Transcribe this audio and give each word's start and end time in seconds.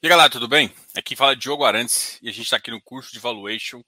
E 0.00 0.08
galera, 0.08 0.30
tudo 0.30 0.46
bem? 0.46 0.72
Aqui 0.96 1.16
fala 1.16 1.34
Diogo 1.34 1.64
Arantes 1.64 2.20
e 2.22 2.28
a 2.28 2.32
gente 2.32 2.44
está 2.44 2.56
aqui 2.56 2.70
no 2.70 2.80
curso 2.80 3.12
de 3.12 3.18
Valuation 3.18 3.82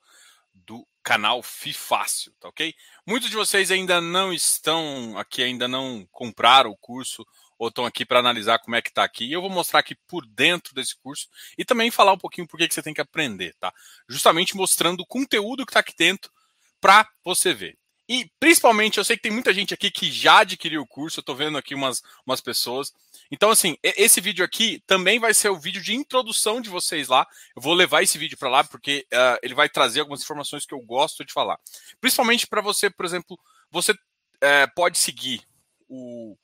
do 0.53 0.85
canal 1.05 1.41
FIFácil, 1.41 2.33
tá 2.41 2.49
ok? 2.49 2.75
Muitos 3.07 3.31
de 3.31 3.37
vocês 3.37 3.71
ainda 3.71 4.01
não 4.01 4.33
estão 4.33 5.17
aqui, 5.17 5.41
ainda 5.41 5.69
não 5.69 6.05
compraram 6.11 6.71
o 6.71 6.77
curso 6.77 7.25
ou 7.57 7.69
estão 7.69 7.87
aqui 7.87 8.05
para 8.05 8.19
analisar 8.19 8.59
como 8.59 8.75
é 8.75 8.83
que 8.83 8.89
está 8.89 9.05
aqui. 9.05 9.25
E 9.25 9.33
eu 9.33 9.41
vou 9.41 9.51
mostrar 9.51 9.79
aqui 9.79 9.95
por 10.09 10.27
dentro 10.27 10.75
desse 10.75 10.97
curso 10.97 11.29
e 11.57 11.65
também 11.65 11.93
falar 11.93 12.15
um 12.15 12.19
pouquinho 12.19 12.49
por 12.49 12.59
que 12.59 12.69
você 12.69 12.83
tem 12.83 12.93
que 12.93 13.01
aprender, 13.01 13.55
tá? 13.61 13.73
Justamente 14.09 14.57
mostrando 14.57 15.03
o 15.03 15.07
conteúdo 15.07 15.65
que 15.65 15.71
está 15.71 15.79
aqui 15.79 15.95
dentro 15.97 16.33
para 16.81 17.09
você 17.23 17.55
ver. 17.55 17.79
E 18.11 18.29
principalmente, 18.41 18.99
eu 18.99 19.05
sei 19.05 19.15
que 19.15 19.23
tem 19.23 19.31
muita 19.31 19.55
gente 19.55 19.73
aqui 19.73 19.89
que 19.89 20.11
já 20.11 20.41
adquiriu 20.41 20.83
o 20.83 20.87
curso, 20.87 21.21
eu 21.21 21.23
estou 21.23 21.37
vendo 21.37 21.57
aqui 21.57 21.77
umas, 21.77 22.03
umas 22.27 22.41
pessoas. 22.41 22.93
Então, 23.31 23.51
assim, 23.51 23.77
esse 23.85 24.21
vídeo 24.21 24.45
aqui 24.45 24.83
também 24.85 25.21
vai 25.21 25.33
ser 25.33 25.49
o 25.49 25.61
vídeo 25.61 25.81
de 25.81 25.95
introdução 25.95 26.61
de 26.61 26.69
vocês 26.69 27.07
lá. 27.07 27.25
Eu 27.55 27.63
vou 27.63 27.73
levar 27.73 28.03
esse 28.03 28.19
vídeo 28.19 28.37
para 28.37 28.51
lá 28.51 28.65
porque 28.65 29.07
uh, 29.13 29.39
ele 29.45 29.55
vai 29.55 29.69
trazer 29.69 30.01
algumas 30.01 30.23
informações 30.23 30.67
que 30.67 30.75
eu 30.75 30.81
gosto 30.81 31.25
de 31.25 31.33
falar. 31.33 31.57
Principalmente 32.01 32.49
para 32.49 32.61
você, 32.61 32.91
por 32.91 33.07
exemplo, 33.07 33.39
você 33.71 33.93
uh, 33.93 34.75
pode 34.75 34.99
seguir 34.99 35.43
o, 35.89 36.37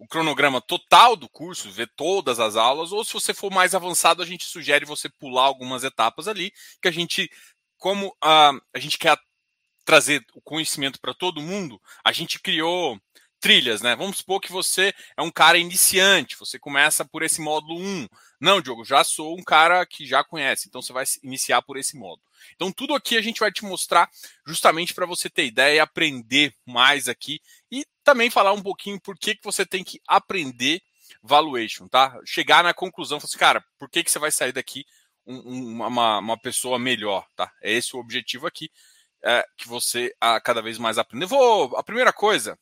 o 0.00 0.08
cronograma 0.08 0.60
total 0.60 1.14
do 1.14 1.28
curso, 1.28 1.70
ver 1.70 1.88
todas 1.94 2.40
as 2.40 2.56
aulas, 2.56 2.90
ou 2.90 3.04
se 3.04 3.12
você 3.12 3.32
for 3.32 3.52
mais 3.52 3.72
avançado, 3.72 4.20
a 4.20 4.26
gente 4.26 4.46
sugere 4.46 4.84
você 4.84 5.08
pular 5.08 5.44
algumas 5.44 5.84
etapas 5.84 6.26
ali, 6.26 6.52
que 6.82 6.88
a 6.88 6.92
gente, 6.92 7.30
como 7.76 8.08
uh, 8.08 8.60
a 8.74 8.78
gente 8.80 8.98
quer 8.98 9.16
trazer 9.88 10.22
o 10.34 10.40
conhecimento 10.42 11.00
para 11.00 11.14
todo 11.14 11.40
mundo, 11.40 11.80
a 12.04 12.12
gente 12.12 12.38
criou 12.38 13.00
trilhas, 13.40 13.80
né? 13.80 13.96
Vamos 13.96 14.18
supor 14.18 14.38
que 14.38 14.52
você 14.52 14.92
é 15.16 15.22
um 15.22 15.30
cara 15.30 15.56
iniciante, 15.56 16.36
você 16.38 16.58
começa 16.58 17.06
por 17.06 17.22
esse 17.22 17.40
módulo 17.40 17.80
1. 17.80 18.06
Não, 18.38 18.60
Diogo, 18.60 18.84
já 18.84 19.02
sou 19.02 19.34
um 19.34 19.42
cara 19.42 19.86
que 19.86 20.04
já 20.04 20.22
conhece, 20.22 20.68
então 20.68 20.82
você 20.82 20.92
vai 20.92 21.04
iniciar 21.22 21.62
por 21.62 21.78
esse 21.78 21.96
módulo. 21.96 22.28
Então, 22.54 22.70
tudo 22.70 22.94
aqui 22.94 23.16
a 23.16 23.22
gente 23.22 23.40
vai 23.40 23.50
te 23.50 23.64
mostrar 23.64 24.10
justamente 24.46 24.92
para 24.92 25.06
você 25.06 25.30
ter 25.30 25.46
ideia 25.46 25.76
e 25.76 25.80
aprender 25.80 26.52
mais 26.66 27.08
aqui 27.08 27.40
e 27.72 27.86
também 28.04 28.28
falar 28.28 28.52
um 28.52 28.62
pouquinho 28.62 29.00
por 29.00 29.16
que, 29.16 29.36
que 29.36 29.44
você 29.44 29.64
tem 29.64 29.82
que 29.82 30.02
aprender 30.06 30.82
valuation, 31.22 31.88
tá? 31.88 32.14
Chegar 32.26 32.62
na 32.62 32.74
conclusão, 32.74 33.16
assim, 33.16 33.38
cara, 33.38 33.64
por 33.78 33.88
que, 33.88 34.04
que 34.04 34.10
você 34.10 34.18
vai 34.18 34.30
sair 34.30 34.52
daqui 34.52 34.84
um, 35.26 35.82
uma, 35.82 36.18
uma 36.18 36.38
pessoa 36.38 36.78
melhor, 36.78 37.26
tá? 37.34 37.50
É 37.62 37.72
esse 37.72 37.96
o 37.96 37.98
objetivo 37.98 38.46
aqui 38.46 38.70
é, 39.24 39.44
que 39.56 39.68
você 39.68 40.14
a, 40.20 40.40
cada 40.40 40.62
vez 40.62 40.78
mais 40.78 40.98
aprende. 40.98 41.24
Eu 41.24 41.28
vou, 41.28 41.76
a 41.76 41.82
primeira 41.82 42.12
coisa, 42.12 42.58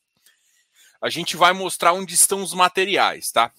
a 1.00 1.08
gente 1.08 1.36
vai 1.36 1.52
mostrar 1.52 1.92
onde 1.92 2.14
estão 2.14 2.42
os 2.42 2.54
materiais, 2.54 3.30
tá? 3.30 3.52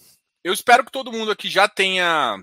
Eu 0.44 0.54
espero 0.54 0.84
que 0.86 0.92
todo 0.92 1.12
mundo 1.12 1.31
aqui 1.31 1.50
já 1.50 1.67
tenha. 1.67 2.38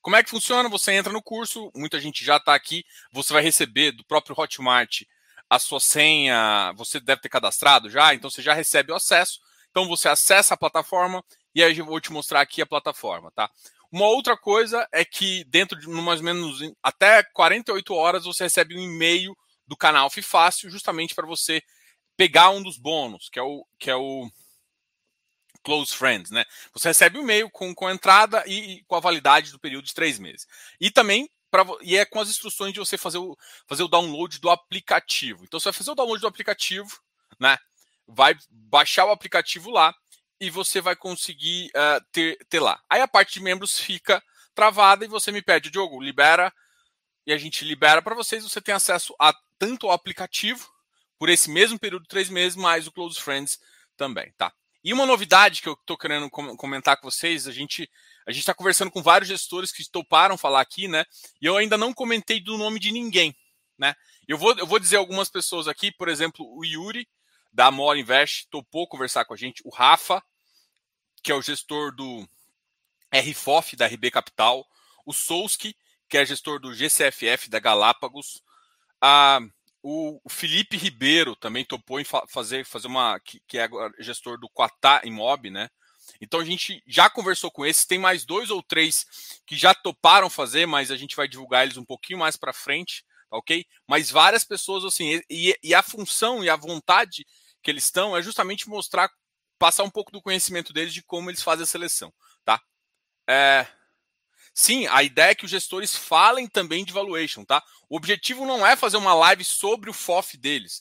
Como 0.00 0.16
é 0.16 0.22
que 0.22 0.30
funciona? 0.30 0.68
Você 0.68 0.92
entra 0.92 1.12
no 1.12 1.22
curso, 1.22 1.72
muita 1.74 1.98
gente 1.98 2.24
já 2.24 2.36
está 2.36 2.54
aqui, 2.54 2.84
você 3.10 3.32
vai 3.32 3.42
receber 3.42 3.92
do 3.92 4.04
próprio 4.04 4.38
Hotmart 4.38 5.02
a 5.48 5.58
sua 5.58 5.80
senha, 5.80 6.72
você 6.76 7.00
deve 7.00 7.22
ter 7.22 7.28
cadastrado 7.28 7.88
já, 7.88 8.14
então 8.14 8.28
você 8.28 8.42
já 8.42 8.52
recebe 8.52 8.92
o 8.92 8.96
acesso. 8.96 9.40
Então 9.70 9.88
você 9.88 10.08
acessa 10.08 10.54
a 10.54 10.56
plataforma 10.56 11.24
e 11.54 11.62
aí 11.62 11.78
eu 11.78 11.86
vou 11.86 12.00
te 12.00 12.12
mostrar 12.12 12.40
aqui 12.40 12.60
a 12.62 12.66
plataforma, 12.66 13.30
tá? 13.32 13.50
Uma 13.94 14.08
outra 14.08 14.36
coisa 14.36 14.88
é 14.90 15.04
que 15.04 15.44
dentro 15.44 15.78
de 15.78 15.86
mais 15.86 16.18
ou 16.18 16.24
menos 16.24 16.58
até 16.82 17.22
48 17.22 17.94
horas 17.94 18.24
você 18.24 18.42
recebe 18.42 18.76
um 18.76 18.80
e-mail 18.80 19.38
do 19.68 19.76
canal 19.76 20.10
Fifácil 20.10 20.68
justamente 20.68 21.14
para 21.14 21.24
você 21.24 21.62
pegar 22.16 22.50
um 22.50 22.60
dos 22.60 22.76
bônus, 22.76 23.28
que 23.28 23.38
é 23.38 23.42
o 23.44 23.64
que 23.78 23.88
é 23.88 23.94
o 23.94 24.28
Close 25.62 25.94
Friends, 25.94 26.32
né? 26.32 26.44
Você 26.72 26.88
recebe 26.88 27.20
um 27.20 27.22
e-mail 27.22 27.48
com, 27.48 27.72
com 27.72 27.86
a 27.86 27.94
entrada 27.94 28.42
e, 28.48 28.78
e, 28.78 28.82
com 28.82 28.96
a 28.96 29.00
validade 29.00 29.52
do 29.52 29.60
período 29.60 29.84
de 29.84 29.94
três 29.94 30.18
meses. 30.18 30.44
E 30.80 30.90
também 30.90 31.30
pra, 31.48 31.64
e 31.80 31.96
é 31.96 32.04
com 32.04 32.18
as 32.18 32.28
instruções 32.28 32.72
de 32.72 32.80
você 32.80 32.98
fazer 32.98 33.18
o, 33.18 33.38
fazer 33.68 33.84
o 33.84 33.88
download 33.88 34.40
do 34.40 34.50
aplicativo. 34.50 35.44
Então 35.44 35.60
você 35.60 35.66
vai 35.66 35.72
fazer 35.72 35.92
o 35.92 35.94
download 35.94 36.20
do 36.20 36.26
aplicativo, 36.26 37.00
né? 37.38 37.56
Vai 38.08 38.34
baixar 38.50 39.04
o 39.04 39.12
aplicativo 39.12 39.70
lá 39.70 39.94
e 40.44 40.50
você 40.50 40.80
vai 40.80 40.94
conseguir 40.94 41.68
uh, 41.68 42.04
ter, 42.12 42.38
ter 42.48 42.60
lá. 42.60 42.80
Aí 42.88 43.00
a 43.00 43.08
parte 43.08 43.34
de 43.34 43.42
membros 43.42 43.78
fica 43.78 44.22
travada 44.54 45.04
e 45.04 45.08
você 45.08 45.32
me 45.32 45.42
pede, 45.42 45.70
Diogo, 45.70 46.00
libera, 46.00 46.52
e 47.26 47.32
a 47.32 47.38
gente 47.38 47.64
libera 47.64 48.02
para 48.02 48.14
vocês. 48.14 48.42
Você 48.42 48.60
tem 48.60 48.74
acesso 48.74 49.14
a 49.18 49.34
tanto 49.58 49.86
ao 49.86 49.92
aplicativo, 49.92 50.68
por 51.18 51.28
esse 51.28 51.50
mesmo 51.50 51.78
período 51.78 52.02
de 52.02 52.08
três 52.08 52.28
meses, 52.28 52.56
mais 52.56 52.86
o 52.86 52.92
Close 52.92 53.20
Friends 53.20 53.58
também, 53.96 54.32
tá? 54.36 54.52
E 54.82 54.92
uma 54.92 55.06
novidade 55.06 55.62
que 55.62 55.68
eu 55.68 55.72
estou 55.72 55.96
querendo 55.96 56.28
comentar 56.28 56.98
com 56.98 57.10
vocês, 57.10 57.48
a 57.48 57.52
gente 57.52 57.88
a 58.26 58.30
gente 58.30 58.40
está 58.40 58.54
conversando 58.54 58.90
com 58.90 59.02
vários 59.02 59.28
gestores 59.28 59.70
que 59.72 59.88
toparam 59.88 60.36
falar 60.36 60.60
aqui, 60.60 60.88
né? 60.88 61.04
E 61.40 61.46
eu 61.46 61.56
ainda 61.56 61.78
não 61.78 61.92
comentei 61.94 62.40
do 62.40 62.58
nome 62.58 62.78
de 62.78 62.90
ninguém, 62.90 63.34
né? 63.78 63.94
Eu 64.28 64.36
vou, 64.36 64.54
eu 64.58 64.66
vou 64.66 64.78
dizer 64.78 64.96
algumas 64.96 65.30
pessoas 65.30 65.68
aqui, 65.68 65.90
por 65.92 66.08
exemplo, 66.08 66.46
o 66.54 66.64
Yuri, 66.64 67.06
da 67.54 67.66
Amor 67.66 67.96
Invest 67.96 68.48
topou 68.50 68.88
conversar 68.88 69.24
com 69.24 69.32
a 69.32 69.36
gente. 69.36 69.62
O 69.64 69.70
Rafa, 69.70 70.22
que 71.24 71.32
é 71.32 71.34
o 71.34 71.42
gestor 71.42 71.92
do 71.96 72.28
RFOF 73.12 73.74
da 73.74 73.86
RB 73.86 74.10
Capital. 74.10 74.64
O 75.06 75.12
Souski, 75.12 75.74
que 76.08 76.18
é 76.18 76.26
gestor 76.26 76.60
do 76.60 76.72
GCFF 76.74 77.48
da 77.48 77.58
Galápagos. 77.58 78.42
A, 79.00 79.40
o 79.82 80.20
Felipe 80.28 80.76
Ribeiro 80.76 81.34
também 81.34 81.64
topou 81.64 81.98
em 81.98 82.04
fazer, 82.28 82.64
fazer 82.64 82.86
uma. 82.86 83.18
Que, 83.20 83.40
que 83.48 83.58
é 83.58 83.68
gestor 83.98 84.38
do 84.38 84.48
Quatá 84.50 85.00
Imob, 85.04 85.50
né? 85.50 85.68
Então 86.20 86.40
a 86.40 86.44
gente 86.44 86.82
já 86.86 87.08
conversou 87.08 87.50
com 87.50 87.64
esses, 87.64 87.86
tem 87.86 87.98
mais 87.98 88.24
dois 88.24 88.50
ou 88.50 88.62
três 88.62 89.06
que 89.46 89.56
já 89.56 89.74
toparam 89.74 90.28
fazer, 90.28 90.66
mas 90.66 90.90
a 90.90 90.96
gente 90.96 91.16
vai 91.16 91.26
divulgar 91.26 91.64
eles 91.64 91.78
um 91.78 91.84
pouquinho 91.84 92.18
mais 92.18 92.36
para 92.36 92.52
frente, 92.52 93.02
tá 93.30 93.38
ok? 93.38 93.66
Mas 93.88 94.10
várias 94.10 94.44
pessoas 94.44 94.84
assim, 94.84 95.22
e, 95.30 95.58
e, 95.62 95.74
a 95.74 95.82
função 95.82 96.44
e 96.44 96.50
a 96.50 96.56
vontade 96.56 97.26
que 97.62 97.70
eles 97.70 97.84
estão 97.84 98.14
é 98.14 98.22
justamente 98.22 98.68
mostrar, 98.68 99.10
passar 99.58 99.84
um 99.84 99.90
pouco 99.90 100.12
do 100.12 100.22
conhecimento 100.22 100.72
deles 100.72 100.92
de 100.92 101.02
como 101.02 101.30
eles 101.30 101.42
fazem 101.42 101.64
a 101.64 101.66
seleção, 101.66 102.12
tá? 102.44 102.60
É... 103.28 103.66
Sim, 104.56 104.86
a 104.86 105.02
ideia 105.02 105.30
é 105.30 105.34
que 105.34 105.44
os 105.44 105.50
gestores 105.50 105.96
falem 105.96 106.46
também 106.46 106.84
de 106.84 106.92
valuation, 106.92 107.44
tá? 107.44 107.60
O 107.88 107.96
objetivo 107.96 108.46
não 108.46 108.64
é 108.64 108.76
fazer 108.76 108.96
uma 108.96 109.12
live 109.12 109.44
sobre 109.44 109.90
o 109.90 109.92
FOF 109.92 110.36
deles. 110.36 110.80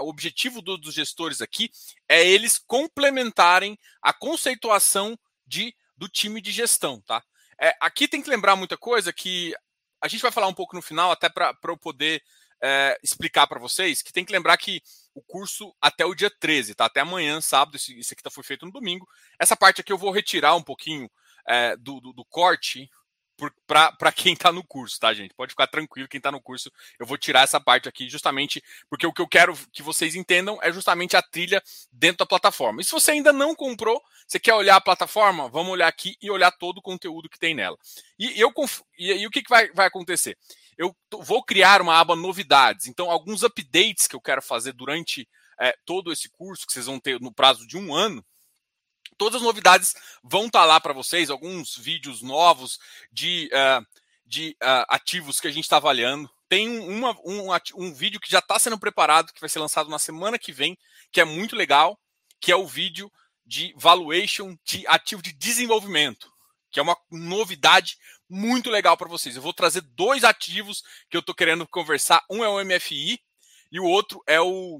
O 0.00 0.08
objetivo 0.08 0.62
do, 0.62 0.78
dos 0.78 0.94
gestores 0.94 1.42
aqui 1.42 1.70
é 2.08 2.26
eles 2.26 2.58
complementarem 2.58 3.78
a 4.00 4.10
conceituação 4.12 5.18
de, 5.46 5.74
do 5.96 6.08
time 6.08 6.40
de 6.40 6.50
gestão, 6.50 7.00
tá? 7.02 7.22
É, 7.60 7.76
aqui 7.78 8.08
tem 8.08 8.22
que 8.22 8.30
lembrar 8.30 8.56
muita 8.56 8.76
coisa 8.78 9.12
que 9.12 9.54
a 10.00 10.08
gente 10.08 10.22
vai 10.22 10.32
falar 10.32 10.48
um 10.48 10.54
pouco 10.54 10.74
no 10.74 10.82
final, 10.82 11.12
até 11.12 11.28
para 11.28 11.54
eu 11.64 11.76
poder 11.76 12.22
é, 12.62 12.98
explicar 13.02 13.46
para 13.46 13.60
vocês, 13.60 14.02
que 14.02 14.12
tem 14.12 14.24
que 14.24 14.32
lembrar 14.32 14.56
que 14.56 14.82
o 15.14 15.20
curso 15.20 15.74
até 15.80 16.04
o 16.04 16.14
dia 16.14 16.30
13, 16.30 16.74
tá? 16.74 16.86
Até 16.86 17.00
amanhã, 17.00 17.40
sábado, 17.40 17.76
esse, 17.76 17.92
aqui 18.12 18.22
tá, 18.22 18.30
foi 18.30 18.42
feito 18.42 18.64
no 18.64 18.72
domingo. 18.72 19.08
Essa 19.38 19.56
parte 19.56 19.80
aqui 19.80 19.92
eu 19.92 19.98
vou 19.98 20.10
retirar 20.10 20.54
um 20.54 20.62
pouquinho 20.62 21.10
é, 21.46 21.76
do, 21.76 22.00
do, 22.00 22.12
do, 22.12 22.24
corte 22.24 22.90
para 23.66 24.12
quem 24.12 24.32
está 24.34 24.52
no 24.52 24.64
curso, 24.64 24.98
tá, 25.00 25.12
gente? 25.12 25.34
Pode 25.34 25.52
ficar 25.52 25.66
tranquilo, 25.66 26.08
quem 26.08 26.18
está 26.18 26.30
no 26.30 26.40
curso, 26.40 26.70
eu 26.98 27.06
vou 27.06 27.18
tirar 27.18 27.42
essa 27.42 27.60
parte 27.60 27.88
aqui 27.88 28.08
justamente 28.08 28.62
porque 28.88 29.06
o 29.06 29.12
que 29.12 29.20
eu 29.20 29.28
quero 29.28 29.56
que 29.72 29.82
vocês 29.82 30.14
entendam 30.14 30.58
é 30.62 30.72
justamente 30.72 31.16
a 31.16 31.22
trilha 31.22 31.62
dentro 31.90 32.18
da 32.18 32.26
plataforma. 32.26 32.80
E 32.80 32.84
se 32.84 32.92
você 32.92 33.12
ainda 33.12 33.32
não 33.32 33.54
comprou, 33.54 34.02
você 34.26 34.38
quer 34.38 34.54
olhar 34.54 34.76
a 34.76 34.80
plataforma, 34.80 35.48
vamos 35.48 35.72
olhar 35.72 35.88
aqui 35.88 36.16
e 36.22 36.30
olhar 36.30 36.52
todo 36.52 36.78
o 36.78 36.82
conteúdo 36.82 37.28
que 37.28 37.38
tem 37.38 37.54
nela. 37.54 37.76
E, 38.18 38.40
eu, 38.40 38.52
e, 38.98 39.12
e 39.12 39.26
o 39.26 39.30
que, 39.30 39.42
que 39.42 39.50
vai, 39.50 39.70
vai 39.72 39.86
acontecer? 39.86 40.38
Eu 40.82 40.96
vou 41.20 41.42
criar 41.42 41.80
uma 41.80 41.98
aba 41.98 42.16
novidades. 42.16 42.86
Então, 42.86 43.10
alguns 43.10 43.42
updates 43.42 44.06
que 44.06 44.16
eu 44.16 44.20
quero 44.20 44.42
fazer 44.42 44.72
durante 44.72 45.28
é, 45.60 45.76
todo 45.84 46.12
esse 46.12 46.28
curso, 46.28 46.66
que 46.66 46.72
vocês 46.72 46.86
vão 46.86 46.98
ter 46.98 47.20
no 47.20 47.32
prazo 47.32 47.66
de 47.66 47.76
um 47.76 47.94
ano, 47.94 48.24
todas 49.16 49.36
as 49.36 49.42
novidades 49.42 49.94
vão 50.22 50.46
estar 50.46 50.60
tá 50.60 50.64
lá 50.64 50.80
para 50.80 50.92
vocês, 50.92 51.30
alguns 51.30 51.76
vídeos 51.76 52.22
novos 52.22 52.78
de, 53.10 53.50
uh, 53.52 53.86
de 54.26 54.56
uh, 54.62 54.84
ativos 54.88 55.40
que 55.40 55.48
a 55.48 55.52
gente 55.52 55.64
está 55.64 55.76
avaliando. 55.76 56.30
Tem 56.48 56.68
uma, 56.68 57.16
um, 57.24 57.48
um 57.76 57.94
vídeo 57.94 58.20
que 58.20 58.30
já 58.30 58.40
está 58.40 58.58
sendo 58.58 58.78
preparado, 58.78 59.32
que 59.32 59.40
vai 59.40 59.48
ser 59.48 59.58
lançado 59.58 59.88
na 59.88 59.98
semana 59.98 60.38
que 60.38 60.52
vem, 60.52 60.76
que 61.10 61.20
é 61.20 61.24
muito 61.24 61.56
legal, 61.56 61.98
que 62.40 62.50
é 62.50 62.56
o 62.56 62.66
vídeo 62.66 63.10
de 63.46 63.72
valuation 63.76 64.56
de 64.64 64.86
ativo 64.86 65.22
de 65.22 65.32
desenvolvimento, 65.32 66.30
que 66.70 66.80
é 66.80 66.82
uma 66.82 66.96
novidade 67.10 67.96
muito 68.32 68.70
legal 68.70 68.96
para 68.96 69.08
vocês. 69.08 69.36
Eu 69.36 69.42
vou 69.42 69.52
trazer 69.52 69.82
dois 69.82 70.24
ativos 70.24 70.82
que 71.10 71.16
eu 71.16 71.20
estou 71.20 71.34
querendo 71.34 71.66
conversar. 71.68 72.24
Um 72.30 72.42
é 72.42 72.48
o 72.48 72.64
MFI 72.64 73.20
e 73.70 73.78
o 73.78 73.84
outro 73.84 74.22
é 74.26 74.40
o 74.40 74.78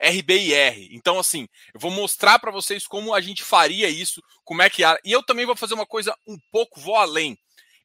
RBIR. 0.00 0.88
Então, 0.92 1.18
assim, 1.18 1.48
eu 1.74 1.80
vou 1.80 1.90
mostrar 1.90 2.38
para 2.38 2.52
vocês 2.52 2.86
como 2.86 3.12
a 3.12 3.20
gente 3.20 3.42
faria 3.42 3.88
isso, 3.88 4.22
como 4.44 4.62
é 4.62 4.70
que 4.70 4.84
é. 4.84 4.96
E 5.04 5.10
eu 5.10 5.22
também 5.22 5.44
vou 5.44 5.56
fazer 5.56 5.74
uma 5.74 5.84
coisa 5.84 6.16
um 6.26 6.38
pouco, 6.52 6.80
vou 6.80 6.94
além. 6.94 7.36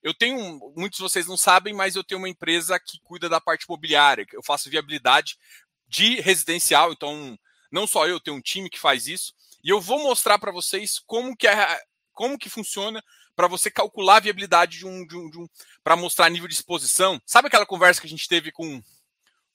Eu 0.04 0.14
tenho, 0.14 0.38
muitos 0.78 0.98
de 0.98 1.04
vocês 1.04 1.26
não 1.26 1.36
sabem, 1.36 1.74
mas 1.74 1.96
eu 1.96 2.04
tenho 2.04 2.20
uma 2.20 2.30
empresa 2.30 2.80
que 2.80 3.00
cuida 3.04 3.28
da 3.28 3.42
parte 3.42 3.64
imobiliária. 3.64 4.24
Eu 4.34 4.44
faço 4.44 4.70
viabilidade 4.70 5.36
de 5.88 6.22
residencial, 6.22 6.92
então 6.92 7.36
não 7.72 7.88
só 7.88 8.08
eu, 8.08 8.20
tenho 8.20 8.38
um 8.38 8.42
time 8.42 8.70
que 8.70 8.80
faz 8.80 9.08
isso. 9.08 9.34
E 9.64 9.70
eu 9.70 9.82
vou 9.82 10.04
mostrar 10.04 10.38
para 10.38 10.52
vocês 10.52 11.00
como 11.08 11.36
que 11.36 11.48
é 11.48 11.82
como 12.14 12.38
que 12.38 12.50
funciona 12.50 13.04
para 13.36 13.48
você 13.48 13.70
calcular 13.70 14.18
a 14.18 14.22
viabilidade 14.22 14.80
de 14.80 14.86
um, 14.86 15.06
de 15.06 15.16
um, 15.16 15.30
de 15.30 15.40
um 15.40 15.48
para 15.84 15.96
mostrar 15.96 16.30
nível 16.30 16.48
de 16.48 16.54
exposição. 16.54 17.22
Sabe 17.26 17.48
aquela 17.48 17.66
conversa 17.66 18.00
que 18.00 18.08
a 18.08 18.10
gente 18.10 18.28
teve 18.28 18.52
com 18.52 18.82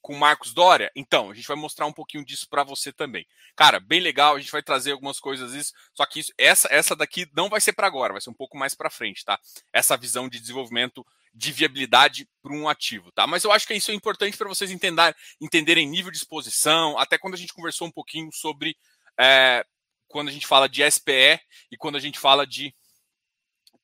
com 0.03 0.17
Marcos 0.17 0.55
Dória? 0.55 0.91
Então, 0.97 1.31
a 1.31 1.35
gente 1.35 1.47
vai 1.47 1.57
mostrar 1.57 1.85
um 1.85 1.93
pouquinho 1.93 2.25
disso 2.25 2.49
para 2.49 2.65
você 2.65 2.91
também. 2.91 3.27
Cara, 3.55 3.79
bem 3.79 4.01
legal, 4.01 4.35
a 4.35 4.41
gente 4.41 4.51
vai 4.51 4.63
trazer 4.63 4.93
algumas 4.93 5.21
coisas 5.21 5.53
isso, 5.53 5.75
só 5.93 6.07
que 6.07 6.21
isso, 6.21 6.33
essa 6.39 6.69
essa 6.71 6.97
daqui 6.97 7.29
não 7.37 7.49
vai 7.49 7.61
ser 7.61 7.75
para 7.75 7.87
agora, 7.87 8.15
vai 8.15 8.23
ser 8.23 8.31
um 8.31 8.35
pouco 8.35 8.57
mais 8.57 8.75
para 8.75 8.89
frente, 8.89 9.25
tá? 9.25 9.39
Essa 9.73 9.97
visão 9.97 10.29
de 10.29 10.41
desenvolvimento 10.41 11.05
de 11.33 11.53
viabilidade 11.53 12.29
para 12.43 12.53
um 12.53 12.69
ativo, 12.69 13.13
tá? 13.13 13.27
Mas 13.27 13.45
eu 13.45 13.53
acho 13.53 13.67
que 13.67 13.75
isso 13.75 13.91
é 13.91 13.95
importante 13.95 14.37
para 14.37 14.49
vocês 14.49 14.71
entender, 14.71 15.15
entenderem 15.41 15.87
nível 15.87 16.11
de 16.11 16.17
exposição, 16.17 16.99
até 16.99 17.19
quando 17.19 17.35
a 17.35 17.37
gente 17.37 17.53
conversou 17.53 17.87
um 17.87 17.93
pouquinho 17.93 18.31
sobre 18.33 18.77
é, 19.19 19.65
quando 20.09 20.29
a 20.29 20.33
gente 20.33 20.47
fala 20.47 20.69
de 20.69 20.89
SPE 20.91 21.41
e 21.71 21.77
quando 21.79 21.97
a 21.97 22.01
gente 22.01 22.19
fala 22.19 22.47
de 22.47 22.75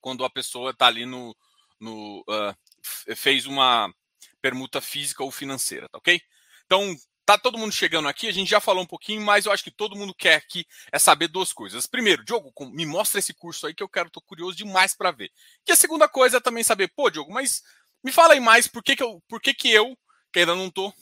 quando 0.01 0.23
a 0.23 0.29
pessoa 0.29 0.71
está 0.71 0.87
ali 0.87 1.05
no, 1.05 1.35
no 1.79 2.21
uh, 2.21 3.15
fez 3.15 3.45
uma 3.45 3.93
permuta 4.41 4.79
física 4.81 5.23
ou 5.23 5.31
financeira, 5.31 5.89
tá 5.89 5.97
ok? 5.97 6.21
Então, 6.65 6.95
tá 7.25 7.37
todo 7.37 7.57
mundo 7.57 7.73
chegando 7.73 8.07
aqui, 8.07 8.27
a 8.27 8.31
gente 8.31 8.49
já 8.49 8.61
falou 8.61 8.83
um 8.83 8.87
pouquinho, 8.87 9.21
mas 9.21 9.45
eu 9.45 9.51
acho 9.51 9.63
que 9.63 9.71
todo 9.71 9.95
mundo 9.95 10.13
quer 10.13 10.35
aqui 10.35 10.65
é 10.91 10.97
saber 10.97 11.27
duas 11.27 11.51
coisas. 11.51 11.85
Primeiro, 11.85 12.23
Diogo, 12.23 12.53
me 12.71 12.85
mostra 12.85 13.19
esse 13.19 13.33
curso 13.33 13.67
aí 13.67 13.73
que 13.73 13.83
eu 13.83 13.89
quero, 13.89 14.09
tô 14.09 14.21
curioso 14.21 14.55
demais 14.55 14.95
para 14.95 15.11
ver. 15.11 15.31
E 15.67 15.71
a 15.71 15.75
segunda 15.75 16.07
coisa 16.07 16.37
é 16.37 16.39
também 16.39 16.63
saber, 16.63 16.87
pô, 16.95 17.09
Diogo, 17.09 17.33
mas 17.33 17.63
me 18.03 18.11
fala 18.11 18.33
aí 18.33 18.39
mais 18.39 18.67
por 18.67 18.81
que, 18.81 18.95
que 18.95 19.03
eu, 19.03 19.21
por 19.27 19.41
que, 19.41 19.53
que 19.53 19.69
eu, 19.69 19.97
que 20.31 20.39
ainda 20.39 20.55
não 20.55 20.69
tô, 20.69 20.93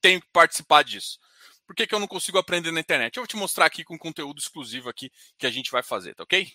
tenho 0.00 0.20
que 0.20 0.28
participar 0.32 0.82
disso. 0.82 1.18
Por 1.66 1.74
que, 1.74 1.86
que 1.86 1.94
eu 1.94 2.00
não 2.00 2.06
consigo 2.06 2.38
aprender 2.38 2.70
na 2.70 2.80
internet? 2.80 3.16
Eu 3.16 3.22
vou 3.22 3.28
te 3.28 3.36
mostrar 3.36 3.66
aqui 3.66 3.84
com 3.84 3.98
conteúdo 3.98 4.38
exclusivo 4.38 4.88
aqui 4.88 5.10
que 5.38 5.46
a 5.46 5.50
gente 5.50 5.70
vai 5.70 5.82
fazer, 5.82 6.14
tá 6.14 6.22
ok? 6.22 6.50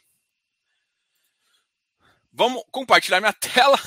Vamos 2.40 2.64
compartilhar 2.72 3.20
minha 3.20 3.34
tela. 3.36 3.78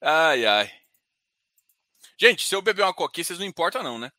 ai, 0.00 0.44
ai. 0.44 0.82
Gente, 2.18 2.44
se 2.44 2.52
eu 2.56 2.60
beber 2.60 2.82
uma 2.82 2.92
coquinha, 2.92 3.22
vocês 3.22 3.38
não 3.38 3.46
importam 3.46 3.84
não, 3.84 4.00
né? 4.00 4.10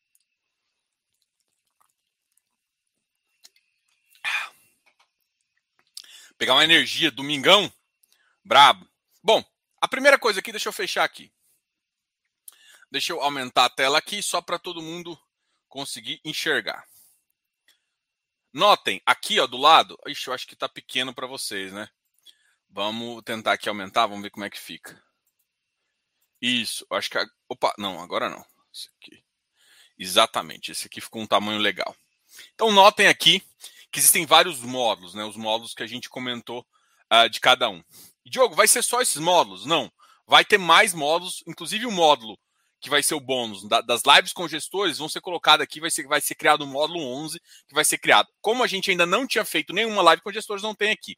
Pegar 6.38 6.54
uma 6.54 6.63
energia, 6.63 7.12
domingão, 7.12 7.72
brabo. 8.46 8.90
Bom, 9.22 9.44
a 9.81 9.90
primeira 9.90 10.18
coisa 10.18 10.40
aqui, 10.40 10.54
deixa 10.54 10.69
eu 10.69 10.74
fechar 10.74 11.04
aqui. 11.04 11.30
Deixa 12.90 13.12
eu 13.12 13.22
aumentar 13.22 13.66
a 13.66 13.69
tela 13.69 13.98
aqui 13.98 14.24
só 14.24 14.42
para 14.42 14.57
todo 14.57 14.81
mundo 14.81 15.19
conseguir 15.68 16.22
enxergar. 16.24 16.88
Notem, 18.54 19.02
aqui 19.06 19.38
ó, 19.38 19.48
do 19.48 19.57
lado, 19.57 19.98
ixi, 20.07 20.30
eu 20.30 20.34
acho 20.34 20.48
que 20.48 20.54
está 20.54 20.69
pequeno 20.69 21.14
para 21.14 21.28
vocês, 21.28 21.74
né? 21.74 21.92
Vamos 22.73 23.21
tentar 23.23 23.53
aqui 23.53 23.68
aumentar, 23.68 24.07
vamos 24.07 24.23
ver 24.23 24.29
como 24.29 24.45
é 24.45 24.50
que 24.50 24.59
fica. 24.59 25.01
Isso, 26.41 26.85
acho 26.89 27.09
que. 27.09 27.18
Opa, 27.50 27.73
não, 27.77 28.01
agora 28.01 28.29
não. 28.29 28.44
Esse 28.73 28.89
aqui. 28.97 29.23
Exatamente, 30.00 30.71
esse 30.71 30.88
aqui 30.88 31.01
ficou 31.01 31.21
um 31.21 31.27
tamanho 31.27 31.59
legal. 31.59 31.95
Então, 32.56 32.71
notem 32.71 33.07
aqui 33.07 33.44
que 33.91 34.00
existem 34.00 34.25
vários 34.25 34.62
módulos, 34.62 35.13
né? 35.13 35.23
Os 35.25 35.35
módulos 35.35 35.73
que 35.73 35.83
a 35.83 35.88
gente 35.88 36.09
comentou 36.09 36.65
uh, 37.13 37.29
de 37.29 37.41
cada 37.41 37.69
um. 37.69 37.83
E, 38.25 38.29
Diogo, 38.29 38.56
vai 38.56 38.68
ser 38.68 38.81
só 38.81 39.01
esses 39.01 39.18
módulos? 39.18 39.65
Não. 39.65 39.91
Vai 40.25 40.45
ter 40.45 40.57
mais 40.57 40.94
módulos, 40.94 41.44
inclusive 41.45 41.85
o 41.85 41.91
módulo 41.91 42.39
que 42.79 42.89
vai 42.89 43.03
ser 43.03 43.13
o 43.13 43.19
bônus 43.19 43.68
da, 43.68 43.79
das 43.81 44.01
lives 44.03 44.33
com 44.33 44.47
gestores, 44.47 44.97
vão 44.97 45.07
ser 45.07 45.21
colocados 45.21 45.63
aqui, 45.63 45.79
vai 45.79 45.91
ser, 45.91 46.07
vai 46.07 46.19
ser 46.19 46.33
criado 46.33 46.63
o 46.63 46.68
módulo 46.68 47.00
11, 47.00 47.39
que 47.68 47.75
vai 47.75 47.85
ser 47.85 48.00
criado. 48.00 48.27
Como 48.41 48.63
a 48.63 48.68
gente 48.68 48.89
ainda 48.89 49.06
não 49.06 49.27
tinha 49.27 49.45
feito 49.45 49.71
nenhuma 49.71 50.01
live 50.01 50.23
com 50.23 50.31
gestores, 50.31 50.63
não 50.63 50.73
tem 50.73 50.89
aqui. 50.89 51.15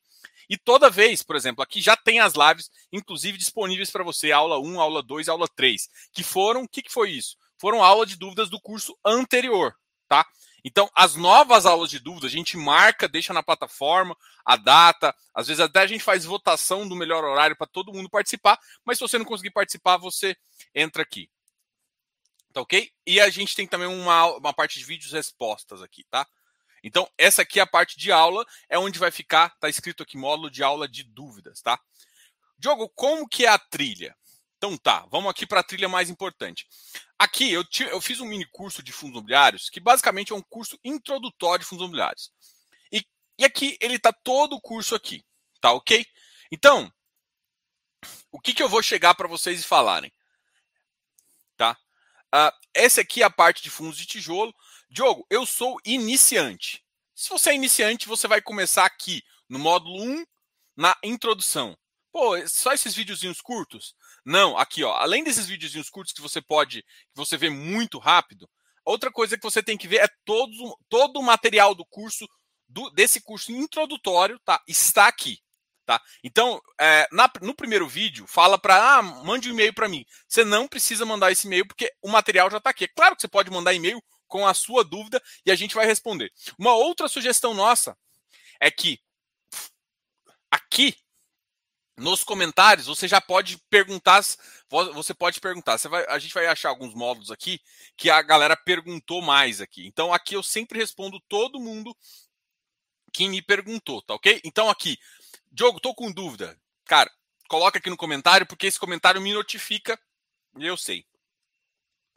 E 0.50 0.58
toda 0.58 0.90
vez, 0.90 1.22
por 1.24 1.36
exemplo, 1.36 1.64
aqui 1.64 1.82
já 1.82 1.96
tem 1.96 2.20
as 2.20 2.34
lives, 2.34 2.70
inclusive 2.92 3.38
disponíveis 3.38 3.90
para 3.90 4.04
você, 4.04 4.32
aula 4.32 4.60
1, 4.60 4.80
aula 4.80 5.02
2, 5.02 5.30
aula 5.30 5.48
3, 5.56 5.90
que 6.12 6.24
foram, 6.24 6.64
o 6.64 6.68
que, 6.68 6.82
que 6.82 6.92
foi 6.92 7.12
isso? 7.12 7.38
Foram 7.58 7.84
aula 7.84 8.06
de 8.06 8.16
dúvidas 8.16 8.50
do 8.50 8.60
curso 8.60 8.98
anterior, 9.06 9.76
tá? 10.08 10.26
Então, 10.66 10.90
as 10.96 11.16
novas 11.16 11.66
aulas 11.66 11.90
de 11.90 12.00
dúvidas, 12.00 12.32
a 12.32 12.34
gente 12.34 12.56
marca, 12.56 13.08
deixa 13.08 13.34
na 13.34 13.44
plataforma 13.44 14.16
a 14.46 14.56
data, 14.56 15.14
às 15.34 15.48
vezes 15.48 15.60
até 15.60 15.82
a 15.82 15.88
gente 15.88 16.04
faz 16.04 16.24
votação 16.24 16.88
do 16.88 16.96
melhor 16.96 17.24
horário 17.24 17.56
para 17.56 17.68
todo 17.68 17.92
mundo 17.92 18.10
participar, 18.10 18.58
mas 18.86 18.98
se 18.98 19.02
você 19.02 19.18
não 19.18 19.26
conseguir 19.26 19.52
participar, 19.52 19.98
você 19.98 20.36
entra 20.74 21.04
aqui. 21.04 21.30
Tá 22.54 22.62
ok? 22.62 22.90
E 23.06 23.20
a 23.20 23.30
gente 23.30 23.56
tem 23.56 23.68
também 23.68 23.88
uma, 23.88 24.26
uma 24.38 24.54
parte 24.54 24.80
de 24.80 24.86
vídeos 24.86 25.12
respostas 25.12 25.82
aqui, 25.82 26.06
tá? 26.10 26.26
Então, 26.84 27.10
essa 27.18 27.42
aqui 27.44 27.60
é 27.60 27.64
a 27.64 27.68
parte 27.68 27.98
de 27.98 28.12
aula, 28.12 28.46
é 28.68 28.78
onde 28.78 29.00
vai 29.00 29.10
ficar, 29.10 29.58
tá 29.58 29.70
escrito 29.70 30.04
aqui, 30.04 30.18
módulo 30.18 30.52
de 30.52 30.62
aula 30.62 30.88
de 30.88 31.04
dúvidas, 31.04 31.62
tá? 31.62 31.80
Diogo, 32.58 32.90
como 32.90 33.28
que 33.28 33.46
é 33.46 33.50
a 33.50 33.58
trilha? 33.58 34.16
Então 34.58 34.78
tá, 34.78 35.06
vamos 35.12 35.30
aqui 35.30 35.46
para 35.46 35.60
a 35.60 35.64
trilha 35.64 35.90
mais 35.90 36.10
importante. 36.10 36.66
Aqui 37.20 37.52
eu, 37.52 37.66
eu 37.92 38.00
fiz 38.00 38.22
um 38.22 38.26
mini 38.26 38.46
curso 38.46 38.82
de 38.82 38.94
fundos 38.94 39.16
imobiliários, 39.16 39.70
que 39.70 39.82
basicamente 39.82 40.32
é 40.32 40.36
um 40.36 40.42
curso 40.42 40.80
introdutório 40.86 41.64
de 41.64 41.70
fundos 41.70 41.84
imobiliários. 41.84 42.32
E, 42.90 43.06
e 43.38 43.44
aqui 43.44 43.78
ele 43.82 44.00
tá 44.00 44.14
todo 44.14 44.56
o 44.56 44.62
curso 44.62 44.96
aqui, 44.96 45.22
tá 45.60 45.74
ok? 45.74 46.06
Então, 46.50 46.90
o 48.32 48.40
que, 48.40 48.54
que 48.54 48.64
eu 48.64 48.70
vou 48.70 48.82
chegar 48.82 49.14
para 49.16 49.28
vocês 49.28 49.60
e 49.60 49.66
falarem? 49.66 50.14
Tá? 51.58 51.78
Uh, 52.34 52.56
essa 52.74 53.02
aqui 53.02 53.22
é 53.22 53.26
a 53.26 53.30
parte 53.30 53.62
de 53.62 53.70
fundos 53.70 53.98
de 53.98 54.06
tijolo. 54.06 54.56
Diogo, 54.94 55.26
eu 55.28 55.44
sou 55.44 55.80
iniciante. 55.84 56.86
Se 57.16 57.28
você 57.28 57.50
é 57.50 57.56
iniciante, 57.56 58.08
você 58.08 58.28
vai 58.28 58.40
começar 58.44 58.86
aqui 58.86 59.24
no 59.50 59.58
módulo 59.58 60.00
1, 60.00 60.24
na 60.78 60.96
introdução. 61.04 61.76
Pô, 62.12 62.36
só 62.48 62.74
esses 62.74 62.94
videozinhos 62.94 63.42
curtos? 63.42 63.96
Não, 64.24 64.56
aqui 64.56 64.84
ó, 64.84 64.94
além 64.94 65.24
desses 65.24 65.48
videozinhos 65.48 65.90
curtos 65.90 66.14
que 66.14 66.22
você 66.22 66.40
pode, 66.40 66.84
que 66.84 67.16
você 67.16 67.36
vê 67.36 67.50
muito 67.50 67.98
rápido, 67.98 68.48
outra 68.86 69.12
coisa 69.12 69.36
que 69.36 69.42
você 69.42 69.64
tem 69.64 69.80
que 69.80 69.88
ver 69.88 69.98
é 69.98 70.08
todo, 70.24 70.78
todo 70.88 71.20
o 71.20 71.24
material 71.24 71.74
do 71.74 71.88
curso, 71.88 72.28
do, 72.68 72.92
desse 72.92 73.20
curso 73.20 73.52
introdutório, 73.52 74.40
tá? 74.46 74.62
Está 74.68 75.08
aqui. 75.08 75.40
Tá? 75.88 76.00
Então, 76.24 76.62
é, 76.80 77.08
na, 77.12 77.30
no 77.42 77.56
primeiro 77.56 77.88
vídeo, 77.88 78.26
fala 78.28 78.60
para, 78.60 78.98
ah, 78.98 79.02
mande 79.02 79.50
um 79.50 79.54
e-mail 79.54 79.74
para 79.74 79.90
mim. 79.90 80.06
Você 80.28 80.46
não 80.46 80.68
precisa 80.68 81.04
mandar 81.04 81.32
esse 81.32 81.48
e-mail 81.48 81.68
porque 81.68 81.92
o 82.02 82.10
material 82.10 82.50
já 82.52 82.58
está 82.58 82.70
aqui. 82.70 82.86
É 82.86 82.90
claro 82.96 83.16
que 83.16 83.22
você 83.22 83.28
pode 83.28 83.50
mandar 83.50 83.74
e-mail 83.74 84.02
com 84.34 84.48
a 84.48 84.54
sua 84.56 84.84
dúvida 84.84 85.22
e 85.46 85.52
a 85.52 85.56
gente 85.56 85.76
vai 85.76 85.86
responder. 85.86 86.34
Uma 86.58 86.74
outra 86.74 87.08
sugestão 87.08 87.54
nossa 87.54 87.96
é 88.60 88.72
que 88.72 89.00
aqui 90.50 90.98
nos 91.96 92.24
comentários 92.24 92.88
você 92.88 93.08
já 93.08 93.22
pode 93.22 93.60
perguntar, 93.70 94.26
você 94.96 95.14
pode 95.14 95.40
perguntar. 95.40 95.78
Você 95.78 95.88
vai, 95.88 96.04
a 96.08 96.18
gente 96.18 96.34
vai 96.34 96.48
achar 96.48 96.70
alguns 96.70 96.96
módulos 96.96 97.30
aqui 97.30 97.62
que 97.96 98.10
a 98.10 98.24
galera 98.24 98.58
perguntou 98.58 99.22
mais 99.22 99.62
aqui. 99.62 99.86
Então 99.86 100.12
aqui 100.12 100.36
eu 100.36 100.42
sempre 100.42 100.80
respondo 100.80 101.22
todo 101.30 101.60
mundo 101.60 101.96
que 103.14 103.30
me 103.30 103.40
perguntou, 103.40 104.02
tá 104.02 104.16
ok? 104.16 104.42
Então 104.44 104.68
aqui, 104.68 104.98
Diogo, 105.52 105.80
tô 105.80 105.94
com 105.94 106.12
dúvida. 106.12 106.60
Cara, 106.86 107.12
coloca 107.48 107.78
aqui 107.78 107.92
no 107.92 107.98
comentário 107.98 108.48
porque 108.48 108.66
esse 108.66 108.80
comentário 108.80 109.22
me 109.22 109.32
notifica 109.32 109.96
e 110.58 110.66
eu 110.66 110.76
sei. 110.76 111.06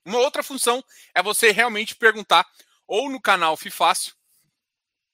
Uma 0.06 0.18
outra 0.18 0.42
função 0.42 0.82
é 1.12 1.20
você 1.20 1.50
realmente 1.50 1.96
perguntar 1.96 2.46
ou 2.86 3.10
no 3.10 3.20
canal 3.20 3.56
Fifácil, 3.56 4.14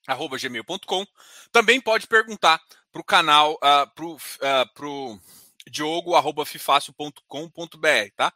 arroba 0.05 0.37
gmail.com. 0.37 1.05
Também 1.51 1.81
pode 1.81 2.05
perguntar 2.05 2.61
para 2.91 3.01
o 3.01 3.03
canal, 3.03 3.53
uh, 3.55 3.89
pro, 3.95 4.13
uh, 4.13 4.73
pro 4.75 5.19
diogo, 5.67 6.13
arroba 6.13 6.45
fifácil.com.br, 6.45 8.11
tá? 8.15 8.31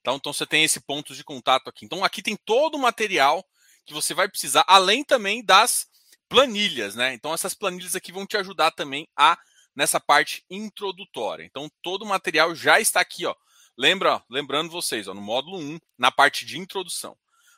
Então, 0.00 0.16
então 0.16 0.32
você 0.32 0.44
tem 0.44 0.62
esse 0.62 0.80
ponto 0.80 1.14
de 1.14 1.24
contato 1.24 1.68
aqui. 1.68 1.86
Então 1.86 2.04
aqui 2.04 2.22
tem 2.22 2.36
todo 2.36 2.74
o 2.74 2.78
material 2.78 3.42
que 3.86 3.94
você 3.94 4.12
vai 4.12 4.28
precisar, 4.28 4.62
além 4.68 5.02
também 5.02 5.42
das 5.42 5.86
planilhas, 6.28 6.94
né? 6.94 7.14
Então 7.14 7.32
essas 7.32 7.54
planilhas 7.54 7.96
aqui 7.96 8.12
vão 8.12 8.26
te 8.26 8.36
ajudar 8.36 8.72
também 8.72 9.08
a 9.16 9.38
nessa 9.74 9.98
parte 9.98 10.44
introdutória. 10.50 11.44
Então 11.44 11.70
todo 11.80 12.02
o 12.02 12.06
material 12.06 12.54
já 12.54 12.78
está 12.78 13.00
aqui, 13.00 13.24
ó, 13.24 13.34
Lembra, 13.76 14.22
lembrando 14.30 14.70
vocês, 14.70 15.08
ó, 15.08 15.14
no 15.14 15.20
módulo 15.20 15.58
1, 15.58 15.78
na 15.98 16.12
parte 16.12 16.46
de 16.46 16.58
introdução. 16.58 17.16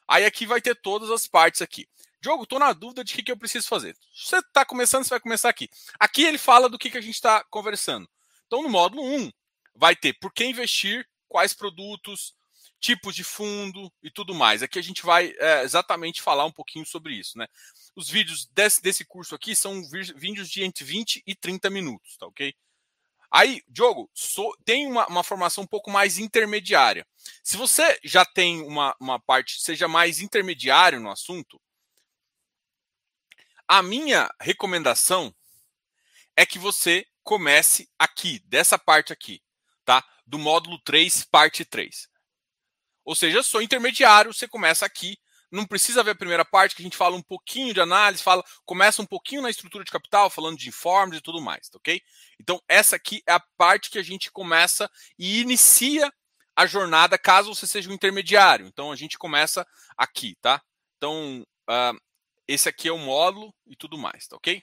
Aí 0.09 0.25
aqui 0.25 0.47
vai 0.47 0.61
ter 0.61 0.75
todas 0.75 1.11
as 1.11 1.27
partes 1.27 1.61
aqui. 1.61 1.87
Diogo, 2.21 2.45
estou 2.45 2.59
na 2.59 2.73
dúvida 2.73 3.05
de 3.05 3.13
o 3.13 3.17
que, 3.17 3.23
que 3.23 3.33
eu 3.33 3.37
preciso 3.37 3.69
fazer. 3.69 3.97
Você 4.15 4.39
está 4.39 4.65
começando, 4.65 5.05
você 5.05 5.11
vai 5.11 5.21
começar 5.21 5.49
aqui. 5.49 5.69
Aqui 5.99 6.25
ele 6.25 6.39
fala 6.39 6.69
do 6.69 6.79
que, 6.79 6.91
que 6.91 6.99
a 6.99 7.03
gente 7.03 7.15
está 7.15 7.45
conversando. 7.45 8.09
Então, 8.47 8.63
no 8.63 8.69
módulo 8.69 9.03
1, 9.03 9.31
vai 9.75 9.95
ter 9.95 10.15
por 10.15 10.33
que 10.33 10.45
investir, 10.45 11.07
quais 11.29 11.53
produtos, 11.53 12.35
tipos 12.81 13.15
de 13.15 13.25
fundo 13.25 13.93
e 14.03 14.11
tudo 14.11 14.35
mais. 14.35 14.63
Aqui 14.63 14.79
a 14.79 14.83
gente 14.83 15.03
vai 15.03 15.35
é, 15.39 15.63
exatamente 15.63 16.23
falar 16.23 16.45
um 16.45 16.53
pouquinho 16.53 16.87
sobre 16.87 17.15
isso. 17.15 17.37
Né? 17.37 17.47
Os 17.95 18.09
vídeos 18.09 18.47
desse, 18.47 18.83
desse 18.83 19.05
curso 19.05 19.35
aqui 19.35 19.55
são 19.55 19.83
vídeos 20.17 20.49
de 20.49 20.63
entre 20.63 20.85
20 20.85 21.23
e 21.27 21.35
30 21.35 21.69
minutos, 21.69 22.17
tá 22.17 22.27
ok? 22.27 22.55
Aí, 23.31 23.63
Diogo, 23.69 24.11
sou, 24.15 24.57
tem 24.65 24.87
uma, 24.87 25.07
uma, 25.07 25.25
formação 25.25 25.65
um 25.65 25.67
pouco 25.67 25.91
mais 25.91 26.19
intermediária. 26.19 27.07
Se 27.43 27.57
você 27.57 27.99
já 28.05 28.25
tem 28.25 28.63
uma, 28.63 28.95
uma 29.01 29.21
parte, 29.21 29.61
seja 29.61 29.89
mais 29.89 30.21
intermediário 30.21 31.01
no 31.01 31.11
assunto, 31.11 31.61
a 33.67 33.83
minha 33.83 34.31
recomendação 34.41 35.35
é 36.37 36.47
que 36.47 36.59
você 36.59 37.05
comece 37.23 37.91
aqui, 37.99 38.39
dessa 38.47 38.79
parte 38.79 39.13
aqui, 39.13 39.43
tá? 39.85 40.05
Do 40.25 40.39
módulo 40.39 40.79
3, 40.85 41.25
parte 41.25 41.65
3. 41.65 42.09
Ou 43.05 43.15
seja, 43.15 43.43
sou 43.43 43.63
intermediário, 43.63 44.33
você 44.33 44.47
começa 44.47 44.87
aqui. 44.87 45.19
Não 45.51 45.65
precisa 45.65 46.03
ver 46.03 46.11
a 46.11 46.17
primeira 46.17 46.45
parte, 46.45 46.75
que 46.75 46.83
a 46.83 46.85
gente 46.85 46.97
fala 46.97 47.17
um 47.17 47.23
pouquinho 47.23 47.73
de 47.73 47.81
análise, 47.81 48.23
fala, 48.23 48.45
começa 48.65 49.01
um 49.01 49.07
pouquinho 49.07 49.43
na 49.43 49.51
estrutura 49.51 49.85
de 49.85 49.91
capital, 49.91 50.29
falando 50.29 50.59
de 50.59 50.69
informes 50.69 51.19
e 51.19 51.23
tudo 51.23 51.41
mais, 51.41 51.69
tá 51.69 51.79
ok? 51.79 52.01
Então, 52.41 52.61
essa 52.69 52.97
aqui 52.97 53.23
é 53.27 53.33
a 53.33 53.43
parte 53.57 53.91
que 53.91 53.99
a 53.99 54.03
gente 54.03 54.31
começa 54.31 54.91
e 55.19 55.41
inicia 55.41 56.13
a 56.57 56.67
jornada 56.67 57.19
caso 57.19 57.55
você 57.55 57.67
seja 57.67 57.91
um 57.91 57.95
intermediário. 57.95 58.67
Então, 58.67 58.91
a 58.91 58.97
gente 58.97 59.19
começa 59.19 59.67
aqui, 59.97 60.37
tá? 60.41 60.61
Então, 60.97 61.47
uh, 61.69 62.01
esse 62.49 62.69
aqui 62.69 62.89
é 62.89 62.93
o 62.93 62.99
módulo 62.99 63.55
e 63.67 63.77
tudo 63.77 63.99
mais, 63.99 64.27
tá 64.27 64.37
ok? 64.37 64.63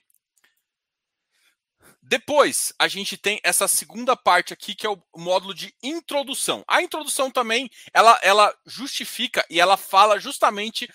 Depois, 2.06 2.74
a 2.78 2.90
gente 2.90 3.16
tem 3.16 3.40
essa 3.46 3.66
segunda 3.66 4.14
parte 4.14 4.52
aqui, 4.52 4.76
que 4.76 4.86
é 4.86 4.90
o 4.90 5.02
módulo 5.16 5.54
de 5.54 5.74
introdução. 5.82 6.62
A 6.68 6.82
introdução 6.82 7.32
também, 7.32 7.70
ela, 7.94 8.20
ela 8.22 8.54
justifica 8.66 9.46
e 9.50 9.58
ela 9.58 9.78
fala 9.78 10.20
justamente, 10.20 10.92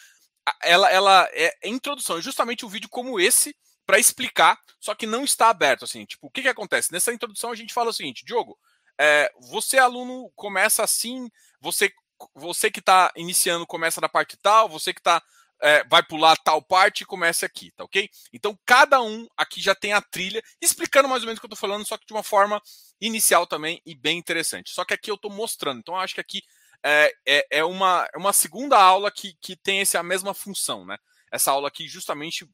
ela, 0.63 0.91
ela 0.91 1.27
é 1.33 1.57
introdução, 1.65 2.19
é 2.19 2.21
justamente 2.21 2.67
um 2.67 2.69
vídeo 2.69 2.91
como 2.91 3.19
esse 3.19 3.57
para 3.87 3.99
explicar, 3.99 4.61
só 4.79 4.95
que 4.95 5.07
não 5.07 5.25
está 5.25 5.49
aberto, 5.49 5.83
assim, 5.83 6.05
tipo, 6.05 6.27
o 6.27 6.31
que 6.31 6.43
que 6.43 6.49
acontece? 6.49 6.93
Nessa 6.93 7.13
introdução 7.13 7.51
a 7.51 7.57
gente 7.57 7.73
fala 7.73 7.89
o 7.89 7.93
seguinte, 7.93 8.23
Diogo, 8.23 8.59
é, 9.01 9.33
você 9.51 9.79
aluno 9.79 10.31
começa 10.37 10.85
assim, 10.85 11.31
você 11.59 11.91
você 12.35 12.69
que 12.69 12.81
está 12.81 13.13
iniciando 13.17 13.67
começa 13.67 14.01
na 14.01 14.09
parte 14.09 14.37
tal, 14.37 14.69
você 14.69 14.93
que 14.93 15.01
está 15.01 15.23
é, 15.61 15.85
vai 15.85 16.03
pular 16.03 16.37
tal 16.37 16.63
parte 16.63 17.03
e 17.03 17.07
começa 17.07 17.47
aqui, 17.47 17.71
tá 17.73 17.85
ok? 17.85 18.09
Então 18.33 18.59
cada 18.65 19.03
um 19.03 19.27
aqui 19.37 19.61
já 19.61 19.75
tem 19.75 19.93
a 19.93 20.01
trilha, 20.01 20.43
explicando 20.61 21.09
mais 21.09 21.23
ou 21.23 21.27
menos 21.27 21.39
o 21.39 21.41
que 21.41 21.47
eu 21.47 21.55
estou 21.55 21.69
falando, 21.69 21.87
só 21.87 21.97
que 21.97 22.07
de 22.07 22.13
uma 22.13 22.23
forma 22.23 22.61
inicial 23.01 23.47
também 23.47 23.81
e 23.85 23.95
bem 23.95 24.19
interessante. 24.19 24.71
Só 24.71 24.85
que 24.85 24.95
aqui 24.95 25.11
eu 25.11 25.17
estou 25.17 25.31
mostrando, 25.31 25.81
então 25.81 25.95
eu 25.95 26.01
acho 26.01 26.15
que 26.15 26.21
aqui 26.21 26.43
é, 26.85 27.13
é, 27.27 27.47
é, 27.51 27.65
uma, 27.65 28.09
é 28.15 28.19
uma 28.19 28.33
segunda 28.33 28.81
aula 28.81 29.11
que, 29.11 29.35
que 29.41 29.57
tem 29.57 29.81
essa 29.81 30.03
mesma 30.03 30.33
função, 30.33 30.85
né? 30.85 30.97
Essa 31.31 31.51
aula 31.51 31.69
aqui 31.69 31.89
justamente 31.89 32.49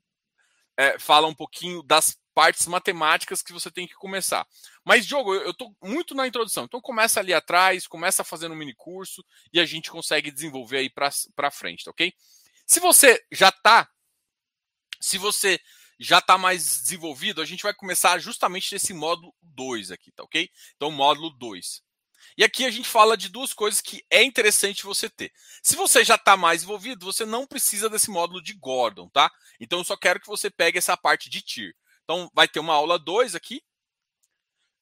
é, 0.77 0.99
fala 0.99 1.27
um 1.27 1.35
pouquinho 1.35 1.83
das 1.83 2.17
partes 2.35 2.67
matemáticas 2.67 3.43
que 3.43 3.53
você 3.53 3.71
tem 3.71 3.87
que 3.87 3.95
começar. 3.95 4.45
Mas, 4.85 5.07
Diogo, 5.07 5.35
eu 5.35 5.53
estou 5.53 5.75
muito 5.81 6.15
na 6.15 6.27
introdução. 6.27 6.65
Então 6.65 6.81
começa 6.81 7.21
ali 7.21 7.33
atrás, 7.33 7.87
começa 7.87 8.25
fazendo 8.25 8.53
um 8.53 8.57
mini 8.57 8.75
curso 8.75 9.25
e 9.53 9.61
a 9.61 9.65
gente 9.65 9.91
consegue 9.91 10.33
desenvolver 10.33 10.79
aí 10.79 10.91
para 10.91 11.51
frente, 11.51 11.85
tá 11.85 11.93
ok? 11.93 12.13
Se 12.67 12.81
você 12.81 13.23
já 13.31 13.49
está, 13.49 13.89
se 15.01 15.19
você 15.19 15.61
já 15.99 16.19
está 16.19 16.37
mais 16.39 16.83
desenvolvido, 16.83 17.41
a 17.41 17.45
gente 17.45 17.63
vai 17.63 17.75
começar 17.75 18.19
justamente 18.19 18.73
nesse 18.73 18.93
módulo 18.93 19.35
2 19.43 19.91
aqui, 19.91 20.11
tá 20.13 20.23
ok? 20.25 20.51
Então, 20.77 20.91
módulo 20.91 21.31
2. 21.31 21.83
E 22.37 22.43
aqui 22.43 22.65
a 22.65 22.71
gente 22.71 22.89
fala 22.89 23.17
de 23.17 23.29
duas 23.29 23.53
coisas 23.53 23.81
que 23.81 24.05
é 24.11 24.23
interessante 24.23 24.83
você 24.83 25.09
ter. 25.09 25.33
Se 25.63 25.77
você 25.77 26.05
já 26.05 26.17
está 26.17 26.37
mais 26.37 26.63
envolvido, 26.63 27.07
você 27.07 27.25
não 27.25 27.47
precisa 27.47 27.89
desse 27.89 28.11
módulo 28.11 28.43
de 28.43 28.55
Gordon, 28.55 29.09
tá? 29.09 29.31
Então 29.61 29.79
eu 29.81 29.85
só 29.85 29.97
quero 29.97 30.19
que 30.19 30.27
você 30.27 30.51
pegue 30.51 30.79
essa 30.79 30.97
parte 30.97 31.31
de 31.31 31.43
TIR. 31.43 31.75
Então 32.03 32.31
vai 32.35 32.49
ter 32.49 32.59
uma 32.61 32.75
aula 32.75 32.99
2 32.99 33.35
aqui. 33.35 33.63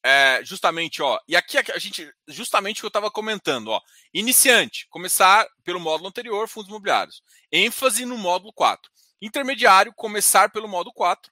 É, 0.04 0.40
justamente, 0.44 1.00
ó. 1.00 1.18
E 1.28 1.36
aqui 1.36 1.56
a 1.58 1.78
gente, 1.78 2.10
justamente 2.26 2.78
o 2.78 2.80
que 2.80 2.86
eu 2.86 2.88
estava 2.88 3.10
comentando, 3.10 3.68
ó. 3.68 3.80
Iniciante, 4.12 4.86
começar 4.88 5.46
pelo 5.62 5.78
módulo 5.78 6.08
anterior, 6.08 6.48
fundos 6.48 6.68
imobiliários 6.68 7.22
ênfase 7.52 8.06
no 8.06 8.16
módulo 8.16 8.52
4. 8.52 8.90
Intermediário, 9.20 9.92
começar 9.94 10.50
pelo 10.50 10.66
módulo 10.66 10.94
4. 10.94 11.30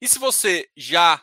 E 0.00 0.08
se 0.08 0.18
você 0.18 0.68
já 0.76 1.16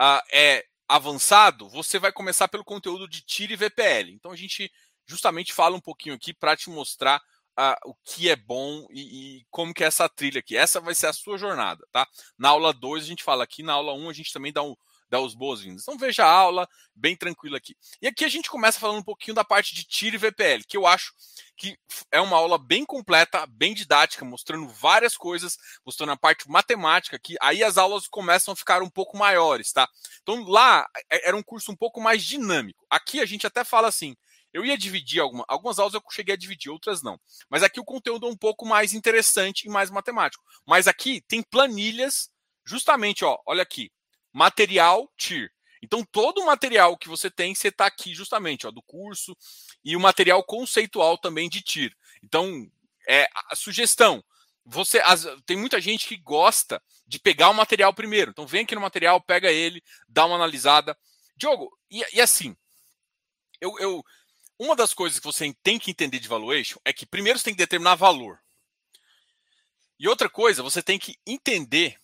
uh, 0.00 0.20
é 0.30 0.64
avançado, 0.86 1.68
você 1.70 1.98
vai 1.98 2.12
começar 2.12 2.46
pelo 2.48 2.64
conteúdo 2.64 3.08
de 3.08 3.22
TIR 3.22 3.52
e 3.52 3.56
VPL. 3.56 4.12
Então 4.12 4.30
a 4.30 4.36
gente 4.36 4.70
justamente 5.06 5.52
fala 5.52 5.74
um 5.74 5.80
pouquinho 5.80 6.14
aqui 6.14 6.34
para 6.34 6.54
te 6.54 6.68
mostrar 6.68 7.18
uh, 7.58 7.90
o 7.90 7.94
que 8.04 8.28
é 8.28 8.36
bom 8.36 8.86
e, 8.90 9.38
e, 9.38 9.46
como 9.50 9.72
que 9.72 9.82
é 9.82 9.86
essa 9.86 10.08
trilha 10.08 10.40
aqui. 10.40 10.54
Essa 10.56 10.80
vai 10.80 10.94
ser 10.94 11.06
a 11.06 11.12
sua 11.12 11.38
jornada, 11.38 11.84
tá? 11.90 12.06
Na 12.38 12.50
aula 12.50 12.72
2 12.72 13.04
a 13.04 13.06
gente 13.06 13.24
fala 13.24 13.42
aqui, 13.42 13.62
na 13.62 13.72
aula 13.72 13.94
1 13.94 14.04
um, 14.04 14.10
a 14.10 14.12
gente 14.12 14.32
também 14.32 14.52
dá 14.52 14.62
um, 14.62 14.76
dar 15.08 15.20
os 15.20 15.34
boas-vindas. 15.34 15.82
Então 15.82 15.96
veja 15.96 16.24
a 16.24 16.30
aula, 16.30 16.68
bem 16.94 17.16
tranquilo 17.16 17.56
aqui. 17.56 17.76
E 18.00 18.06
aqui 18.06 18.24
a 18.24 18.28
gente 18.28 18.50
começa 18.50 18.78
falando 18.78 18.98
um 18.98 19.04
pouquinho 19.04 19.34
da 19.34 19.44
parte 19.44 19.74
de 19.74 19.84
TIR 19.84 20.14
e 20.14 20.18
VPL, 20.18 20.64
que 20.66 20.76
eu 20.76 20.86
acho 20.86 21.12
que 21.56 21.76
é 22.12 22.20
uma 22.20 22.36
aula 22.36 22.56
bem 22.58 22.84
completa, 22.84 23.44
bem 23.46 23.74
didática, 23.74 24.24
mostrando 24.24 24.68
várias 24.68 25.16
coisas, 25.16 25.58
mostrando 25.84 26.12
a 26.12 26.16
parte 26.16 26.48
matemática 26.48 27.16
aqui. 27.16 27.36
Aí 27.40 27.64
as 27.64 27.76
aulas 27.76 28.06
começam 28.06 28.52
a 28.52 28.56
ficar 28.56 28.82
um 28.82 28.90
pouco 28.90 29.16
maiores, 29.16 29.72
tá? 29.72 29.88
Então 30.22 30.44
lá 30.44 30.86
é, 31.10 31.28
era 31.28 31.36
um 31.36 31.42
curso 31.42 31.72
um 31.72 31.76
pouco 31.76 32.00
mais 32.00 32.22
dinâmico. 32.22 32.86
Aqui 32.88 33.20
a 33.20 33.26
gente 33.26 33.46
até 33.46 33.64
fala 33.64 33.88
assim, 33.88 34.14
eu 34.52 34.64
ia 34.64 34.78
dividir 34.78 35.20
alguma, 35.20 35.44
algumas 35.48 35.78
aulas 35.78 35.94
eu 35.94 36.02
cheguei 36.10 36.34
a 36.34 36.38
dividir, 36.38 36.70
outras 36.70 37.02
não. 37.02 37.20
Mas 37.50 37.62
aqui 37.62 37.80
o 37.80 37.84
conteúdo 37.84 38.26
é 38.26 38.30
um 38.30 38.36
pouco 38.36 38.64
mais 38.64 38.92
interessante 38.92 39.66
e 39.66 39.70
mais 39.70 39.90
matemático. 39.90 40.44
Mas 40.66 40.86
aqui 40.86 41.20
tem 41.28 41.42
planilhas, 41.42 42.30
justamente, 42.64 43.24
ó, 43.24 43.38
olha 43.46 43.62
aqui, 43.62 43.90
material 44.32 45.10
TIR. 45.16 45.50
Então, 45.82 46.04
todo 46.04 46.40
o 46.40 46.46
material 46.46 46.96
que 46.96 47.08
você 47.08 47.30
tem, 47.30 47.54
você 47.54 47.68
está 47.68 47.86
aqui 47.86 48.14
justamente, 48.14 48.66
ó, 48.66 48.70
do 48.70 48.82
curso, 48.82 49.36
e 49.84 49.96
o 49.96 50.00
material 50.00 50.42
conceitual 50.42 51.16
também 51.16 51.48
de 51.48 51.62
TIR. 51.62 51.96
Então, 52.22 52.68
é 53.08 53.28
a 53.48 53.54
sugestão. 53.54 54.22
Você 54.64 54.98
as, 54.98 55.26
tem 55.46 55.56
muita 55.56 55.80
gente 55.80 56.06
que 56.06 56.16
gosta 56.16 56.82
de 57.06 57.18
pegar 57.18 57.48
o 57.50 57.54
material 57.54 57.94
primeiro. 57.94 58.30
Então, 58.30 58.46
vem 58.46 58.62
aqui 58.62 58.74
no 58.74 58.80
material, 58.80 59.20
pega 59.20 59.50
ele, 59.50 59.82
dá 60.08 60.26
uma 60.26 60.36
analisada. 60.36 60.98
Diogo, 61.36 61.70
e, 61.90 62.04
e 62.12 62.20
assim, 62.20 62.56
eu, 63.60 63.78
eu, 63.78 64.04
uma 64.58 64.74
das 64.74 64.92
coisas 64.92 65.18
que 65.18 65.26
você 65.26 65.54
tem 65.62 65.78
que 65.78 65.90
entender 65.90 66.18
de 66.18 66.28
valuation 66.28 66.78
é 66.84 66.92
que 66.92 67.06
primeiro 67.06 67.38
você 67.38 67.44
tem 67.44 67.54
que 67.54 67.58
determinar 67.58 67.94
valor. 67.94 68.40
E 69.98 70.08
outra 70.08 70.28
coisa, 70.28 70.62
você 70.62 70.82
tem 70.82 70.98
que 70.98 71.16
entender 71.26 71.98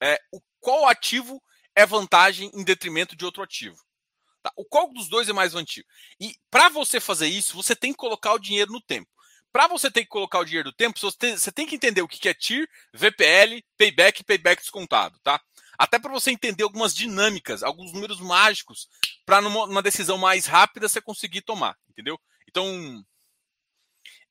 é, 0.00 0.20
o 0.32 0.40
qual 0.64 0.88
ativo 0.88 1.42
é 1.76 1.84
vantagem 1.84 2.50
em 2.54 2.64
detrimento 2.64 3.14
de 3.14 3.22
outro 3.22 3.42
ativo. 3.42 3.76
Tá? 4.42 4.50
O 4.56 4.64
qual 4.64 4.90
dos 4.90 5.10
dois 5.10 5.28
é 5.28 5.32
mais 5.32 5.52
vantajoso? 5.52 5.84
E 6.18 6.34
para 6.50 6.70
você 6.70 6.98
fazer 6.98 7.26
isso, 7.26 7.54
você 7.54 7.76
tem 7.76 7.92
que 7.92 7.98
colocar 7.98 8.32
o 8.32 8.38
dinheiro 8.38 8.72
no 8.72 8.80
tempo. 8.80 9.10
Para 9.52 9.68
você 9.68 9.90
ter 9.90 10.04
que 10.04 10.08
colocar 10.08 10.38
o 10.38 10.44
dinheiro 10.44 10.70
no 10.70 10.74
tempo, 10.74 10.98
você 10.98 11.16
tem, 11.18 11.36
você 11.36 11.52
tem 11.52 11.66
que 11.66 11.76
entender 11.76 12.00
o 12.00 12.08
que 12.08 12.28
é 12.28 12.34
TIR, 12.34 12.66
VPL, 12.94 13.62
payback 13.76 14.22
e 14.22 14.24
payback 14.24 14.62
descontado, 14.62 15.18
tá? 15.22 15.38
Até 15.78 15.98
para 15.98 16.10
você 16.10 16.30
entender 16.30 16.62
algumas 16.62 16.94
dinâmicas, 16.94 17.62
alguns 17.62 17.92
números 17.92 18.20
mágicos, 18.20 18.88
para 19.26 19.42
numa, 19.42 19.66
numa, 19.66 19.82
decisão 19.82 20.16
mais 20.16 20.46
rápida 20.46 20.88
você 20.88 21.00
conseguir 21.00 21.42
tomar, 21.42 21.76
entendeu? 21.88 22.18
Então, 22.48 23.04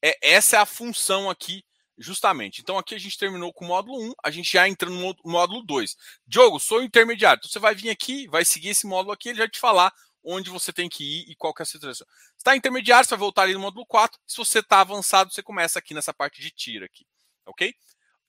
é, 0.02 0.18
essa 0.22 0.58
é 0.58 0.60
a 0.60 0.66
função 0.66 1.30
aqui 1.30 1.64
Justamente. 2.04 2.62
Então 2.62 2.78
aqui 2.78 2.94
a 2.94 3.00
gente 3.00 3.18
terminou 3.18 3.54
com 3.54 3.64
o 3.64 3.68
módulo 3.70 3.98
1, 4.10 4.14
a 4.24 4.30
gente 4.30 4.52
já 4.52 4.68
entra 4.68 4.90
no 4.90 5.16
módulo 5.24 5.64
2. 5.64 5.96
Diogo, 6.28 6.60
sou 6.60 6.84
intermediário. 6.84 7.40
Então 7.40 7.50
você 7.50 7.60
vai 7.60 7.74
vir 7.74 7.90
aqui, 7.90 8.28
vai 8.28 8.44
seguir 8.44 8.70
esse 8.70 8.86
módulo 8.86 9.14
aqui, 9.14 9.30
ele 9.30 9.40
vai 9.40 9.50
te 9.50 9.60
falar 9.60 9.94
onde 10.24 10.50
você 10.50 10.74
tem 10.74 10.90
que 10.90 11.04
ir 11.04 11.32
e 11.32 11.36
qual 11.36 11.54
que 11.54 11.62
é 11.62 11.64
a 11.64 11.66
situação. 11.66 12.06
Se 12.08 12.38
está 12.40 12.56
intermediário, 12.56 13.06
você 13.06 13.12
vai 13.12 13.20
voltar 13.20 13.44
ali 13.44 13.54
no 13.54 13.60
módulo 13.60 13.86
4. 13.86 14.20
Se 14.28 14.38
você 14.38 14.60
está 14.60 14.82
avançado, 14.82 15.32
você 15.32 15.42
começa 15.42 15.80
aqui 15.80 15.94
nessa 15.94 16.14
parte 16.14 16.42
de 16.42 16.52
tira 16.52 16.86
aqui. 16.86 17.06
Ok? 17.46 17.74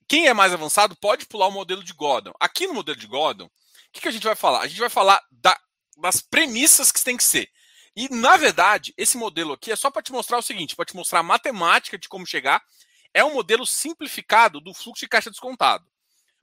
Quem 0.07 0.29
é 0.29 0.35
mais 0.35 0.53
avançado 0.53 0.97
pode 0.97 1.27
pular 1.27 1.49
o 1.49 1.53
modelo 1.53 1.83
de 1.83 1.93
Gordon. 1.93 2.33
Aqui 2.39 2.67
no 2.67 2.75
modelo 2.75 2.99
de 2.99 3.07
Gordon, 3.07 3.47
o 3.47 3.51
que, 3.93 4.01
que 4.03 4.09
a 4.09 4.13
gente 4.13 4.25
vai 4.25 4.37
falar? 4.37 4.61
A 4.61 4.67
gente 4.69 4.81
vai 4.81 4.91
falar 4.91 5.21
da, 5.31 5.59
das 5.99 6.21
premissas 6.21 6.93
que 6.93 7.03
tem 7.03 7.17
que 7.17 7.25
ser. 7.25 7.51
E, 7.97 8.09
na 8.09 8.37
verdade, 8.37 8.93
esse 8.97 9.17
modelo 9.17 9.53
aqui 9.53 9.71
é 9.71 9.77
só 9.77 9.91
para 9.91 10.03
te 10.03 10.13
mostrar 10.13 10.39
o 10.39 10.43
seguinte: 10.43 10.77
para 10.77 10.85
te 10.85 10.97
mostrar 10.97 11.21
a 11.21 11.25
matemática 11.25 11.97
de 11.97 12.09
como 12.09 12.27
chegar 12.27 12.63
é 13.15 13.25
um 13.25 13.33
modelo 13.33 13.65
simplificado 13.65 14.61
do 14.61 14.75
fluxo 14.75 15.05
de 15.05 15.09
caixa 15.09 15.31
descontado. 15.31 15.87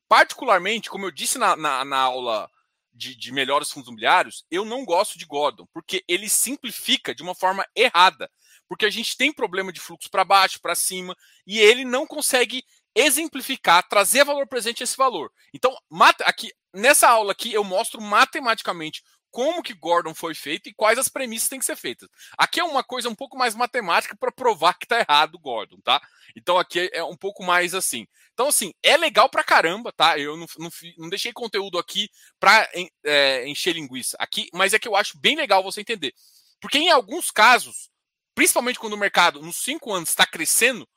Particularmente, 0.08 0.90
como 0.90 1.06
eu 1.06 1.12
disse 1.12 1.38
na, 1.38 1.56
na, 1.56 1.86
na 1.86 1.98
aula 1.98 2.50
de, 2.94 3.16
de 3.16 3.32
melhores 3.32 3.70
fundos 3.70 3.88
imobiliários, 3.88 4.46
eu 4.50 4.66
não 4.66 4.86
gosto 4.86 5.18
de 5.18 5.26
Gordon, 5.26 5.68
porque 5.74 6.04
ele 6.08 6.30
simplifica 6.30 7.14
de 7.14 7.22
uma 7.22 7.36
forma 7.36 7.66
errada. 7.76 8.32
Porque 8.68 8.86
a 8.86 8.90
gente 8.90 9.18
tem 9.18 9.34
problema 9.34 9.72
de 9.72 9.82
fluxo 9.82 10.10
para 10.10 10.24
baixo, 10.24 10.62
para 10.62 10.76
cima, 10.76 11.16
e 11.46 11.60
ele 11.60 11.84
não 11.84 12.08
consegue 12.08 12.64
exemplificar, 12.96 13.88
trazer 13.88 14.24
valor 14.24 14.48
presente 14.48 14.82
a 14.82 14.86
esse 14.86 14.98
valor. 14.98 15.32
Então, 15.54 15.78
aqui 16.26 16.52
nessa 16.74 17.10
aula 17.10 17.32
aqui 17.32 17.54
eu 17.54 17.64
mostro 17.64 18.02
matematicamente 18.02 19.04
como 19.32 19.64
que 19.64 19.74
Gordon 19.74 20.14
foi 20.14 20.36
feito 20.36 20.68
e 20.68 20.74
quais 20.74 21.00
as 21.00 21.08
premissas 21.08 21.50
têm 21.50 21.60
que 21.60 21.66
ser 21.66 21.76
feitas. 21.76 22.10
Aqui 22.38 22.60
é 22.60 22.64
uma 22.64 22.84
coisa 22.84 23.10
um 23.10 23.16
pouco 23.16 23.38
mais 23.38 23.56
matemática 23.56 24.16
para 24.16 24.32
provar 24.32 24.74
que 24.74 24.86
está 24.86 25.00
errado 25.00 25.36
o 25.36 25.40
Gordon, 25.40 25.80
tá? 25.82 26.02
Então 26.36 26.60
aqui 26.60 26.90
é 26.94 27.04
um 27.04 27.16
pouco 27.16 27.44
mais 27.44 27.74
assim. 27.74 28.06
Então, 28.34 28.48
assim, 28.48 28.74
é 28.84 28.98
legal 28.98 29.30
pra 29.30 29.44
caramba, 29.44 29.92
tá? 29.92 30.18
Eu 30.18 30.36
não, 30.36 30.46
não, 30.58 30.70
não 30.98 31.10
deixei 31.10 31.32
conteúdo 31.32 31.78
aqui 31.78 32.10
para 32.40 32.70
é, 33.06 33.48
encher 33.48 33.74
linguiça 33.74 34.18
aqui, 34.20 34.50
mas 34.54 34.74
é 34.74 34.80
que 34.80 34.88
eu 34.88 34.96
acho 34.96 35.18
bem 35.20 35.36
legal 35.36 35.64
você 35.64 35.82
entender. 35.82 36.14
Porque 36.60 36.78
em 36.78 36.92
alguns 36.92 37.32
casos, 37.32 37.90
principalmente 38.36 38.80
quando 38.80 38.94
o 38.94 38.98
mercado 38.98 39.42
nos 39.42 39.58
cinco 39.58 39.94
anos 39.94 40.10
está 40.10 40.26
crescendo, 40.26 40.88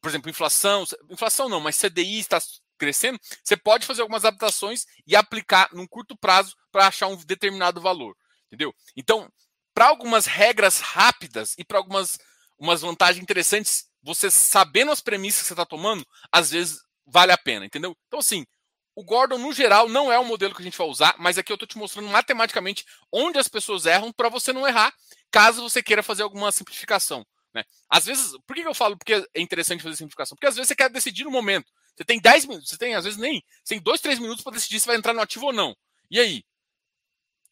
por 0.00 0.08
exemplo, 0.08 0.30
inflação, 0.30 0.84
inflação 1.10 1.48
não, 1.48 1.60
mas 1.60 1.78
CDI 1.78 2.20
está 2.20 2.38
crescendo, 2.76 3.18
você 3.42 3.56
pode 3.56 3.86
fazer 3.86 4.02
algumas 4.02 4.24
adaptações 4.24 4.84
e 5.06 5.16
aplicar 5.16 5.68
num 5.72 5.86
curto 5.86 6.16
prazo 6.16 6.54
para 6.70 6.86
achar 6.86 7.06
um 7.08 7.16
determinado 7.16 7.80
valor, 7.80 8.16
entendeu? 8.46 8.74
Então, 8.96 9.30
para 9.74 9.88
algumas 9.88 10.26
regras 10.26 10.80
rápidas 10.80 11.54
e 11.58 11.64
para 11.64 11.78
algumas 11.78 12.18
umas 12.58 12.80
vantagens 12.80 13.22
interessantes, 13.22 13.86
você 14.02 14.30
sabendo 14.30 14.90
as 14.90 15.00
premissas 15.00 15.42
que 15.42 15.48
você 15.48 15.52
está 15.52 15.66
tomando, 15.66 16.06
às 16.32 16.50
vezes 16.50 16.80
vale 17.06 17.32
a 17.32 17.38
pena, 17.38 17.66
entendeu? 17.66 17.96
Então, 18.06 18.18
assim, 18.18 18.46
o 18.94 19.04
Gordon, 19.04 19.36
no 19.36 19.52
geral, 19.52 19.88
não 19.88 20.10
é 20.10 20.18
o 20.18 20.24
modelo 20.24 20.54
que 20.54 20.62
a 20.62 20.64
gente 20.64 20.78
vai 20.78 20.86
usar, 20.86 21.14
mas 21.18 21.36
aqui 21.36 21.52
eu 21.52 21.56
estou 21.56 21.68
te 21.68 21.76
mostrando 21.76 22.08
matematicamente 22.08 22.84
onde 23.12 23.38
as 23.38 23.46
pessoas 23.46 23.84
erram 23.84 24.10
para 24.10 24.30
você 24.30 24.52
não 24.52 24.66
errar, 24.66 24.92
caso 25.30 25.62
você 25.62 25.82
queira 25.82 26.02
fazer 26.02 26.22
alguma 26.22 26.50
simplificação. 26.50 27.24
Né? 27.54 27.62
Às 27.90 28.06
vezes, 28.06 28.32
por 28.46 28.56
que 28.56 28.62
eu 28.62 28.74
falo 28.74 28.96
porque 28.96 29.14
é 29.34 29.40
interessante 29.40 29.82
fazer 29.82 29.96
simplificação? 29.96 30.34
Porque 30.34 30.46
às 30.46 30.56
vezes 30.56 30.68
você 30.68 30.76
quer 30.76 30.88
decidir 30.88 31.24
no 31.24 31.30
momento. 31.30 31.70
Você 31.96 32.04
tem 32.04 32.20
10 32.20 32.44
minutos, 32.44 32.68
você 32.68 32.76
tem, 32.76 32.94
às 32.94 33.04
vezes, 33.04 33.18
nem. 33.18 33.42
Você 33.64 33.74
tem 33.74 33.80
2, 33.80 34.00
3 34.00 34.18
minutos 34.18 34.44
para 34.44 34.52
decidir 34.52 34.80
se 34.80 34.86
vai 34.86 34.96
entrar 34.96 35.14
no 35.14 35.20
ativo 35.20 35.46
ou 35.46 35.52
não. 35.52 35.76
E 36.10 36.20
aí? 36.20 36.44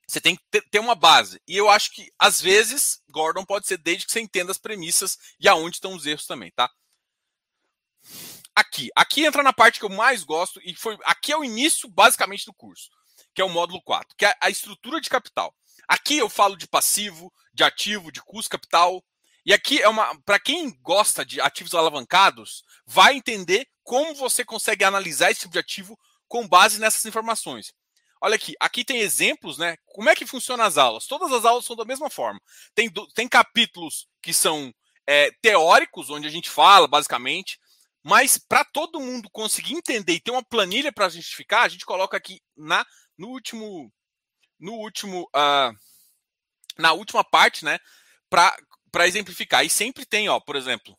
Você 0.06 0.20
tem 0.20 0.36
que 0.36 0.60
ter 0.70 0.78
uma 0.78 0.94
base. 0.94 1.40
E 1.48 1.56
eu 1.56 1.70
acho 1.70 1.90
que, 1.92 2.12
às 2.18 2.40
vezes, 2.40 3.02
Gordon 3.08 3.44
pode 3.44 3.66
ser 3.66 3.78
desde 3.78 4.04
que 4.04 4.12
você 4.12 4.20
entenda 4.20 4.52
as 4.52 4.58
premissas 4.58 5.18
e 5.40 5.48
aonde 5.48 5.76
estão 5.76 5.94
os 5.94 6.04
erros 6.04 6.26
também, 6.26 6.50
tá? 6.50 6.70
aqui. 8.54 8.90
Aqui 8.94 9.24
entra 9.24 9.42
na 9.42 9.52
parte 9.52 9.78
que 9.78 9.84
eu 9.84 9.90
mais 9.90 10.22
gosto 10.22 10.60
e 10.62 10.74
foi 10.74 10.96
aqui 11.04 11.32
é 11.32 11.36
o 11.36 11.44
início 11.44 11.88
basicamente 11.88 12.46
do 12.46 12.54
curso, 12.54 12.90
que 13.34 13.42
é 13.42 13.44
o 13.44 13.48
módulo 13.48 13.82
4, 13.82 14.14
que 14.16 14.24
é 14.24 14.34
a 14.40 14.48
estrutura 14.48 15.00
de 15.00 15.10
capital. 15.10 15.54
Aqui 15.88 16.18
eu 16.18 16.30
falo 16.30 16.56
de 16.56 16.66
passivo, 16.66 17.32
de 17.52 17.64
ativo, 17.64 18.12
de 18.12 18.22
custo 18.22 18.50
capital. 18.50 19.04
E 19.44 19.52
aqui 19.52 19.80
é 19.82 19.88
uma 19.88 20.18
para 20.22 20.38
quem 20.38 20.70
gosta 20.80 21.24
de 21.24 21.40
ativos 21.40 21.74
alavancados, 21.74 22.62
vai 22.86 23.14
entender 23.14 23.66
como 23.82 24.14
você 24.14 24.44
consegue 24.44 24.84
analisar 24.84 25.30
esse 25.30 25.40
tipo 25.40 25.52
de 25.52 25.58
ativo 25.58 25.98
com 26.26 26.48
base 26.48 26.80
nessas 26.80 27.04
informações. 27.04 27.72
Olha 28.20 28.36
aqui, 28.36 28.54
aqui 28.58 28.84
tem 28.84 29.00
exemplos, 29.00 29.58
né? 29.58 29.76
Como 29.84 30.08
é 30.08 30.14
que 30.14 30.24
funcionam 30.24 30.64
as 30.64 30.78
aulas? 30.78 31.06
Todas 31.06 31.30
as 31.30 31.44
aulas 31.44 31.66
são 31.66 31.76
da 31.76 31.84
mesma 31.84 32.08
forma. 32.08 32.40
Tem, 32.74 32.90
tem 33.14 33.28
capítulos 33.28 34.08
que 34.22 34.32
são 34.32 34.72
é, 35.06 35.30
teóricos, 35.42 36.08
onde 36.08 36.26
a 36.26 36.30
gente 36.30 36.48
fala 36.48 36.88
basicamente, 36.88 37.58
mas 38.02 38.38
para 38.38 38.64
todo 38.64 39.00
mundo 39.00 39.28
conseguir 39.30 39.74
entender 39.74 40.14
e 40.14 40.20
ter 40.20 40.30
uma 40.30 40.42
planilha 40.44 40.92
para 40.92 41.08
justificar, 41.08 41.64
a 41.64 41.68
gente 41.68 41.84
coloca 41.84 42.16
aqui 42.16 42.40
na 42.56 42.86
no 43.16 43.28
último 43.28 43.92
no 44.58 44.72
último 44.74 45.28
uh, 45.34 45.76
na 46.78 46.92
última 46.92 47.22
parte, 47.22 47.64
né, 47.64 47.78
para 48.28 48.56
exemplificar. 49.02 49.64
E 49.64 49.70
sempre 49.70 50.06
tem, 50.06 50.28
ó, 50.28 50.38
por 50.38 50.56
exemplo, 50.56 50.96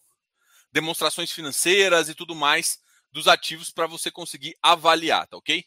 demonstrações 0.72 1.32
financeiras 1.32 2.10
e 2.10 2.16
tudo 2.16 2.36
mais 2.36 2.80
dos 3.12 3.28
ativos 3.28 3.72
para 3.72 3.88
você 3.88 4.12
conseguir 4.12 4.58
avaliar, 4.62 5.26
tá 5.28 5.38
OK? 5.38 5.66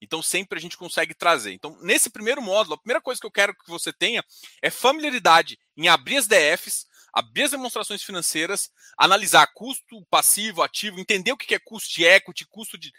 Então 0.00 0.22
sempre 0.22 0.58
a 0.58 0.62
gente 0.62 0.76
consegue 0.76 1.14
trazer. 1.14 1.52
Então, 1.52 1.76
nesse 1.82 2.10
primeiro 2.10 2.40
módulo, 2.40 2.74
a 2.74 2.78
primeira 2.78 3.00
coisa 3.00 3.20
que 3.20 3.26
eu 3.26 3.30
quero 3.30 3.54
que 3.54 3.70
você 3.70 3.92
tenha 3.92 4.24
é 4.62 4.70
familiaridade 4.70 5.58
em 5.76 5.88
abrir 5.88 6.16
as 6.16 6.26
DFs, 6.26 6.86
abrir 7.12 7.44
as 7.44 7.50
demonstrações 7.50 8.02
financeiras, 8.02 8.70
analisar 8.96 9.46
custo 9.54 10.04
passivo, 10.10 10.62
ativo, 10.62 11.00
entender 11.00 11.32
o 11.32 11.36
que 11.36 11.54
é 11.54 11.58
custo 11.58 11.94
de 11.94 12.04
equity, 12.04 12.46
custo 12.46 12.78
de. 12.78 12.92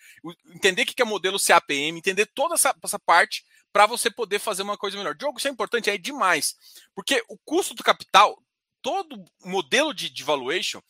entender 0.55 0.83
o 0.83 0.85
que 0.85 1.01
é 1.01 1.05
modelo 1.05 1.39
CAPM, 1.39 1.97
entender 1.97 2.25
toda 2.27 2.55
essa, 2.55 2.75
essa 2.83 2.99
parte 2.99 3.43
para 3.71 3.85
você 3.85 4.09
poder 4.09 4.39
fazer 4.39 4.63
uma 4.63 4.77
coisa 4.77 4.97
melhor. 4.97 5.13
Diogo, 5.13 5.37
isso 5.37 5.47
é 5.47 5.51
importante, 5.51 5.89
é 5.89 5.97
demais. 5.97 6.55
Porque 6.95 7.23
o 7.29 7.37
custo 7.45 7.75
do 7.75 7.83
capital, 7.83 8.41
todo 8.81 9.23
modelo 9.43 9.93
de, 9.93 10.09
de 10.09 10.23
valuation, 10.23 10.81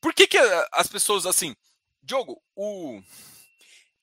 por 0.00 0.14
que, 0.14 0.26
que 0.26 0.38
as 0.72 0.86
pessoas 0.86 1.26
assim. 1.26 1.54
Diogo, 2.02 2.40
o. 2.54 3.00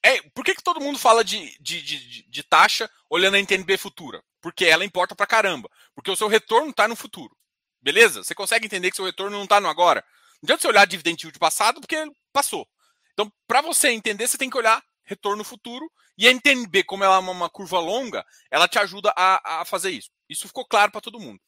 É, 0.03 0.21
por 0.33 0.45
que, 0.45 0.53
que 0.53 0.63
todo 0.63 0.81
mundo 0.81 0.99
fala 0.99 1.23
de, 1.23 1.57
de, 1.59 1.81
de, 1.81 2.23
de 2.29 2.43
taxa 2.43 2.89
olhando 3.09 3.35
a 3.35 3.39
NTNB 3.39 3.77
futura? 3.77 4.23
Porque 4.39 4.65
ela 4.65 4.85
importa 4.85 5.15
para 5.15 5.25
caramba. 5.25 5.69
Porque 5.95 6.11
o 6.11 6.15
seu 6.15 6.27
retorno 6.27 6.69
está 6.69 6.87
no 6.87 6.95
futuro. 6.95 7.35
Beleza? 7.81 8.23
Você 8.23 8.35
consegue 8.35 8.65
entender 8.65 8.91
que 8.91 8.95
seu 8.95 9.05
retorno 9.05 9.35
não 9.35 9.45
está 9.45 9.59
no 9.59 9.67
agora? 9.67 10.03
Não 10.35 10.47
adianta 10.47 10.61
você 10.61 10.67
olhar 10.67 10.85
dividend 10.85 11.23
yield 11.23 11.39
passado 11.39 11.81
porque 11.81 11.97
passou. 12.31 12.67
Então, 13.13 13.31
para 13.47 13.61
você 13.61 13.89
entender, 13.89 14.27
você 14.27 14.37
tem 14.37 14.49
que 14.49 14.57
olhar 14.57 14.83
retorno 15.03 15.43
futuro 15.43 15.89
e 16.17 16.27
a 16.27 16.31
NTNB, 16.31 16.83
como 16.83 17.03
ela 17.03 17.15
é 17.15 17.19
uma 17.19 17.49
curva 17.49 17.79
longa, 17.79 18.25
ela 18.51 18.67
te 18.67 18.77
ajuda 18.77 19.13
a, 19.15 19.61
a 19.61 19.65
fazer 19.65 19.91
isso. 19.91 20.09
Isso 20.29 20.47
ficou 20.47 20.65
claro 20.65 20.91
para 20.91 21.01
todo 21.01 21.19
mundo. 21.19 21.39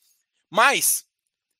Mas, 0.49 1.05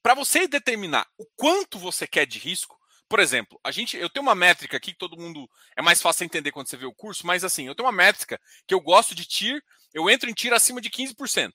para 0.07 0.13
você 0.13 0.47
determinar 0.47 1.05
o 1.17 1.25
quanto 1.35 1.77
você 1.77 2.07
quer 2.07 2.25
de 2.25 2.39
risco, 2.39 2.79
por 3.09 3.19
exemplo, 3.19 3.59
a 3.61 3.71
gente, 3.71 3.97
eu 3.97 4.09
tenho 4.09 4.25
uma 4.25 4.33
métrica 4.33 4.77
aqui 4.77 4.93
que 4.93 4.97
todo 4.97 5.19
mundo 5.19 5.49
é 5.75 5.81
mais 5.81 6.01
fácil 6.01 6.23
entender 6.23 6.49
quando 6.53 6.69
você 6.69 6.77
vê 6.77 6.85
o 6.85 6.93
curso, 6.93 7.27
mas 7.27 7.43
assim, 7.43 7.67
eu 7.67 7.75
tenho 7.75 7.85
uma 7.85 7.91
métrica 7.91 8.39
que 8.65 8.73
eu 8.73 8.79
gosto 8.79 9.13
de 9.13 9.25
TIR, 9.25 9.61
eu 9.93 10.09
entro 10.09 10.29
em 10.29 10.33
TIR 10.33 10.53
acima 10.53 10.79
de 10.79 10.89
15%. 10.89 11.51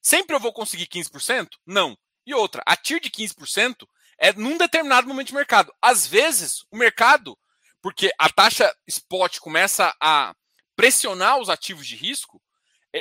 Sempre 0.00 0.34
eu 0.34 0.40
vou 0.40 0.50
conseguir 0.50 0.86
15%? 0.86 1.46
Não. 1.66 1.94
E 2.24 2.32
outra, 2.32 2.62
a 2.64 2.74
TIR 2.74 3.00
de 3.00 3.10
15% 3.10 3.86
é 4.16 4.32
num 4.32 4.56
determinado 4.56 5.06
momento 5.06 5.26
de 5.26 5.34
mercado. 5.34 5.70
Às 5.82 6.06
vezes, 6.06 6.64
o 6.70 6.76
mercado, 6.78 7.38
porque 7.82 8.10
a 8.18 8.30
taxa 8.30 8.74
spot 8.86 9.40
começa 9.40 9.94
a 10.00 10.34
pressionar 10.74 11.38
os 11.38 11.50
ativos 11.50 11.86
de 11.86 11.96
risco, 11.96 12.40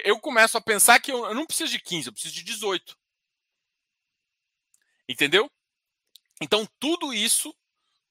eu 0.03 0.19
começo 0.19 0.57
a 0.57 0.61
pensar 0.61 0.99
que 0.99 1.09
eu 1.09 1.33
não 1.33 1.45
preciso 1.45 1.71
de 1.71 1.79
15, 1.79 2.07
eu 2.07 2.11
preciso 2.11 2.35
de 2.35 2.43
18. 2.43 2.99
Entendeu? 5.09 5.49
Então, 6.39 6.69
tudo 6.79 7.11
isso, 7.11 7.53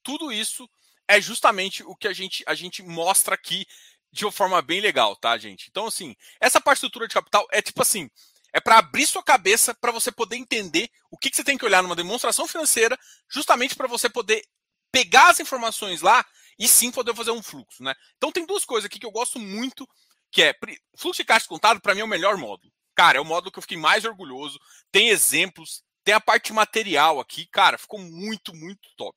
tudo 0.02 0.32
isso 0.32 0.68
é 1.06 1.20
justamente 1.20 1.84
o 1.84 1.94
que 1.94 2.08
a 2.08 2.12
gente, 2.12 2.42
a 2.44 2.56
gente 2.56 2.82
mostra 2.82 3.36
aqui 3.36 3.64
de 4.10 4.24
uma 4.24 4.32
forma 4.32 4.60
bem 4.60 4.80
legal, 4.80 5.14
tá, 5.14 5.38
gente? 5.38 5.68
Então, 5.70 5.86
assim, 5.86 6.16
essa 6.40 6.60
parte 6.60 6.78
estrutura 6.78 7.06
de 7.06 7.14
capital 7.14 7.46
é 7.52 7.62
tipo 7.62 7.80
assim, 7.80 8.10
é 8.52 8.60
para 8.60 8.78
abrir 8.78 9.06
sua 9.06 9.22
cabeça 9.22 9.72
para 9.74 9.92
você 9.92 10.10
poder 10.10 10.36
entender 10.36 10.90
o 11.08 11.16
que, 11.16 11.30
que, 11.30 11.36
você 11.36 11.44
tem 11.44 11.56
que 11.56 11.64
olhar 11.64 11.82
numa 11.82 11.94
demonstração 11.94 12.48
financeira, 12.48 12.98
justamente 13.30 13.76
para 13.76 13.86
você 13.86 14.08
poder 14.08 14.42
pegar 14.90 15.30
as 15.30 15.38
informações 15.38 16.02
lá 16.02 16.24
e 16.58 16.66
sim 16.66 16.90
poder 16.90 17.14
fazer 17.14 17.30
um 17.30 17.42
fluxo, 17.42 17.82
né? 17.82 17.94
Então 18.16 18.32
tem 18.32 18.44
duas 18.44 18.64
coisas 18.64 18.86
aqui 18.86 18.98
que 18.98 19.06
eu 19.06 19.12
gosto 19.12 19.38
muito, 19.38 19.88
que 20.32 20.42
é 20.42 20.54
fluxo 20.96 21.22
de 21.22 21.26
caixa 21.26 21.46
contado 21.46 21.80
para 21.80 21.94
mim 21.94 22.00
é 22.00 22.04
o 22.04 22.08
melhor 22.08 22.36
módulo. 22.36 22.72
Cara, 22.94 23.18
é 23.18 23.20
o 23.20 23.24
módulo 23.24 23.52
que 23.52 23.58
eu 23.58 23.62
fiquei 23.62 23.78
mais 23.78 24.04
orgulhoso. 24.04 24.58
Tem 24.90 25.10
exemplos, 25.10 25.84
tem 26.08 26.14
a 26.14 26.20
parte 26.22 26.54
material 26.54 27.20
aqui, 27.20 27.44
cara, 27.44 27.76
ficou 27.76 27.98
muito, 27.98 28.54
muito 28.54 28.88
top. 28.96 29.14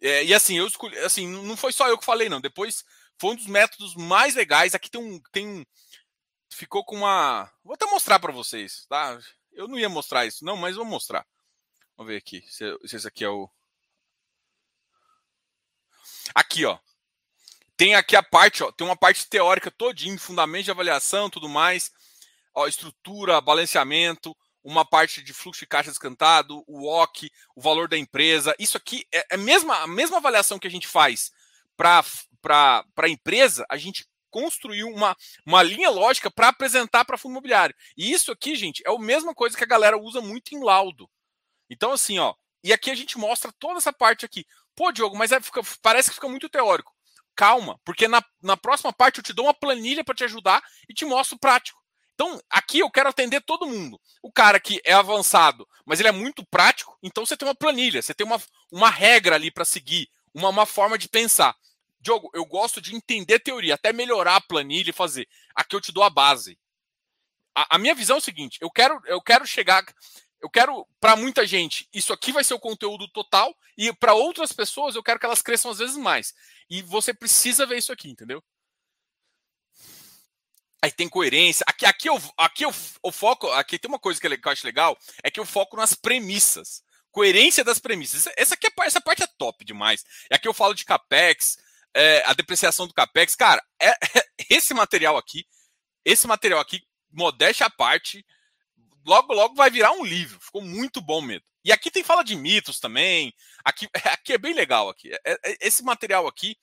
É, 0.00 0.24
e 0.24 0.32
assim, 0.32 0.56
eu 0.56 0.66
escolhi, 0.66 0.96
assim, 1.00 1.28
não 1.28 1.54
foi 1.58 1.72
só 1.72 1.86
eu 1.88 1.98
que 1.98 2.06
falei, 2.06 2.26
não. 2.26 2.40
Depois 2.40 2.82
foi 3.18 3.32
um 3.32 3.36
dos 3.36 3.46
métodos 3.46 3.94
mais 3.94 4.34
legais. 4.34 4.74
Aqui 4.74 4.90
tem 4.90 4.98
um, 4.98 5.20
tem 5.30 5.46
um, 5.46 5.64
ficou 6.48 6.82
com 6.86 6.96
uma. 6.96 7.52
Vou 7.62 7.74
até 7.74 7.84
mostrar 7.84 8.18
para 8.18 8.32
vocês, 8.32 8.86
tá? 8.88 9.18
Eu 9.52 9.68
não 9.68 9.78
ia 9.78 9.90
mostrar 9.90 10.24
isso, 10.24 10.42
não, 10.42 10.56
mas 10.56 10.76
vou 10.76 10.86
mostrar. 10.86 11.26
Vamos 11.98 12.10
ver 12.10 12.16
aqui 12.16 12.42
se, 12.48 12.64
se 12.86 12.96
esse 12.96 13.06
aqui 13.06 13.22
é 13.22 13.28
o. 13.28 13.50
Aqui, 16.34 16.64
ó. 16.64 16.78
Tem 17.76 17.94
aqui 17.94 18.16
a 18.16 18.22
parte, 18.22 18.62
ó. 18.62 18.72
Tem 18.72 18.86
uma 18.86 18.96
parte 18.96 19.28
teórica 19.28 19.70
todinha, 19.70 20.18
fundamento 20.18 20.64
de 20.64 20.70
avaliação, 20.70 21.28
tudo 21.28 21.46
mais. 21.46 21.92
Ó, 22.54 22.66
estrutura, 22.66 23.38
balanceamento, 23.38 24.34
uma 24.66 24.84
parte 24.84 25.22
de 25.22 25.32
fluxo 25.32 25.60
de 25.60 25.66
caixa 25.66 25.90
descantado, 25.90 26.64
o 26.66 26.88
OC, 26.88 27.30
o 27.54 27.60
valor 27.60 27.88
da 27.88 27.96
empresa. 27.96 28.52
Isso 28.58 28.76
aqui 28.76 29.06
é, 29.14 29.24
é 29.30 29.34
a 29.36 29.38
mesma, 29.38 29.82
a 29.82 29.86
mesma 29.86 30.16
avaliação 30.16 30.58
que 30.58 30.66
a 30.66 30.70
gente 30.70 30.88
faz 30.88 31.30
para 31.76 32.04
a 32.96 33.08
empresa, 33.08 33.64
a 33.70 33.76
gente 33.76 34.04
construiu 34.28 34.88
uma, 34.88 35.16
uma 35.46 35.62
linha 35.62 35.88
lógica 35.88 36.28
para 36.28 36.48
apresentar 36.48 37.04
para 37.04 37.16
fundo 37.16 37.32
imobiliário. 37.32 37.76
E 37.96 38.10
isso 38.10 38.32
aqui, 38.32 38.56
gente, 38.56 38.82
é 38.84 38.90
a 38.90 38.98
mesma 38.98 39.32
coisa 39.32 39.56
que 39.56 39.62
a 39.62 39.68
galera 39.68 39.96
usa 39.96 40.20
muito 40.20 40.52
em 40.52 40.62
laudo. 40.62 41.08
Então, 41.70 41.92
assim, 41.92 42.18
ó, 42.18 42.34
e 42.64 42.72
aqui 42.72 42.90
a 42.90 42.94
gente 42.96 43.16
mostra 43.16 43.52
toda 43.60 43.78
essa 43.78 43.92
parte 43.92 44.24
aqui. 44.24 44.44
Pô, 44.74 44.90
Diogo, 44.90 45.16
mas 45.16 45.30
é, 45.30 45.40
fica, 45.40 45.60
parece 45.80 46.08
que 46.08 46.16
fica 46.16 46.28
muito 46.28 46.48
teórico. 46.48 46.92
Calma, 47.36 47.78
porque 47.84 48.08
na, 48.08 48.20
na 48.42 48.56
próxima 48.56 48.92
parte 48.92 49.18
eu 49.18 49.24
te 49.24 49.32
dou 49.32 49.46
uma 49.46 49.54
planilha 49.54 50.02
para 50.02 50.14
te 50.14 50.24
ajudar 50.24 50.60
e 50.88 50.92
te 50.92 51.04
mostro 51.04 51.38
prático. 51.38 51.85
Então, 52.16 52.40
aqui 52.48 52.78
eu 52.78 52.90
quero 52.90 53.10
atender 53.10 53.42
todo 53.42 53.66
mundo. 53.66 54.00
O 54.22 54.32
cara 54.32 54.58
que 54.58 54.80
é 54.84 54.94
avançado, 54.94 55.68
mas 55.84 56.00
ele 56.00 56.08
é 56.08 56.12
muito 56.12 56.44
prático, 56.46 56.98
então 57.02 57.26
você 57.26 57.36
tem 57.36 57.46
uma 57.46 57.54
planilha, 57.54 58.00
você 58.00 58.14
tem 58.14 58.26
uma, 58.26 58.42
uma 58.72 58.88
regra 58.88 59.34
ali 59.34 59.50
para 59.50 59.66
seguir, 59.66 60.08
uma, 60.32 60.48
uma 60.48 60.64
forma 60.64 60.96
de 60.96 61.10
pensar. 61.10 61.54
Diogo, 62.00 62.30
eu 62.32 62.46
gosto 62.46 62.80
de 62.80 62.96
entender 62.96 63.38
teoria, 63.40 63.74
até 63.74 63.92
melhorar 63.92 64.36
a 64.36 64.40
planilha 64.40 64.88
e 64.88 64.94
fazer. 64.94 65.28
Aqui 65.54 65.76
eu 65.76 65.80
te 65.80 65.92
dou 65.92 66.02
a 66.02 66.08
base. 66.08 66.58
A, 67.54 67.76
a 67.76 67.78
minha 67.78 67.94
visão 67.94 68.16
é 68.16 68.18
o 68.18 68.22
seguinte: 68.22 68.56
eu 68.62 68.70
quero, 68.70 68.98
eu 69.04 69.20
quero 69.20 69.46
chegar. 69.46 69.84
Eu 70.40 70.48
quero, 70.48 70.86
para 71.00 71.16
muita 71.16 71.46
gente, 71.46 71.88
isso 71.92 72.12
aqui 72.12 72.32
vai 72.32 72.44
ser 72.44 72.54
o 72.54 72.60
conteúdo 72.60 73.08
total, 73.08 73.54
e 73.76 73.92
para 73.92 74.14
outras 74.14 74.52
pessoas, 74.52 74.94
eu 74.94 75.02
quero 75.02 75.18
que 75.18 75.26
elas 75.26 75.42
cresçam 75.42 75.70
às 75.70 75.78
vezes 75.78 75.96
mais. 75.96 76.34
E 76.70 76.82
você 76.82 77.12
precisa 77.12 77.66
ver 77.66 77.78
isso 77.78 77.92
aqui, 77.92 78.08
entendeu? 78.08 78.42
Aí 80.86 80.92
tem 80.92 81.08
coerência. 81.08 81.64
Aqui, 81.66 81.84
aqui, 81.84 82.08
eu, 82.08 82.22
aqui 82.36 82.64
eu, 82.64 82.72
o 83.02 83.10
foco. 83.10 83.50
Aqui 83.50 83.76
tem 83.76 83.88
uma 83.88 83.98
coisa 83.98 84.20
que 84.20 84.26
eu 84.28 84.52
acho 84.52 84.64
legal: 84.64 84.96
é 85.20 85.28
que 85.28 85.40
eu 85.40 85.44
foco 85.44 85.76
nas 85.76 85.94
premissas. 85.94 86.80
Coerência 87.10 87.64
das 87.64 87.80
premissas. 87.80 88.28
Essa, 88.36 88.54
aqui 88.54 88.68
é, 88.68 88.86
essa 88.86 89.00
parte 89.00 89.24
é 89.24 89.26
top 89.36 89.64
demais. 89.64 90.04
E 90.30 90.34
aqui 90.36 90.46
eu 90.46 90.54
falo 90.54 90.74
de 90.74 90.84
capex, 90.84 91.56
é, 91.92 92.22
a 92.24 92.32
depreciação 92.34 92.86
do 92.86 92.94
capex, 92.94 93.34
cara, 93.34 93.60
é, 93.82 93.88
é, 93.88 93.96
esse 94.48 94.72
material 94.74 95.16
aqui, 95.16 95.44
esse 96.04 96.28
material 96.28 96.60
aqui, 96.60 96.80
modéstia 97.10 97.66
à 97.66 97.70
parte, 97.70 98.24
logo 99.04 99.34
logo 99.34 99.56
vai 99.56 99.70
virar 99.70 99.90
um 99.90 100.04
livro. 100.04 100.38
Ficou 100.40 100.62
muito 100.62 101.00
bom 101.00 101.20
mesmo. 101.20 101.44
E 101.64 101.72
aqui 101.72 101.90
tem 101.90 102.04
fala 102.04 102.22
de 102.22 102.36
mitos 102.36 102.78
também. 102.78 103.34
Aqui, 103.64 103.88
aqui 104.04 104.34
é 104.34 104.38
bem 104.38 104.54
legal 104.54 104.88
aqui. 104.88 105.12
É, 105.12 105.32
é, 105.32 105.56
esse 105.62 105.82
material 105.82 106.28
aqui 106.28 106.56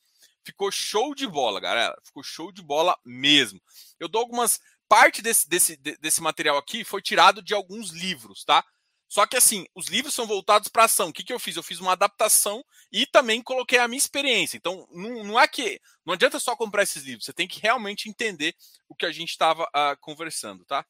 ficou 0.46 0.72
show 0.72 1.16
de 1.16 1.28
bola, 1.28 1.60
galera. 1.60 1.96
Ficou 2.04 2.24
show 2.24 2.52
de 2.52 2.62
bola 2.62 2.98
mesmo. 3.06 3.62
Eu 4.00 4.08
dou 4.08 4.22
algumas 4.22 4.60
parte 4.88 5.22
desse, 5.22 5.50
desse, 5.50 5.76
desse 5.78 6.22
material 6.22 6.58
aqui 6.58 6.84
foi 6.84 7.02
tirado 7.02 7.42
de 7.42 7.54
alguns 7.54 7.90
livros, 7.90 8.44
tá? 8.44 8.64
Só 9.08 9.26
que 9.28 9.38
assim, 9.38 9.66
os 9.76 9.88
livros 9.88 10.14
são 10.14 10.26
voltados 10.26 10.68
para 10.68 10.86
ação. 10.86 11.10
O 11.10 11.14
que, 11.14 11.24
que 11.24 11.34
eu 11.34 11.40
fiz? 11.40 11.56
Eu 11.56 11.64
fiz 11.64 11.80
uma 11.80 11.94
adaptação 11.94 12.64
e 12.92 13.06
também 13.06 13.42
coloquei 13.42 13.80
a 13.80 13.88
minha 13.88 13.98
experiência. 13.98 14.58
Então, 14.58 14.88
não, 14.92 15.24
não 15.24 15.40
é 15.40 15.48
que. 15.48 15.80
Não 16.06 16.14
adianta 16.14 16.40
só 16.40 16.56
comprar 16.56 16.84
esses 16.84 17.04
livros, 17.04 17.26
você 17.26 17.34
tem 17.34 17.48
que 17.48 17.60
realmente 17.60 18.10
entender 18.10 18.56
o 18.90 18.96
que 18.96 19.06
a 19.06 19.12
gente 19.12 19.30
estava 19.30 19.64
uh, 19.64 19.68
ah, 19.74 19.98
conversando, 20.00 20.66
tá? 20.66 20.86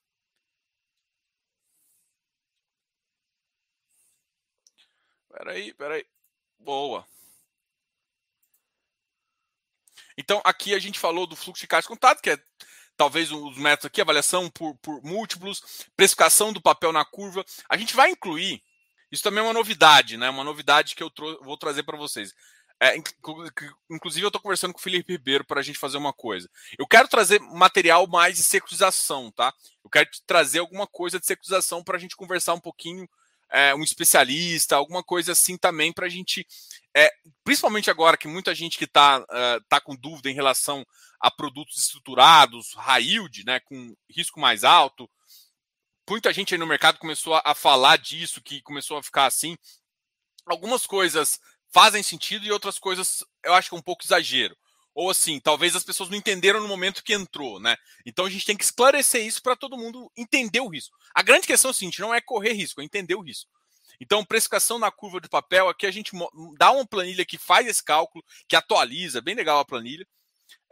Peraí, 5.30 5.74
peraí. 5.74 6.06
Boa. 6.60 7.06
Então, 10.18 10.42
aqui 10.44 10.74
a 10.74 10.80
gente 10.80 11.00
falou 11.00 11.26
do 11.26 11.36
fluxo 11.36 11.62
de 11.62 11.68
caixa 11.68 11.88
contato, 11.88 12.22
que 12.22 12.32
é 12.32 12.38
talvez 12.96 13.32
os 13.32 13.58
métodos 13.58 13.86
aqui, 13.86 14.02
avaliação 14.02 14.50
por, 14.50 14.76
por 14.76 15.02
múltiplos, 15.04 15.88
precificação 15.96 16.54
do 16.54 16.62
papel 16.62 16.92
na 16.92 17.04
curva. 17.04 17.44
A 17.68 17.78
gente 17.78 17.96
vai 17.96 18.12
incluir, 18.12 18.62
isso 19.12 19.24
também 19.24 19.40
é 19.40 19.44
uma 19.44 19.54
novidade, 19.54 20.18
né? 20.18 20.30
Uma 20.30 20.44
novidade 20.44 20.96
que 20.96 21.04
eu 21.04 21.12
vou 21.42 21.58
trazer 21.58 21.84
para 21.84 21.98
vocês. 21.98 22.34
É, 22.80 22.98
inclusive, 23.90 24.26
eu 24.26 24.28
estou 24.28 24.42
conversando 24.42 24.74
com 24.74 24.80
o 24.80 24.82
Felipe 24.82 25.14
Ribeiro 25.14 25.46
para 25.46 25.60
a 25.62 25.64
gente 25.64 25.80
fazer 25.80 25.98
uma 25.98 26.12
coisa. 26.12 26.50
Eu 26.78 26.86
quero 26.86 27.08
trazer 27.08 27.40
material 27.40 28.06
mais 28.08 28.36
de 28.36 28.44
securização, 28.44 29.32
tá? 29.32 29.54
Eu 29.84 29.90
quero 29.90 30.10
trazer 30.28 30.60
alguma 30.60 30.86
coisa 30.86 31.20
de 31.20 31.26
securização 31.26 31.82
para 31.82 31.96
a 31.96 32.00
gente 32.00 32.16
conversar 32.16 32.54
um 32.54 32.60
pouquinho, 32.60 33.08
é, 33.50 33.74
um 33.74 33.84
especialista, 33.84 34.76
alguma 34.76 35.02
coisa 35.02 35.32
assim 35.32 35.58
também 35.58 35.94
para 35.94 36.08
a 36.08 36.10
gente. 36.10 36.46
É, 36.96 37.12
principalmente 37.44 37.90
agora 37.90 38.18
que 38.18 38.28
muita 38.28 38.54
gente 38.54 38.78
que 38.78 38.84
está 38.84 39.20
uh, 39.20 39.26
é, 39.32 39.60
tá 39.68 39.82
com 39.82 39.96
dúvida 39.96 40.30
em 40.30 40.34
relação 40.34 40.86
a 41.20 41.32
produtos 41.32 41.78
estruturados, 41.78 42.74
high 42.76 43.04
yield, 43.04 43.44
né, 43.46 43.60
com 43.62 43.96
risco 44.10 44.40
mais 44.40 44.64
alto. 44.64 45.10
Muita 46.08 46.32
gente 46.34 46.54
aí 46.54 46.60
no 46.60 46.68
mercado 46.68 47.00
começou 47.00 47.42
a, 47.44 47.56
falar 47.56 47.98
disso, 47.98 48.42
que 48.42 48.62
começou 48.62 48.98
a 48.98 49.04
ficar 49.04 49.26
assim. 49.26 49.58
Algumas 50.46 50.86
coisas 50.86 51.40
fazem 51.74 52.04
sentido 52.04 52.46
e 52.46 52.52
outras 52.52 52.78
coisas 52.78 53.24
eu 53.44 53.54
acho 53.54 53.70
que 53.70 53.76
é 53.76 53.78
um 53.78 53.82
pouco 53.82 54.04
exagero. 54.04 54.56
Ou 54.94 55.10
assim, 55.10 55.40
talvez 55.40 55.76
as 55.76 55.84
pessoas 55.84 56.10
não 56.10 56.18
entenderam 56.18 56.62
no 56.62 56.68
momento 56.68 57.04
que 57.04 57.14
entrou, 57.14 57.60
né? 57.60 57.76
Então 58.06 58.26
a 58.26 58.30
gente 58.30 58.46
tem 58.46 58.56
que 58.56 58.64
esclarecer 58.64 59.26
isso 59.26 59.42
para 59.42 59.56
todo 59.56 59.78
mundo 59.78 60.12
entender 60.16 60.60
o 60.60 60.68
risco. 60.68 60.96
A 61.16 61.24
grande 61.24 61.48
questão 61.48 61.70
é 61.70 61.72
o 61.72 61.74
seguinte: 61.74 62.00
não 62.00 62.14
é 62.14 62.22
correr 62.22 62.54
risco, 62.54 62.80
é 62.80 62.84
entender 62.84 63.16
o 63.16 63.22
risco. 63.22 63.50
Então, 64.04 64.26
precificação 64.26 64.78
na 64.78 64.92
curva 64.92 65.22
de 65.22 65.30
papel, 65.30 65.70
aqui 65.70 65.86
a 65.86 65.92
gente 65.92 66.12
dá 66.58 66.72
uma 66.72 66.86
planilha 66.86 67.26
que 67.26 67.38
faz 67.38 67.66
esse 67.66 67.82
cálculo, 67.82 68.22
que 68.50 68.56
atualiza, 68.56 69.22
bem 69.22 69.34
legal 69.34 69.60
a 69.60 69.66
planilha. 69.66 70.06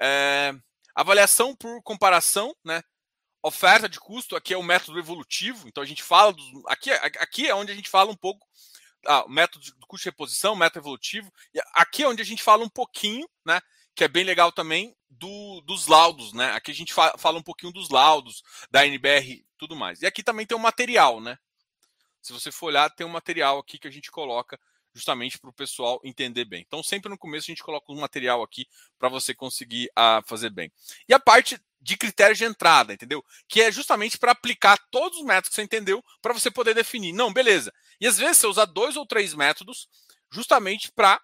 É, 0.01 0.53
avaliação 0.93 1.55
por 1.55 1.81
comparação, 1.81 2.53
né? 2.61 2.83
Oferta 3.41 3.87
de 3.87 4.01
custo, 4.01 4.35
aqui 4.35 4.53
é 4.53 4.57
o 4.57 4.63
método 4.63 4.99
evolutivo, 4.99 5.65
então 5.65 5.81
a 5.81 5.85
gente 5.85 6.03
fala 6.03 6.33
dos. 6.33 6.45
Aqui, 6.67 6.91
aqui 6.91 7.47
é 7.47 7.55
onde 7.55 7.71
a 7.71 7.75
gente 7.75 7.89
fala 7.89 8.11
um 8.11 8.17
pouco. 8.17 8.45
Ah, 9.07 9.25
método 9.29 9.63
de 9.63 9.71
custo 9.87 10.03
de 10.03 10.09
reposição, 10.09 10.53
método 10.53 10.83
evolutivo. 10.83 11.31
E 11.53 11.59
aqui 11.73 12.03
é 12.03 12.07
onde 12.09 12.21
a 12.21 12.25
gente 12.25 12.43
fala 12.43 12.65
um 12.65 12.69
pouquinho, 12.69 13.25
né? 13.45 13.61
Que 13.95 14.03
é 14.03 14.09
bem 14.09 14.25
legal 14.25 14.51
também 14.51 14.93
do, 15.09 15.61
dos 15.61 15.87
laudos, 15.87 16.33
né? 16.33 16.51
Aqui 16.51 16.69
a 16.71 16.75
gente 16.75 16.93
fala, 16.93 17.17
fala 17.17 17.39
um 17.39 17.43
pouquinho 17.43 17.71
dos 17.71 17.89
laudos, 17.89 18.43
da 18.69 18.85
NBR 18.85 19.41
tudo 19.57 19.73
mais. 19.73 20.01
E 20.01 20.05
aqui 20.05 20.21
também 20.21 20.45
tem 20.45 20.57
o 20.57 20.61
material, 20.61 21.21
né? 21.21 21.37
Se 22.21 22.33
você 22.33 22.51
for 22.51 22.67
olhar, 22.67 22.89
tem 22.89 23.05
um 23.05 23.09
material 23.09 23.59
aqui 23.59 23.77
que 23.77 23.87
a 23.87 23.91
gente 23.91 24.11
coloca 24.11 24.59
justamente 24.93 25.39
para 25.39 25.49
o 25.49 25.53
pessoal 25.53 25.99
entender 26.03 26.45
bem. 26.45 26.63
Então, 26.67 26.83
sempre 26.83 27.09
no 27.09 27.17
começo 27.17 27.45
a 27.45 27.51
gente 27.53 27.63
coloca 27.63 27.91
um 27.91 27.99
material 27.99 28.43
aqui 28.43 28.67
para 28.99 29.09
você 29.09 29.33
conseguir 29.33 29.89
uh, 29.97 30.27
fazer 30.27 30.49
bem. 30.49 30.71
E 31.07 31.13
a 31.13 31.19
parte 31.19 31.57
de 31.79 31.97
critérios 31.97 32.37
de 32.37 32.45
entrada, 32.45 32.93
entendeu? 32.93 33.25
Que 33.47 33.61
é 33.61 33.71
justamente 33.71 34.17
para 34.17 34.33
aplicar 34.33 34.77
todos 34.91 35.17
os 35.17 35.25
métodos 35.25 35.49
que 35.49 35.55
você 35.55 35.63
entendeu 35.63 36.03
para 36.21 36.33
você 36.33 36.51
poder 36.51 36.75
definir. 36.75 37.11
Não, 37.11 37.33
beleza. 37.33 37.73
E 37.99 38.05
às 38.05 38.17
vezes 38.17 38.37
você 38.37 38.47
usa 38.47 38.65
dois 38.67 38.95
ou 38.95 39.05
três 39.05 39.33
métodos 39.33 39.89
justamente 40.31 40.91
para 40.91 41.19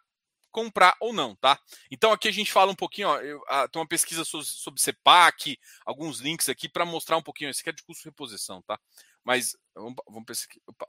comprar 0.50 0.96
ou 1.00 1.14
não, 1.14 1.36
tá? 1.36 1.60
Então 1.92 2.12
aqui 2.12 2.28
a 2.28 2.32
gente 2.32 2.52
fala 2.52 2.72
um 2.72 2.76
pouquinho, 2.76 3.10
ó, 3.10 3.18
eu, 3.20 3.40
ah, 3.48 3.68
tem 3.68 3.80
uma 3.80 3.88
pesquisa 3.88 4.26
sobre, 4.26 4.48
sobre 4.48 4.82
CEPAC, 4.82 5.60
alguns 5.86 6.20
links 6.20 6.50
aqui 6.50 6.68
para 6.68 6.84
mostrar 6.84 7.18
um 7.18 7.22
pouquinho. 7.22 7.52
Esse 7.52 7.62
aqui 7.62 7.70
é 7.70 7.74
de 7.74 7.84
custo 7.84 8.02
de 8.02 8.10
reposição, 8.10 8.64
tá? 8.64 8.80
Mas 9.28 9.58
vamos, 9.76 9.96
vamos 10.08 10.26
pensar 10.26 10.46
aqui. 10.46 10.62
Opa. 10.66 10.88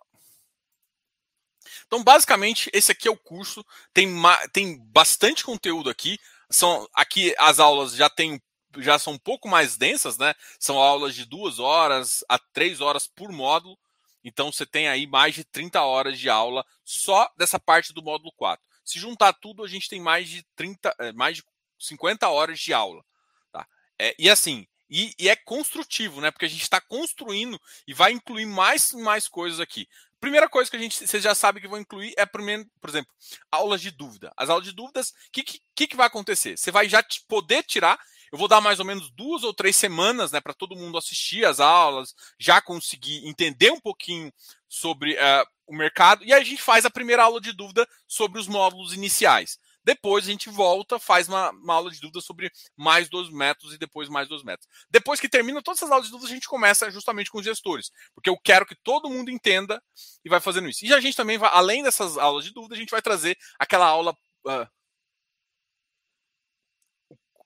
Então, 1.88 2.04
basicamente, 2.04 2.70
esse 2.72 2.92
aqui 2.92 3.08
é 3.08 3.10
o 3.10 3.16
curso. 3.16 3.66
Tem, 3.92 4.08
tem 4.52 4.78
bastante 4.78 5.42
conteúdo 5.42 5.90
aqui. 5.90 6.20
São 6.48 6.88
aqui 6.94 7.34
as 7.36 7.58
aulas 7.58 7.96
já 7.96 8.08
tem 8.08 8.40
já 8.76 8.96
são 8.96 9.14
um 9.14 9.18
pouco 9.18 9.48
mais 9.48 9.76
densas, 9.76 10.18
né? 10.18 10.34
São 10.60 10.78
aulas 10.78 11.16
de 11.16 11.24
duas 11.24 11.58
horas 11.58 12.22
a 12.28 12.38
três 12.38 12.80
horas 12.80 13.08
por 13.08 13.32
módulo. 13.32 13.76
Então 14.22 14.52
você 14.52 14.64
tem 14.64 14.88
aí 14.88 15.04
mais 15.04 15.34
de 15.34 15.42
30 15.42 15.82
horas 15.82 16.16
de 16.16 16.30
aula 16.30 16.64
só 16.84 17.28
dessa 17.36 17.58
parte 17.58 17.92
do 17.92 18.02
módulo 18.02 18.30
4. 18.36 18.64
Se 18.84 19.00
juntar 19.00 19.32
tudo, 19.32 19.64
a 19.64 19.68
gente 19.68 19.88
tem 19.88 20.00
mais 20.00 20.28
de 20.28 20.44
30, 20.54 20.94
eh, 21.00 21.12
mais 21.12 21.38
de 21.38 21.44
50 21.78 22.28
horas 22.28 22.60
de 22.60 22.72
aula. 22.72 23.04
Tá? 23.50 23.66
É, 23.98 24.14
e 24.16 24.30
assim, 24.30 24.66
e, 24.90 25.14
e, 25.18 25.28
é 25.28 25.36
construtivo, 25.36 26.20
né? 26.20 26.30
Porque 26.30 26.46
a 26.46 26.48
gente 26.48 26.62
está 26.62 26.80
construindo 26.80 27.60
e 27.86 27.92
vai 27.92 28.12
incluir 28.12 28.46
mais 28.46 28.92
e 28.92 28.96
mais 28.96 29.28
coisas 29.28 29.60
aqui. 29.60 29.88
Primeira 30.20 30.48
coisa 30.48 30.70
que 30.70 30.76
a 30.76 30.80
gente, 30.80 31.06
vocês 31.06 31.22
já 31.22 31.34
sabem 31.34 31.62
que 31.62 31.68
vão 31.68 31.78
incluir 31.78 32.12
é, 32.16 32.26
primeiro, 32.26 32.66
por 32.80 32.90
exemplo, 32.90 33.12
aulas 33.52 33.80
de 33.80 33.90
dúvida. 33.90 34.32
As 34.36 34.48
aulas 34.48 34.64
de 34.64 34.72
dúvidas, 34.72 35.10
o 35.10 35.14
que, 35.32 35.42
que, 35.42 35.86
que, 35.86 35.96
vai 35.96 36.06
acontecer? 36.06 36.56
Você 36.56 36.70
vai 36.70 36.88
já 36.88 37.04
poder 37.28 37.62
tirar. 37.62 37.98
Eu 38.32 38.38
vou 38.38 38.48
dar 38.48 38.60
mais 38.60 38.78
ou 38.78 38.84
menos 38.84 39.10
duas 39.10 39.42
ou 39.42 39.54
três 39.54 39.76
semanas, 39.76 40.32
né, 40.32 40.40
para 40.40 40.52
todo 40.52 40.76
mundo 40.76 40.98
assistir 40.98 41.46
as 41.46 41.60
aulas, 41.60 42.14
já 42.38 42.60
conseguir 42.60 43.26
entender 43.26 43.70
um 43.70 43.80
pouquinho 43.80 44.32
sobre 44.68 45.14
uh, 45.14 45.46
o 45.66 45.74
mercado. 45.74 46.24
E 46.24 46.32
aí 46.32 46.42
a 46.42 46.44
gente 46.44 46.60
faz 46.60 46.84
a 46.84 46.90
primeira 46.90 47.22
aula 47.22 47.40
de 47.40 47.52
dúvida 47.52 47.88
sobre 48.06 48.40
os 48.40 48.46
módulos 48.46 48.92
iniciais. 48.92 49.58
Depois 49.88 50.26
a 50.26 50.30
gente 50.30 50.50
volta, 50.50 50.98
faz 50.98 51.28
uma, 51.28 51.48
uma, 51.48 51.72
aula 51.72 51.90
de 51.90 51.98
dúvida 51.98 52.20
sobre 52.20 52.52
mais 52.76 53.08
dois 53.08 53.30
métodos 53.30 53.74
e 53.74 53.78
depois 53.78 54.06
mais 54.10 54.28
dois 54.28 54.42
métodos. 54.42 54.68
Depois 54.90 55.18
que 55.18 55.30
termina 55.30 55.62
todas 55.62 55.78
essas 55.78 55.90
aulas 55.90 56.04
de 56.04 56.12
dúvidas, 56.12 56.30
a 56.30 56.34
gente 56.34 56.46
começa 56.46 56.90
justamente 56.90 57.30
com 57.30 57.38
os 57.38 57.44
gestores, 57.46 57.90
porque 58.14 58.28
eu 58.28 58.36
quero 58.36 58.66
que 58.66 58.74
todo 58.74 59.08
mundo 59.08 59.30
entenda 59.30 59.82
e 60.22 60.28
vai 60.28 60.40
fazendo 60.40 60.68
isso. 60.68 60.84
E 60.84 60.92
a 60.92 61.00
gente 61.00 61.16
também 61.16 61.38
vai, 61.38 61.48
além 61.54 61.82
dessas 61.82 62.18
aulas 62.18 62.44
de 62.44 62.52
dúvida, 62.52 62.74
a 62.74 62.78
gente 62.78 62.90
vai 62.90 63.00
trazer 63.00 63.38
aquela 63.58 63.86
aula. 63.86 64.14
Uh, 64.44 64.68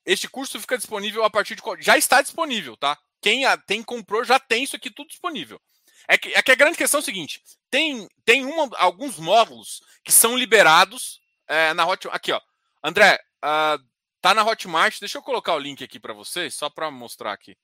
este 0.04 0.28
curso 0.28 0.60
fica 0.60 0.76
disponível 0.76 1.22
a 1.22 1.30
partir 1.30 1.54
de. 1.54 1.62
Já 1.78 1.96
está 1.96 2.22
disponível, 2.22 2.76
tá? 2.76 2.98
Quem 3.20 3.44
a, 3.44 3.56
tem 3.56 3.84
comprou 3.84 4.24
já 4.24 4.40
tem 4.40 4.64
isso 4.64 4.74
aqui 4.74 4.90
tudo 4.90 5.06
disponível. 5.06 5.60
É 6.08 6.18
que, 6.18 6.34
é 6.34 6.42
que 6.42 6.50
a 6.50 6.56
grande 6.56 6.76
questão 6.76 6.98
é 6.98 7.02
o 7.02 7.04
seguinte: 7.04 7.40
tem, 7.70 8.08
tem 8.24 8.44
uma, 8.44 8.68
alguns 8.78 9.16
módulos 9.16 9.80
que 10.02 10.10
são 10.10 10.36
liberados 10.36 11.21
é, 11.46 11.74
na 11.74 11.86
Hotmart. 11.86 12.16
Aqui, 12.16 12.32
ó. 12.32 12.40
André, 12.82 13.22
uh, 13.44 13.82
tá 14.20 14.34
na 14.34 14.44
Hotmart. 14.44 14.98
Deixa 15.00 15.18
eu 15.18 15.22
colocar 15.22 15.54
o 15.54 15.58
link 15.58 15.82
aqui 15.82 15.98
para 16.00 16.12
vocês, 16.12 16.54
só 16.54 16.68
para 16.68 16.90
mostrar 16.90 17.32
aqui. 17.32 17.56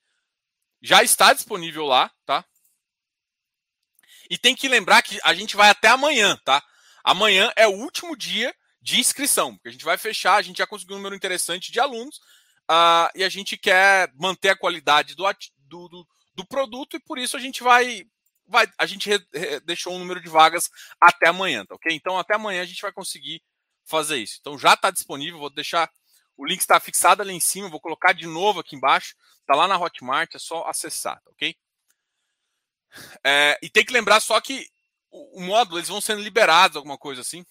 Já 0.80 1.02
está 1.02 1.32
disponível 1.32 1.84
lá, 1.84 2.10
tá? 2.24 2.44
E 4.30 4.36
tem 4.36 4.54
que 4.54 4.68
lembrar 4.68 5.02
que 5.02 5.18
a 5.24 5.34
gente 5.34 5.56
vai 5.56 5.70
até 5.70 5.88
amanhã, 5.88 6.36
tá? 6.44 6.62
Amanhã 7.02 7.52
é 7.56 7.66
o 7.66 7.72
último 7.72 8.16
dia 8.16 8.54
de 8.80 9.00
inscrição, 9.00 9.54
porque 9.54 9.68
a 9.68 9.72
gente 9.72 9.84
vai 9.84 9.98
fechar, 9.98 10.36
a 10.36 10.42
gente 10.42 10.58
já 10.58 10.66
conseguiu 10.66 10.94
um 10.94 10.98
número 10.98 11.16
interessante 11.16 11.72
de 11.72 11.80
alunos 11.80 12.18
uh, 12.70 13.10
e 13.14 13.24
a 13.24 13.28
gente 13.28 13.56
quer 13.56 14.12
manter 14.14 14.50
a 14.50 14.56
qualidade 14.56 15.14
do, 15.14 15.24
do, 15.66 15.88
do, 15.88 16.08
do 16.34 16.46
produto 16.46 16.96
e 16.96 17.00
por 17.00 17.18
isso 17.18 17.36
a 17.36 17.40
gente 17.40 17.62
vai 17.62 18.04
vai, 18.46 18.66
a 18.78 18.86
gente 18.86 19.08
re, 19.08 19.18
re, 19.34 19.60
deixou 19.60 19.94
um 19.94 19.98
número 19.98 20.20
de 20.20 20.28
vagas 20.28 20.70
até 21.00 21.28
amanhã, 21.28 21.66
tá 21.66 21.74
ok? 21.74 21.94
Então 21.94 22.18
até 22.18 22.34
amanhã 22.34 22.62
a 22.62 22.66
gente 22.66 22.80
vai 22.80 22.92
conseguir 22.92 23.42
fazer 23.88 24.16
isso. 24.16 24.38
Então 24.40 24.58
já 24.58 24.74
está 24.74 24.90
disponível, 24.90 25.38
vou 25.38 25.50
deixar 25.50 25.90
o 26.38 26.46
link 26.46 26.60
está 26.60 26.78
fixado 26.78 27.20
ali 27.20 27.34
em 27.34 27.40
cima, 27.40 27.68
vou 27.68 27.80
colocar 27.80 28.12
de 28.12 28.26
novo 28.26 28.60
aqui 28.60 28.76
embaixo, 28.76 29.16
está 29.40 29.56
lá 29.56 29.66
na 29.66 29.76
Hotmart, 29.76 30.36
é 30.36 30.38
só 30.38 30.64
acessar, 30.68 31.20
tá 31.20 31.30
ok? 31.32 31.56
É, 33.24 33.58
e 33.60 33.68
tem 33.68 33.84
que 33.84 33.92
lembrar 33.92 34.20
só 34.20 34.40
que 34.40 34.70
o, 35.10 35.40
o, 35.40 35.42
módulo 35.42 35.78
eles 35.78 35.88
vão 35.88 36.00
sendo 36.00 36.22
liberados, 36.22 36.76
alguma 36.76 36.96
coisa 36.96 37.22
assim. 37.22 37.44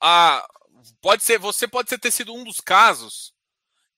Ah, 0.00 0.46
pode 1.00 1.24
ser, 1.24 1.38
você 1.38 1.66
pode 1.66 1.96
ter 1.96 2.10
sido 2.10 2.34
um 2.34 2.44
dos 2.44 2.60
casos 2.60 3.34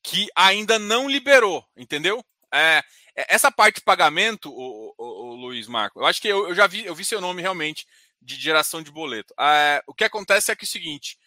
que 0.02 0.28
ainda 0.36 0.78
não 0.78 1.08
liberou, 1.08 1.66
entendeu? 1.76 2.24
É, 2.52 2.82
essa 3.14 3.50
parte 3.50 3.76
de 3.76 3.82
pagamento, 3.82 4.50
o, 4.50 4.94
o, 4.96 5.04
o 5.30 5.34
Luiz 5.34 5.66
Marco, 5.66 6.00
eu 6.00 6.06
acho 6.06 6.20
que 6.20 6.28
eu, 6.28 6.48
eu 6.48 6.54
já 6.54 6.66
vi, 6.66 6.84
eu 6.84 6.94
vi 6.94 7.04
seu 7.04 7.20
nome 7.20 7.42
realmente 7.42 7.86
de 8.20 8.36
geração 8.36 8.82
de 8.82 8.90
boleto. 8.90 9.34
É, 9.38 9.82
o 9.86 9.94
que 9.94 10.04
acontece 10.04 10.50
é 10.50 10.56
que 10.56 10.64
é 10.64 10.68
o 10.68 10.70
seguinte: 10.70 11.18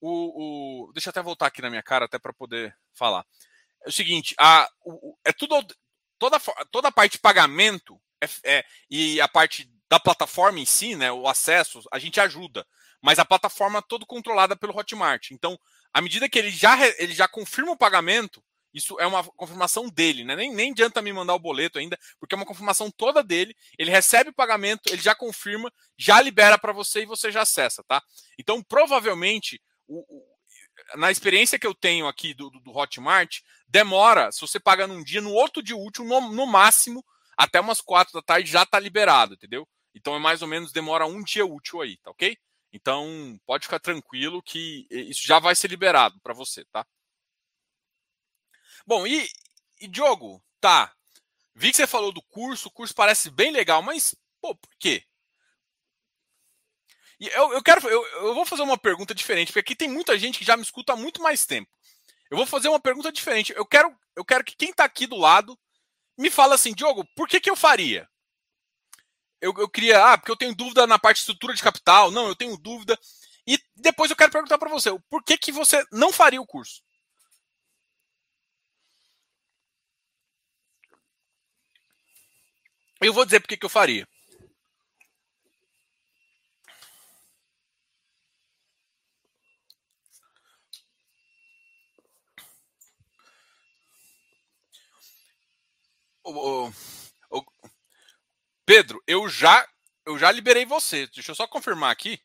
o, 0.00 0.88
o, 0.88 0.92
deixa 0.92 1.08
eu 1.08 1.10
até 1.10 1.22
voltar 1.22 1.46
aqui 1.46 1.62
na 1.62 1.70
minha 1.70 1.82
cara 1.82 2.04
até 2.04 2.18
para 2.18 2.32
poder 2.32 2.76
falar. 2.94 3.24
É 3.84 3.88
o 3.88 3.92
seguinte, 3.92 4.34
a, 4.38 4.68
o, 4.84 5.16
é 5.24 5.32
tudo 5.32 5.54
toda 6.18 6.38
toda 6.70 6.88
a 6.88 6.92
parte 6.92 7.12
de 7.12 7.18
pagamento 7.18 8.00
é, 8.20 8.58
é, 8.58 8.64
e 8.90 9.20
a 9.20 9.28
parte 9.28 9.70
da 9.88 10.00
plataforma 10.00 10.58
em 10.58 10.64
si, 10.64 10.96
né, 10.96 11.12
o 11.12 11.28
acesso, 11.28 11.82
a 11.92 11.98
gente 11.98 12.20
ajuda, 12.20 12.66
mas 13.00 13.18
a 13.18 13.24
plataforma 13.24 13.78
é 13.78 13.82
toda 13.82 14.06
controlada 14.06 14.56
pelo 14.56 14.76
Hotmart. 14.76 15.30
Então, 15.30 15.58
à 15.92 16.00
medida 16.00 16.28
que 16.28 16.38
ele 16.38 16.50
já 16.50 16.76
ele 16.98 17.14
já 17.14 17.28
confirma 17.28 17.72
o 17.72 17.76
pagamento, 17.76 18.42
isso 18.76 19.00
é 19.00 19.06
uma 19.06 19.24
confirmação 19.24 19.88
dele, 19.88 20.22
né? 20.22 20.36
Nem, 20.36 20.54
nem 20.54 20.70
adianta 20.70 21.00
me 21.00 21.10
mandar 21.10 21.34
o 21.34 21.38
boleto 21.38 21.78
ainda, 21.78 21.98
porque 22.20 22.34
é 22.34 22.36
uma 22.36 22.44
confirmação 22.44 22.90
toda 22.90 23.22
dele. 23.22 23.56
Ele 23.78 23.90
recebe 23.90 24.28
o 24.28 24.34
pagamento, 24.34 24.92
ele 24.92 25.00
já 25.00 25.14
confirma, 25.14 25.72
já 25.96 26.20
libera 26.20 26.58
para 26.58 26.74
você 26.74 27.00
e 27.00 27.06
você 27.06 27.32
já 27.32 27.40
acessa, 27.40 27.82
tá? 27.84 28.02
Então, 28.38 28.62
provavelmente, 28.62 29.62
o, 29.88 30.00
o, 30.00 30.36
na 30.96 31.10
experiência 31.10 31.58
que 31.58 31.66
eu 31.66 31.74
tenho 31.74 32.06
aqui 32.06 32.34
do, 32.34 32.50
do, 32.50 32.60
do, 32.60 32.76
Hotmart, 32.76 33.38
demora, 33.66 34.30
se 34.30 34.42
você 34.42 34.60
paga 34.60 34.86
num 34.86 35.02
dia, 35.02 35.22
no 35.22 35.32
outro 35.32 35.62
dia 35.62 35.76
útil, 35.76 36.04
no, 36.04 36.30
no 36.30 36.46
máximo, 36.46 37.02
até 37.34 37.58
umas 37.58 37.80
quatro 37.80 38.12
da 38.12 38.20
tarde 38.20 38.50
já 38.50 38.64
está 38.64 38.78
liberado, 38.78 39.32
entendeu? 39.32 39.66
Então 39.94 40.14
é 40.14 40.18
mais 40.18 40.42
ou 40.42 40.48
menos 40.48 40.70
demora 40.70 41.06
um 41.06 41.24
dia 41.24 41.46
útil 41.46 41.80
aí, 41.80 41.96
tá 41.96 42.10
ok? 42.10 42.36
Então 42.70 43.40
pode 43.46 43.64
ficar 43.64 43.80
tranquilo 43.80 44.42
que 44.42 44.86
isso 44.90 45.26
já 45.26 45.38
vai 45.38 45.54
ser 45.54 45.68
liberado 45.68 46.20
para 46.22 46.34
você, 46.34 46.62
tá? 46.66 46.86
Bom, 48.86 49.06
e, 49.06 49.28
e 49.80 49.88
Diogo, 49.88 50.42
tá. 50.60 50.94
Vi 51.54 51.70
que 51.70 51.76
você 51.76 51.86
falou 51.86 52.12
do 52.12 52.22
curso, 52.22 52.68
o 52.68 52.70
curso 52.70 52.94
parece 52.94 53.30
bem 53.30 53.50
legal, 53.50 53.82
mas, 53.82 54.14
pô, 54.40 54.54
por 54.54 54.70
quê? 54.78 55.02
E 57.18 57.28
eu, 57.28 57.52
eu 57.54 57.62
quero. 57.62 57.88
Eu, 57.88 58.04
eu 58.04 58.34
vou 58.34 58.44
fazer 58.44 58.62
uma 58.62 58.78
pergunta 58.78 59.14
diferente, 59.14 59.48
porque 59.48 59.60
aqui 59.60 59.74
tem 59.74 59.88
muita 59.88 60.18
gente 60.18 60.38
que 60.38 60.44
já 60.44 60.56
me 60.56 60.62
escuta 60.62 60.92
há 60.92 60.96
muito 60.96 61.22
mais 61.22 61.46
tempo. 61.46 61.70
Eu 62.30 62.36
vou 62.36 62.46
fazer 62.46 62.68
uma 62.68 62.80
pergunta 62.80 63.10
diferente. 63.10 63.52
Eu 63.56 63.64
quero, 63.64 63.94
eu 64.14 64.24
quero 64.24 64.44
que 64.44 64.56
quem 64.56 64.70
está 64.70 64.84
aqui 64.84 65.06
do 65.06 65.16
lado 65.16 65.58
me 66.18 66.30
fala 66.30 66.54
assim, 66.54 66.74
Diogo, 66.74 67.06
por 67.16 67.28
que, 67.28 67.40
que 67.40 67.50
eu 67.50 67.56
faria? 67.56 68.08
Eu, 69.40 69.54
eu 69.58 69.68
queria, 69.68 70.12
ah, 70.12 70.18
porque 70.18 70.30
eu 70.30 70.36
tenho 70.36 70.54
dúvida 70.54 70.86
na 70.86 70.98
parte 70.98 71.16
de 71.16 71.20
estrutura 71.22 71.54
de 71.54 71.62
capital. 71.62 72.10
Não, 72.10 72.28
eu 72.28 72.36
tenho 72.36 72.56
dúvida. 72.56 72.98
E 73.46 73.58
depois 73.74 74.10
eu 74.10 74.16
quero 74.16 74.32
perguntar 74.32 74.58
para 74.58 74.70
você, 74.70 74.90
por 75.08 75.22
que, 75.24 75.38
que 75.38 75.52
você 75.52 75.84
não 75.90 76.12
faria 76.12 76.40
o 76.40 76.46
curso? 76.46 76.82
Eu 83.00 83.12
vou 83.12 83.24
dizer 83.24 83.40
porque 83.40 83.56
que 83.56 83.64
eu 83.64 83.70
faria. 83.70 84.06
Pedro, 98.64 99.02
eu 99.06 99.28
já 99.28 99.66
eu 100.04 100.18
já 100.18 100.30
liberei 100.30 100.64
você. 100.64 101.06
Deixa 101.08 101.30
eu 101.30 101.34
só 101.34 101.46
confirmar 101.46 101.90
aqui. 101.90 102.20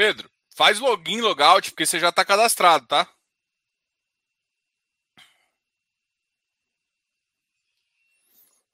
Pedro, 0.00 0.30
faz 0.56 0.78
login, 0.78 1.20
logout, 1.20 1.72
porque 1.72 1.84
você 1.84 2.00
já 2.00 2.08
está 2.08 2.24
cadastrado, 2.24 2.86
tá? 2.86 3.06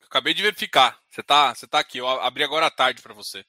Acabei 0.05 0.33
de 0.35 0.43
verificar. 0.43 1.03
Você 1.11 1.25
tá, 1.25 1.53
você 1.53 1.67
tá 1.67 1.81
aqui. 1.81 1.99
Eu 1.99 2.09
abri 2.09 2.45
agora 2.45 2.67
à 2.67 2.71
tarde 2.71 3.03
para 3.03 3.13
você. 3.13 3.45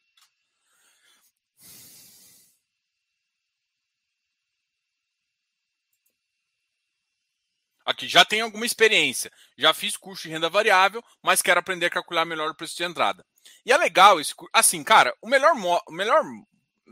Aqui, 7.86 8.08
já 8.08 8.26
tenho 8.26 8.46
alguma 8.46 8.66
experiência. 8.66 9.32
Já 9.56 9.72
fiz 9.72 9.96
curso 9.96 10.24
de 10.24 10.30
renda 10.30 10.50
variável, 10.50 11.04
mas 11.22 11.44
quero 11.44 11.60
aprender 11.60 11.86
a 11.86 11.92
calcular 11.92 12.26
melhor 12.26 12.50
o 12.50 12.56
preço 12.56 12.76
de 12.76 12.84
entrada. 12.84 13.24
E 13.63 13.72
é 13.72 13.78
legal 13.78 14.20
esse 14.20 14.34
curso. 14.34 14.50
Assim, 14.52 14.84
cara, 14.84 15.16
o 15.22 15.28
melhor, 15.28 15.54
o 15.88 15.92
melhor 15.92 16.24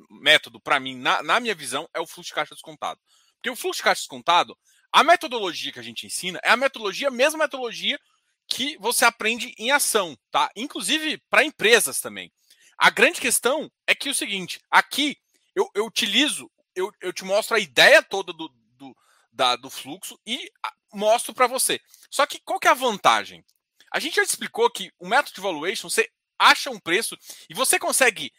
método, 0.10 0.60
para 0.60 0.80
mim, 0.80 0.96
na, 0.98 1.22
na, 1.24 1.40
minha 1.40 1.56
visão, 1.56 1.90
é 1.94 2.00
o 2.00 2.08
fluxo 2.08 2.30
de 2.30 2.36
caixa 2.36 2.54
descontado. 2.54 3.00
Porque 3.36 3.50
o 3.50 3.56
fluxo 3.56 3.80
de 3.80 3.84
caixa 3.84 4.02
descontado, 4.02 4.58
a 4.92 5.04
metodologia 5.04 5.72
que 5.72 5.80
a 5.80 5.84
gente 5.84 6.06
ensina 6.06 6.40
é 6.44 6.50
a 6.50 6.58
metodologia, 6.58 7.08
a 7.08 7.12
mesma 7.12 7.40
metodologia 7.40 8.00
que 8.48 8.78
você 8.78 9.06
aprende 9.06 9.54
em 9.58 9.72
ação, 9.72 10.18
tá? 10.32 10.50
Inclusive 10.56 11.22
para 11.30 11.44
empresas 11.44 12.00
também. 12.00 12.32
A 12.78 12.90
grande 12.90 13.20
questão 13.20 13.72
é 13.88 13.96
que 13.96 14.08
é 14.08 14.12
o 14.12 14.16
seguinte: 14.16 14.60
aqui 14.70 15.18
eu, 15.56 15.70
eu 15.74 15.86
utilizo, 15.86 16.52
eu, 16.76 16.92
eu 17.02 17.14
te 17.14 17.24
mostro 17.24 17.56
a 17.56 17.60
ideia 17.60 18.04
toda 18.04 18.34
do, 18.34 18.50
do, 18.78 18.96
da, 19.32 19.56
do 19.56 19.70
fluxo 19.70 20.20
e 20.26 20.52
mostro 20.94 21.34
para 21.34 21.48
você. 21.48 21.80
Só 22.10 22.26
que 22.26 22.40
qual 22.40 22.60
que 22.60 22.68
é 22.68 22.72
a 22.72 22.76
vantagem? 22.76 23.44
A 23.92 24.00
gente 24.00 24.16
já 24.16 24.24
explicou 24.24 24.70
que 24.70 24.92
o 25.00 25.08
método 25.08 25.36
de 25.36 25.42
valuation, 25.42 25.90
você 25.90 26.10
acha 26.38 26.70
um 26.70 26.80
preço 26.80 27.18
e 27.50 27.54
você 27.54 27.80
consegue 27.80 28.32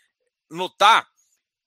notar 0.50 1.08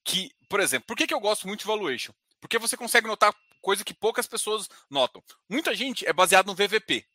que, 0.09 0.31
por 0.49 0.59
exemplo, 0.59 0.87
por 0.87 0.97
que, 0.97 1.05
que 1.05 1.13
eu 1.13 1.19
gosto 1.19 1.47
muito 1.47 1.59
de 1.59 1.67
valuation? 1.67 2.11
Porque 2.41 2.57
você 2.57 2.75
consegue 2.75 3.07
notar 3.07 3.31
coisa 3.61 3.83
que 3.83 3.93
poucas 3.93 4.25
pessoas 4.25 4.67
notam. 4.89 5.23
Muita 5.47 5.75
gente 5.75 6.03
é 6.07 6.11
baseado 6.11 6.47
no 6.47 6.55
VVP. 6.55 7.05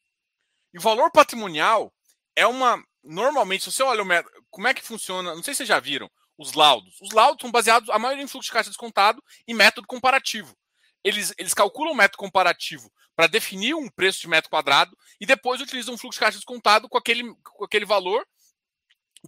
E 0.73 0.79
o 0.79 0.81
valor 0.81 1.11
patrimonial 1.11 1.93
é 2.37 2.47
uma. 2.47 2.81
Normalmente, 3.03 3.65
se 3.65 3.73
você 3.73 3.83
olha 3.83 4.25
como 4.49 4.69
é 4.69 4.73
que 4.75 4.81
funciona, 4.81 5.35
não 5.35 5.43
sei 5.43 5.55
se 5.55 5.59
vocês 5.59 5.69
já 5.69 5.81
viram, 5.81 6.09
os 6.39 6.53
laudos. 6.53 6.97
Os 7.01 7.11
laudos 7.11 7.43
são 7.43 7.51
baseados, 7.51 7.91
a 7.91 7.99
maioria 7.99 8.23
em 8.23 8.29
fluxo 8.29 8.49
de 8.49 8.53
caixa 8.53 8.71
descontado 8.71 9.23
e 9.47 9.53
método 9.53 9.87
comparativo. 9.89 10.57
Eles, 11.03 11.35
eles 11.37 11.53
calculam 11.53 11.93
o 11.93 11.97
método 11.97 12.19
comparativo 12.19 12.91
para 13.17 13.27
definir 13.27 13.75
um 13.75 13.89
preço 13.89 14.21
de 14.21 14.29
metro 14.29 14.49
quadrado 14.49 14.97
e 15.21 15.27
depois 15.27 15.61
utilizam 15.61 15.95
um 15.95 15.99
fluxo 15.99 16.19
de 16.19 16.25
caixa 16.25 16.39
descontado 16.39 16.89
com 16.89 16.97
aquele, 16.97 17.35
com 17.43 17.65
aquele 17.65 17.85
valor 17.85 18.27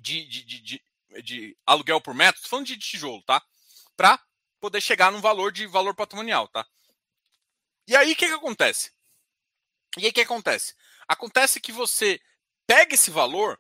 de, 0.01 0.25
de, 0.27 0.45
de, 0.45 0.61
de, 0.61 0.83
de 1.23 1.57
aluguel 1.67 2.01
por 2.01 2.15
metro. 2.15 2.37
Estou 2.37 2.51
falando 2.51 2.67
de 2.67 2.79
tijolo, 2.79 3.23
tá? 3.25 3.43
Para 3.97 4.21
poder 4.61 4.81
chegar 4.81 5.11
num 5.11 5.21
valor 5.21 5.53
de 5.53 5.67
valor 5.67 5.95
patrimonial, 5.95 6.49
tá? 6.49 6.67
E 7.87 7.95
aí 7.95 8.13
o 8.13 8.17
que, 8.17 8.27
que 8.27 8.33
acontece? 8.33 8.91
E 9.97 10.05
aí 10.05 10.11
o 10.11 10.13
que 10.13 10.21
acontece? 10.21 10.75
Acontece 11.09 11.61
que 11.61 11.73
você 11.73 12.21
pega 12.67 12.95
esse 12.95 13.11
valor, 13.11 13.59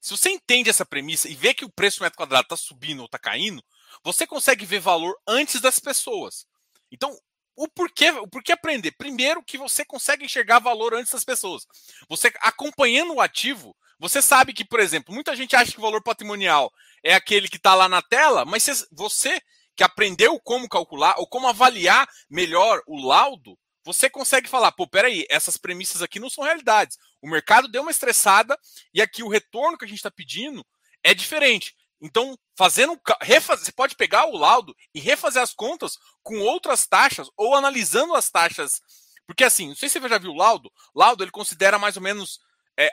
se 0.00 0.10
você 0.10 0.30
entende 0.30 0.70
essa 0.70 0.86
premissa 0.86 1.28
e 1.28 1.34
vê 1.34 1.52
que 1.52 1.64
o 1.64 1.70
preço 1.70 1.98
do 1.98 2.02
metro 2.02 2.16
quadrado 2.16 2.44
está 2.44 2.56
subindo 2.56 3.00
ou 3.00 3.06
está 3.06 3.18
caindo, 3.18 3.64
você 4.02 4.26
consegue 4.26 4.64
ver 4.64 4.78
valor 4.78 5.16
antes 5.26 5.60
das 5.60 5.80
pessoas. 5.80 6.46
Então, 6.90 7.18
o 7.56 7.68
porquê, 7.68 8.10
o 8.10 8.28
porquê 8.28 8.52
aprender? 8.52 8.92
Primeiro 8.92 9.42
que 9.42 9.58
você 9.58 9.84
consegue 9.84 10.24
enxergar 10.24 10.58
valor 10.58 10.94
antes 10.94 11.12
das 11.12 11.24
pessoas. 11.24 11.66
Você 12.08 12.32
acompanhando 12.40 13.14
o 13.14 13.20
ativo, 13.20 13.76
você 13.98 14.20
sabe 14.20 14.52
que, 14.52 14.64
por 14.64 14.80
exemplo, 14.80 15.14
muita 15.14 15.36
gente 15.36 15.54
acha 15.54 15.72
que 15.72 15.78
o 15.78 15.82
valor 15.82 16.02
patrimonial 16.02 16.72
é 17.02 17.14
aquele 17.14 17.48
que 17.48 17.56
está 17.56 17.74
lá 17.74 17.88
na 17.88 18.02
tela, 18.02 18.44
mas 18.44 18.86
você 18.90 19.40
que 19.76 19.82
aprendeu 19.82 20.38
como 20.40 20.68
calcular 20.68 21.14
ou 21.18 21.26
como 21.26 21.48
avaliar 21.48 22.08
melhor 22.30 22.82
o 22.86 23.00
laudo, 23.06 23.58
você 23.84 24.08
consegue 24.08 24.48
falar, 24.48 24.72
pô, 24.72 24.86
peraí, 24.86 25.26
essas 25.28 25.58
premissas 25.58 26.00
aqui 26.00 26.18
não 26.18 26.30
são 26.30 26.42
realidades. 26.42 26.96
O 27.20 27.28
mercado 27.28 27.68
deu 27.68 27.82
uma 27.82 27.90
estressada 27.90 28.58
e 28.94 29.02
aqui 29.02 29.22
o 29.22 29.28
retorno 29.28 29.76
que 29.76 29.84
a 29.84 29.88
gente 29.88 29.98
está 29.98 30.10
pedindo 30.10 30.64
é 31.02 31.12
diferente. 31.12 31.76
Então, 32.00 32.36
fazendo 32.56 32.98
refazer, 33.20 33.66
você 33.66 33.72
pode 33.72 33.94
pegar 33.94 34.26
o 34.26 34.36
laudo 34.36 34.74
e 34.94 35.00
refazer 35.00 35.42
as 35.42 35.52
contas 35.52 35.98
com 36.22 36.38
outras 36.40 36.86
taxas 36.86 37.28
ou 37.36 37.54
analisando 37.54 38.14
as 38.14 38.30
taxas. 38.30 38.80
Porque 39.26 39.44
assim, 39.44 39.68
não 39.68 39.76
sei 39.76 39.88
se 39.88 40.00
você 40.00 40.08
já 40.08 40.18
viu 40.18 40.32
o 40.32 40.36
laudo. 40.36 40.72
Laudo 40.94 41.22
ele 41.22 41.30
considera 41.30 41.78
mais 41.78 41.96
ou 41.96 42.02
menos. 42.02 42.40
É, 42.78 42.90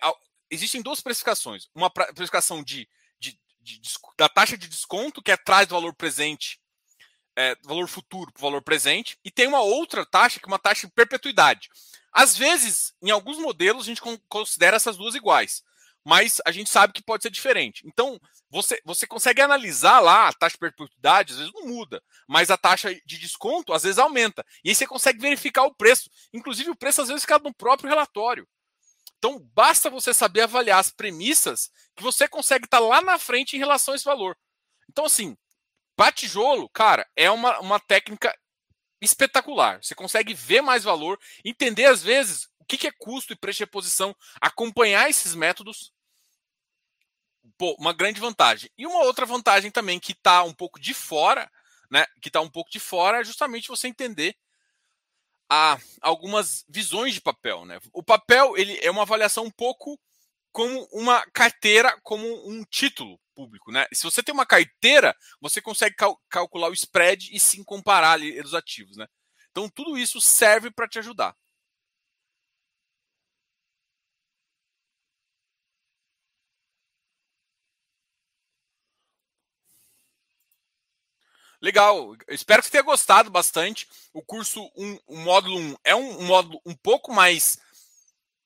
existem 0.49 0.81
duas 0.81 1.01
precificações. 1.01 1.67
Uma 1.73 1.89
precificação 1.89 2.63
de, 2.63 2.87
de, 3.19 3.39
de, 3.59 3.81
da 4.17 4.29
taxa 4.29 4.57
de 4.57 4.67
desconto, 4.67 5.21
que 5.21 5.31
é 5.31 5.33
atrás 5.33 5.67
do 5.67 5.75
valor 5.75 5.95
presente 5.95 6.60
é, 7.35 7.55
valor 7.63 7.87
futuro 7.87 8.31
para 8.31 8.39
o 8.39 8.43
valor 8.43 8.61
presente, 8.61 9.17
e 9.23 9.31
tem 9.31 9.47
uma 9.47 9.61
outra 9.61 10.05
taxa, 10.05 10.39
que 10.39 10.45
é 10.45 10.47
uma 10.47 10.59
taxa 10.59 10.87
de 10.87 10.93
perpetuidade. 10.93 11.69
Às 12.11 12.37
vezes, 12.37 12.93
em 13.01 13.09
alguns 13.09 13.37
modelos, 13.37 13.83
a 13.83 13.85
gente 13.85 14.01
considera 14.27 14.75
essas 14.75 14.97
duas 14.97 15.15
iguais. 15.15 15.63
mas 16.03 16.41
a 16.45 16.51
gente 16.51 16.69
sabe 16.69 16.93
que 16.93 17.03
pode 17.03 17.23
ser 17.23 17.29
diferente. 17.29 17.83
Então, 17.85 18.19
você, 18.49 18.81
você 18.83 19.05
consegue 19.05 19.41
analisar 19.41 19.99
lá 19.99 20.27
a 20.27 20.33
taxa 20.33 20.53
de 20.53 20.59
perpetuidade, 20.59 21.33
às 21.33 21.39
vezes 21.39 21.53
não 21.53 21.67
muda, 21.67 22.01
mas 22.27 22.49
a 22.49 22.57
taxa 22.57 22.93
de 23.05 23.17
desconto 23.17 23.71
às 23.73 23.83
vezes 23.83 23.99
aumenta. 23.99 24.45
E 24.63 24.69
aí 24.69 24.75
você 24.75 24.87
consegue 24.87 25.19
verificar 25.19 25.63
o 25.63 25.73
preço. 25.73 26.09
Inclusive, 26.33 26.71
o 26.71 26.75
preço 26.75 27.01
às 27.01 27.07
vezes 27.07 27.23
fica 27.23 27.39
no 27.39 27.53
próprio 27.53 27.89
relatório. 27.89 28.47
Então, 29.17 29.39
basta 29.53 29.89
você 29.89 30.13
saber 30.13 30.41
avaliar 30.41 30.79
as 30.79 30.89
premissas 30.89 31.69
que 31.95 32.01
você 32.01 32.27
consegue 32.27 32.65
estar 32.65 32.79
lá 32.79 33.01
na 33.01 33.19
frente 33.19 33.55
em 33.55 33.59
relação 33.59 33.93
a 33.93 33.95
esse 33.95 34.05
valor. 34.05 34.35
Então, 34.89 35.05
assim, 35.05 35.37
para 35.95 36.11
tijolo, 36.11 36.69
cara, 36.69 37.07
é 37.15 37.29
uma, 37.29 37.59
uma 37.59 37.79
técnica 37.79 38.35
espetacular. 39.01 39.83
Você 39.83 39.95
consegue 39.95 40.33
ver 40.33 40.61
mais 40.61 40.83
valor, 40.83 41.19
entender 41.43 41.85
às 41.85 42.03
vezes 42.03 42.47
o 42.59 42.65
que, 42.65 42.77
que 42.77 42.87
é 42.87 42.91
custo 42.91 43.33
e 43.33 43.35
preço 43.35 43.57
de 43.57 43.63
reposição, 43.63 44.15
acompanhar 44.39 45.09
esses 45.09 45.33
métodos. 45.33 45.91
Pô, 47.57 47.75
uma 47.79 47.93
grande 47.93 48.19
vantagem. 48.19 48.69
E 48.77 48.85
uma 48.85 49.03
outra 49.03 49.25
vantagem 49.25 49.71
também 49.71 49.99
que 49.99 50.11
está 50.11 50.43
um 50.43 50.53
pouco 50.53 50.79
de 50.79 50.93
fora, 50.93 51.51
né? 51.89 52.05
Que 52.21 52.29
está 52.29 52.39
um 52.39 52.49
pouco 52.49 52.69
de 52.69 52.79
fora 52.79 53.19
é 53.19 53.23
justamente 53.23 53.67
você 53.67 53.87
entender 53.87 54.35
a 55.49 55.77
algumas 55.99 56.63
visões 56.69 57.13
de 57.13 57.21
papel, 57.21 57.65
né? 57.65 57.79
O 57.91 58.01
papel 58.01 58.55
ele 58.55 58.79
é 58.81 58.89
uma 58.89 59.01
avaliação 59.01 59.43
um 59.43 59.51
pouco 59.51 59.99
como 60.51 60.87
uma 60.91 61.25
carteira, 61.33 61.97
como 62.03 62.25
um 62.49 62.63
título 62.65 63.19
público, 63.35 63.71
né? 63.71 63.85
Se 63.93 64.03
você 64.03 64.21
tem 64.23 64.33
uma 64.33 64.45
carteira, 64.45 65.15
você 65.41 65.61
consegue 65.61 65.95
cal 65.95 66.19
calcular 66.29 66.69
o 66.69 66.73
spread 66.73 67.29
e 67.35 67.39
sim 67.39 67.63
comparar 67.63 68.13
ali 68.13 68.39
os 68.41 68.53
ativos, 68.53 68.97
né? 68.97 69.07
Então 69.51 69.69
tudo 69.69 69.97
isso 69.97 70.19
serve 70.21 70.71
para 70.71 70.87
te 70.87 70.99
ajudar. 70.99 71.35
Legal, 81.61 82.15
espero 82.27 82.63
que 82.63 82.71
tenha 82.71 82.83
gostado 82.83 83.29
bastante. 83.29 83.87
O 84.13 84.21
curso 84.21 84.69
1, 84.75 84.97
o 85.05 85.15
módulo 85.17 85.57
1 85.59 85.75
é 85.83 85.95
um, 85.95 86.19
um 86.21 86.25
módulo 86.25 86.59
um 86.65 86.73
pouco 86.75 87.13
mais 87.13 87.59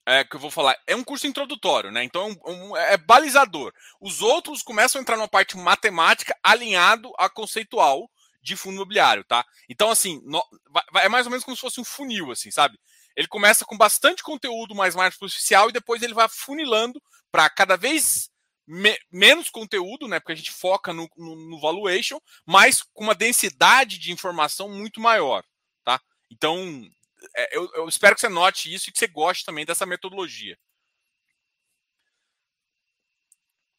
é, 0.05 0.23
que 0.23 0.35
eu 0.35 0.39
vou 0.39 0.51
falar, 0.51 0.77
é 0.85 0.95
um 0.95 1.03
curso 1.03 1.25
introdutório, 1.25 1.91
né? 1.91 2.03
Então 2.03 2.29
é, 2.45 2.49
um, 2.51 2.77
é, 2.77 2.97
balizador. 2.97 3.73
Os 3.99 4.21
outros 4.21 4.61
começam 4.61 4.99
a 4.99 5.01
entrar 5.01 5.17
numa 5.17 5.27
parte 5.27 5.57
matemática 5.57 6.37
alinhado 6.43 7.11
a 7.17 7.27
conceitual 7.27 8.09
de 8.41 8.55
fundo 8.55 8.75
imobiliário, 8.75 9.23
tá? 9.23 9.43
Então, 9.67 9.89
assim, 9.89 10.21
no, 10.23 10.43
vai, 10.91 11.05
é 11.05 11.09
mais 11.09 11.25
ou 11.25 11.31
menos 11.31 11.43
como 11.43 11.57
se 11.57 11.61
fosse 11.61 11.81
um 11.81 11.85
funil, 11.85 12.31
assim, 12.31 12.51
sabe? 12.51 12.79
Ele 13.15 13.27
começa 13.27 13.65
com 13.65 13.75
bastante 13.75 14.21
conteúdo 14.21 14.75
mais 14.75 14.93
mais 14.93 15.15
superficial 15.15 15.69
e 15.69 15.73
depois 15.73 16.03
ele 16.03 16.13
vai 16.13 16.27
funilando 16.29 17.01
para 17.31 17.49
cada 17.49 17.75
vez 17.75 18.29
me, 18.67 18.95
menos 19.11 19.49
conteúdo, 19.49 20.07
né? 20.07 20.19
Porque 20.19 20.33
a 20.33 20.35
gente 20.35 20.51
foca 20.51 20.93
no, 20.93 21.09
no, 21.17 21.35
no 21.35 21.59
valuation, 21.59 22.19
mas 22.45 22.83
com 22.93 23.03
uma 23.03 23.15
densidade 23.15 23.97
de 23.97 24.11
informação 24.11 24.69
muito 24.69 25.01
maior, 25.01 25.43
tá? 25.83 25.99
Então, 26.31 26.57
é, 26.57 27.04
eu, 27.51 27.71
eu, 27.75 27.87
espero 27.87 28.15
que 28.15 28.21
você 28.21 28.29
note 28.29 28.73
isso 28.73 28.89
e 28.89 28.91
que 28.91 28.99
você 28.99 29.07
goste 29.07 29.45
também 29.45 29.65
dessa 29.65 29.85
metodologia. 29.85 30.57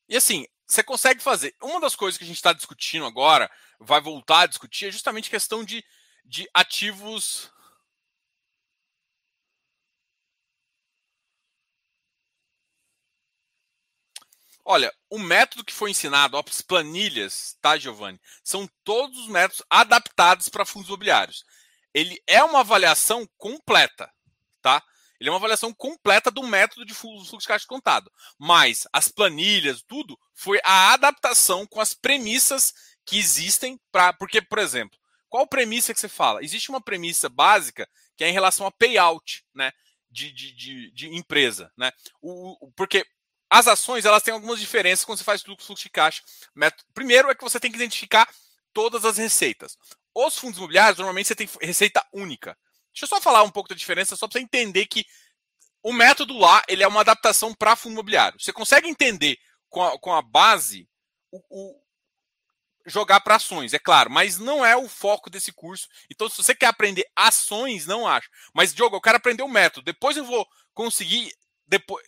E 0.09 0.16
assim, 0.16 0.46
você 0.66 0.82
consegue 0.82 1.20
fazer. 1.22 1.54
Uma 1.62 1.80
das 1.80 1.96
coisas 1.96 2.18
que 2.18 2.24
a 2.24 2.26
gente 2.26 2.37
está 2.37 2.52
discutindo 2.52 3.06
agora, 3.06 3.50
vai 3.78 4.00
voltar 4.00 4.42
a 4.42 4.46
discutir, 4.46 4.87
é 4.87 4.90
justamente 4.90 5.30
questão 5.30 5.64
de, 5.64 5.85
de 6.24 6.48
ativos. 6.54 7.50
Olha, 14.64 14.92
o 15.09 15.18
método 15.18 15.64
que 15.64 15.72
foi 15.72 15.90
ensinado, 15.90 16.37
as 16.37 16.61
planilhas, 16.61 17.56
tá, 17.61 17.78
Giovanni? 17.78 18.20
São 18.42 18.68
todos 18.82 19.16
os 19.18 19.28
métodos 19.28 19.62
adaptados 19.70 20.48
para 20.48 20.64
fundos 20.64 20.88
imobiliários 20.88 21.44
ele 21.96 22.22
é 22.26 22.44
uma 22.44 22.61
avaliação 22.61 23.26
completa, 23.38 24.12
tá? 24.61 24.85
Ele 25.18 25.30
é 25.30 25.32
uma 25.32 25.38
avaliação 25.38 25.72
completa 25.72 26.30
do 26.30 26.42
método 26.42 26.85
de 26.85 26.92
fluxo 26.92 27.38
de 27.38 27.46
caixa 27.46 27.64
contado. 27.66 28.12
Mas 28.38 28.87
as 28.92 29.09
planilhas, 29.09 29.80
tudo, 29.80 30.18
foi 30.35 30.61
a 30.62 30.92
adaptação 30.92 31.66
com 31.66 31.80
as 31.80 31.94
premissas 31.94 32.74
que 33.06 33.16
existem 33.16 33.80
para. 33.90 34.12
Porque, 34.12 34.42
por 34.42 34.59
exemplo, 34.59 34.98
qual 35.26 35.46
premissa 35.46 35.94
que 35.94 35.98
você 35.98 36.06
fala? 36.06 36.44
Existe 36.44 36.68
uma 36.68 36.82
premissa 36.82 37.30
básica 37.30 37.88
que 38.14 38.24
é 38.24 38.28
em 38.28 38.32
relação 38.32 38.66
a 38.66 38.70
payout, 38.70 39.42
né? 39.54 39.72
De, 40.11 40.30
de, 40.32 40.52
de, 40.52 40.90
de 40.92 41.14
empresa, 41.16 41.72
né? 41.78 41.90
O, 42.20 42.66
o, 42.66 42.72
porque 42.72 43.06
as 43.48 43.66
ações 43.66 44.04
elas 44.04 44.22
têm 44.22 44.35
algumas 44.35 44.61
diferenças 44.61 45.02
quando 45.02 45.16
você 45.16 45.24
faz 45.24 45.40
fluxo 45.40 45.74
de 45.74 45.88
caixa. 45.88 46.22
Primeiro 46.92 47.30
é 47.30 47.35
que 47.35 47.42
você 47.42 47.59
tem 47.59 47.70
que 47.70 47.78
identificar 47.78 48.28
todas 48.74 49.06
as 49.06 49.16
receitas. 49.16 49.78
Os 50.18 50.38
fundos 50.38 50.57
imobiliários, 50.57 50.96
normalmente, 50.96 51.29
você 51.29 51.35
tem 51.35 51.46
receita 51.61 52.02
única. 52.11 52.57
Deixa 52.90 53.05
eu 53.05 53.09
só 53.09 53.20
falar 53.20 53.42
um 53.42 53.50
pouco 53.50 53.68
da 53.68 53.74
diferença, 53.74 54.16
só 54.16 54.26
para 54.26 54.40
você 54.40 54.42
entender 54.42 54.87
que 54.87 55.05
o 55.83 55.92
método 55.92 56.38
lá 56.38 56.62
ele 56.66 56.83
é 56.83 56.88
uma 56.88 57.02
adaptação 57.02 57.52
para 57.52 57.76
fundo 57.76 57.92
imobiliário. 57.92 58.40
Você 58.40 58.50
consegue 58.50 58.88
entender 58.88 59.37
com 59.68 59.83
a, 59.83 59.98
com 59.98 60.14
a 60.14 60.22
base 60.22 60.88
o, 61.31 61.38
o 61.50 61.83
jogar 62.87 63.20
para 63.20 63.35
ações, 63.35 63.74
é 63.74 63.79
claro, 63.79 64.11
mas 64.11 64.38
não 64.38 64.64
é 64.64 64.74
o 64.74 64.88
foco 64.88 65.29
desse 65.29 65.52
curso. 65.52 65.87
Então, 66.11 66.31
se 66.31 66.38
você 66.38 66.55
quer 66.55 66.68
aprender 66.68 67.05
ações, 67.14 67.85
não 67.87 68.09
acho. 68.09 68.31
Mas, 68.55 68.72
Diogo, 68.72 68.96
eu 68.96 69.02
quero 69.02 69.18
aprender 69.18 69.42
o 69.42 69.48
método. 69.48 69.85
Depois 69.85 70.16
eu 70.16 70.24
vou 70.24 70.48
conseguir. 70.72 71.31
Depois. 71.66 72.07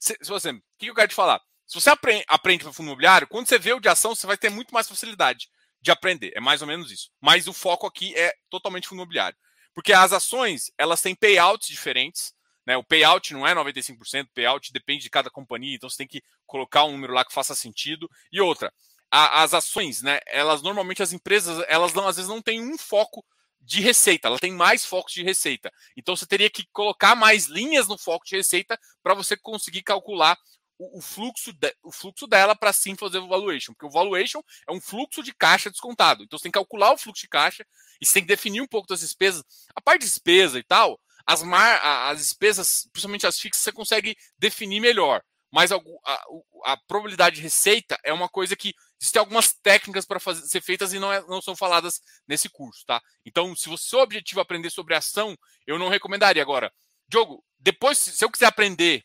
Se, 0.00 0.18
se 0.20 0.28
você, 0.28 0.50
o 0.50 0.62
que 0.76 0.86
eu 0.90 0.94
quero 0.96 1.06
te 1.06 1.14
falar? 1.14 1.40
Se 1.64 1.80
você 1.80 1.90
aprende, 1.90 2.24
aprende 2.26 2.64
para 2.64 2.72
fundo 2.72 2.88
imobiliário, 2.88 3.28
quando 3.28 3.46
você 3.46 3.56
vê 3.56 3.72
o 3.72 3.78
de 3.78 3.88
ação, 3.88 4.16
você 4.16 4.26
vai 4.26 4.36
ter 4.36 4.50
muito 4.50 4.74
mais 4.74 4.88
facilidade 4.88 5.48
de 5.80 5.90
aprender. 5.90 6.32
É 6.34 6.40
mais 6.40 6.62
ou 6.62 6.68
menos 6.68 6.90
isso. 6.90 7.10
Mas 7.20 7.46
o 7.46 7.52
foco 7.52 7.86
aqui 7.86 8.14
é 8.16 8.32
totalmente 8.48 8.88
fundo 8.88 8.98
imobiliário. 8.98 9.36
Porque 9.74 9.92
as 9.92 10.12
ações, 10.12 10.70
elas 10.76 11.00
têm 11.00 11.14
payouts 11.14 11.68
diferentes. 11.68 12.34
Né? 12.66 12.76
O 12.76 12.84
payout 12.84 13.32
não 13.32 13.46
é 13.46 13.54
95%, 13.54 14.24
o 14.24 14.32
payout 14.34 14.72
depende 14.72 15.02
de 15.02 15.10
cada 15.10 15.30
companhia, 15.30 15.74
então 15.74 15.88
você 15.88 15.96
tem 15.96 16.06
que 16.06 16.22
colocar 16.46 16.84
um 16.84 16.92
número 16.92 17.12
lá 17.14 17.24
que 17.24 17.32
faça 17.32 17.54
sentido. 17.54 18.08
E 18.30 18.40
outra, 18.40 18.72
a, 19.10 19.42
as 19.42 19.54
ações, 19.54 20.02
né? 20.02 20.20
Elas 20.26 20.62
normalmente 20.62 21.02
as 21.02 21.12
empresas, 21.12 21.64
elas 21.68 21.92
não, 21.94 22.06
às 22.06 22.16
vezes 22.16 22.28
não 22.28 22.42
têm 22.42 22.60
um 22.60 22.78
foco 22.78 23.24
de 23.60 23.80
receita, 23.80 24.28
ela 24.28 24.38
tem 24.38 24.52
mais 24.52 24.86
focos 24.86 25.12
de 25.12 25.22
receita. 25.22 25.70
Então 25.96 26.16
você 26.16 26.26
teria 26.26 26.48
que 26.48 26.66
colocar 26.72 27.14
mais 27.14 27.46
linhas 27.46 27.88
no 27.88 27.98
foco 27.98 28.24
de 28.24 28.36
receita 28.36 28.78
para 29.02 29.14
você 29.14 29.36
conseguir 29.36 29.82
calcular 29.82 30.36
o, 30.80 31.00
fluxo, 31.00 31.52
de, 31.52 31.74
o 31.82 31.92
fluxo 31.92 32.26
dela 32.26 32.56
para 32.56 32.72
sim 32.72 32.96
fazer 32.96 33.18
o 33.18 33.28
valuation, 33.28 33.72
porque 33.72 33.86
o 33.86 33.90
valuation 33.90 34.40
é 34.68 34.72
um 34.72 34.80
fluxo 34.80 35.22
de 35.22 35.34
caixa 35.34 35.70
descontado. 35.70 36.22
Então 36.22 36.38
você 36.38 36.44
tem 36.44 36.52
que 36.52 36.58
calcular 36.58 36.92
o 36.92 36.98
fluxo 36.98 37.22
de 37.22 37.28
caixa 37.28 37.66
e 38.00 38.06
você 38.06 38.14
tem 38.14 38.22
que 38.22 38.28
definir 38.28 38.62
um 38.62 38.66
pouco 38.66 38.88
das 38.88 39.00
despesas. 39.00 39.44
A 39.74 39.80
parte 39.80 40.00
de 40.00 40.06
despesa 40.06 40.58
e 40.58 40.62
tal, 40.62 40.98
as, 41.26 41.42
mar, 41.42 41.80
as 42.10 42.18
despesas, 42.18 42.88
principalmente 42.92 43.26
as 43.26 43.38
fixas, 43.38 43.62
você 43.62 43.72
consegue 43.72 44.16
definir 44.38 44.80
melhor. 44.80 45.22
Mas 45.52 45.72
a, 45.72 45.76
a, 45.76 46.24
a 46.64 46.76
probabilidade 46.76 47.36
de 47.36 47.42
receita 47.42 47.98
é 48.04 48.12
uma 48.12 48.28
coisa 48.28 48.54
que 48.54 48.72
existem 49.00 49.18
algumas 49.20 49.52
técnicas 49.52 50.06
para 50.06 50.20
ser 50.20 50.60
feitas 50.60 50.92
e 50.92 50.98
não, 50.98 51.12
é, 51.12 51.20
não 51.26 51.42
são 51.42 51.56
faladas 51.56 52.00
nesse 52.26 52.48
curso, 52.48 52.84
tá? 52.86 53.02
Então, 53.26 53.54
se 53.56 53.68
o 53.68 53.76
seu 53.76 53.98
objetivo 53.98 54.40
é 54.40 54.42
aprender 54.42 54.70
sobre 54.70 54.94
ação, 54.94 55.36
eu 55.66 55.78
não 55.78 55.88
recomendaria. 55.88 56.40
Agora, 56.40 56.72
Diogo, 57.08 57.44
depois, 57.58 57.98
se 57.98 58.24
eu 58.24 58.30
quiser 58.30 58.46
aprender 58.46 59.04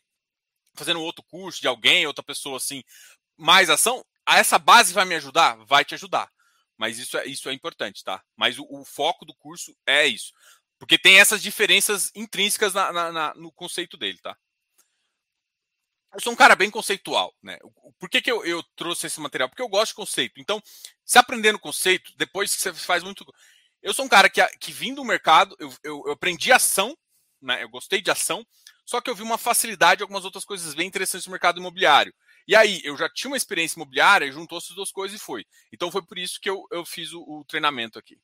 fazendo 0.76 1.00
outro 1.00 1.24
curso 1.24 1.60
de 1.60 1.68
alguém, 1.68 2.06
outra 2.06 2.24
pessoa 2.24 2.56
assim, 2.56 2.82
mais 3.36 3.70
ação, 3.70 4.04
essa 4.26 4.58
base 4.58 4.92
vai 4.92 5.04
me 5.04 5.14
ajudar? 5.14 5.56
Vai 5.64 5.84
te 5.84 5.94
ajudar. 5.94 6.30
Mas 6.76 6.98
isso 6.98 7.16
é, 7.16 7.26
isso 7.26 7.48
é 7.48 7.52
importante, 7.52 8.04
tá? 8.04 8.22
Mas 8.36 8.58
o, 8.58 8.66
o 8.68 8.84
foco 8.84 9.24
do 9.24 9.34
curso 9.34 9.74
é 9.86 10.06
isso. 10.06 10.32
Porque 10.78 10.98
tem 10.98 11.18
essas 11.18 11.42
diferenças 11.42 12.10
intrínsecas 12.14 12.74
na, 12.74 12.92
na, 12.92 13.12
na, 13.12 13.34
no 13.34 13.50
conceito 13.52 13.96
dele, 13.96 14.18
tá? 14.18 14.36
Eu 16.12 16.20
sou 16.20 16.32
um 16.32 16.36
cara 16.36 16.56
bem 16.56 16.70
conceitual, 16.70 17.34
né? 17.42 17.58
Por 17.98 18.08
que, 18.08 18.22
que 18.22 18.30
eu, 18.30 18.44
eu 18.44 18.62
trouxe 18.74 19.06
esse 19.06 19.20
material? 19.20 19.48
Porque 19.48 19.62
eu 19.62 19.68
gosto 19.68 19.92
de 19.92 19.96
conceito. 19.96 20.40
Então, 20.40 20.62
se 21.04 21.18
aprendendo 21.18 21.58
conceito, 21.58 22.12
depois 22.16 22.54
que 22.54 22.62
você 22.62 22.72
faz 22.72 23.02
muito. 23.02 23.24
Eu 23.82 23.92
sou 23.92 24.04
um 24.04 24.08
cara 24.08 24.28
que, 24.30 24.44
que 24.58 24.72
vim 24.72 24.94
do 24.94 25.04
mercado, 25.04 25.54
eu, 25.58 25.70
eu, 25.82 26.02
eu 26.06 26.12
aprendi 26.12 26.52
ação, 26.52 26.96
né? 27.40 27.62
Eu 27.62 27.68
gostei 27.68 28.00
de 28.00 28.10
ação, 28.10 28.46
só 28.86 29.00
que 29.00 29.10
eu 29.10 29.14
vi 29.14 29.22
uma 29.22 29.36
facilidade 29.36 30.02
algumas 30.02 30.24
outras 30.24 30.44
coisas 30.44 30.72
bem 30.74 30.86
interessantes 30.86 31.26
no 31.26 31.32
mercado 31.32 31.58
imobiliário. 31.58 32.14
E 32.48 32.54
aí, 32.54 32.80
eu 32.84 32.96
já 32.96 33.08
tinha 33.08 33.28
uma 33.30 33.36
experiência 33.36 33.76
imobiliária, 33.76 34.30
juntou 34.30 34.58
essas 34.58 34.76
duas 34.76 34.92
coisas 34.92 35.20
e 35.20 35.22
foi. 35.22 35.44
Então 35.72 35.90
foi 35.90 36.02
por 36.02 36.16
isso 36.16 36.40
que 36.40 36.48
eu, 36.48 36.64
eu 36.70 36.84
fiz 36.86 37.12
o, 37.12 37.20
o 37.20 37.44
treinamento 37.44 37.98
aqui. 37.98 38.16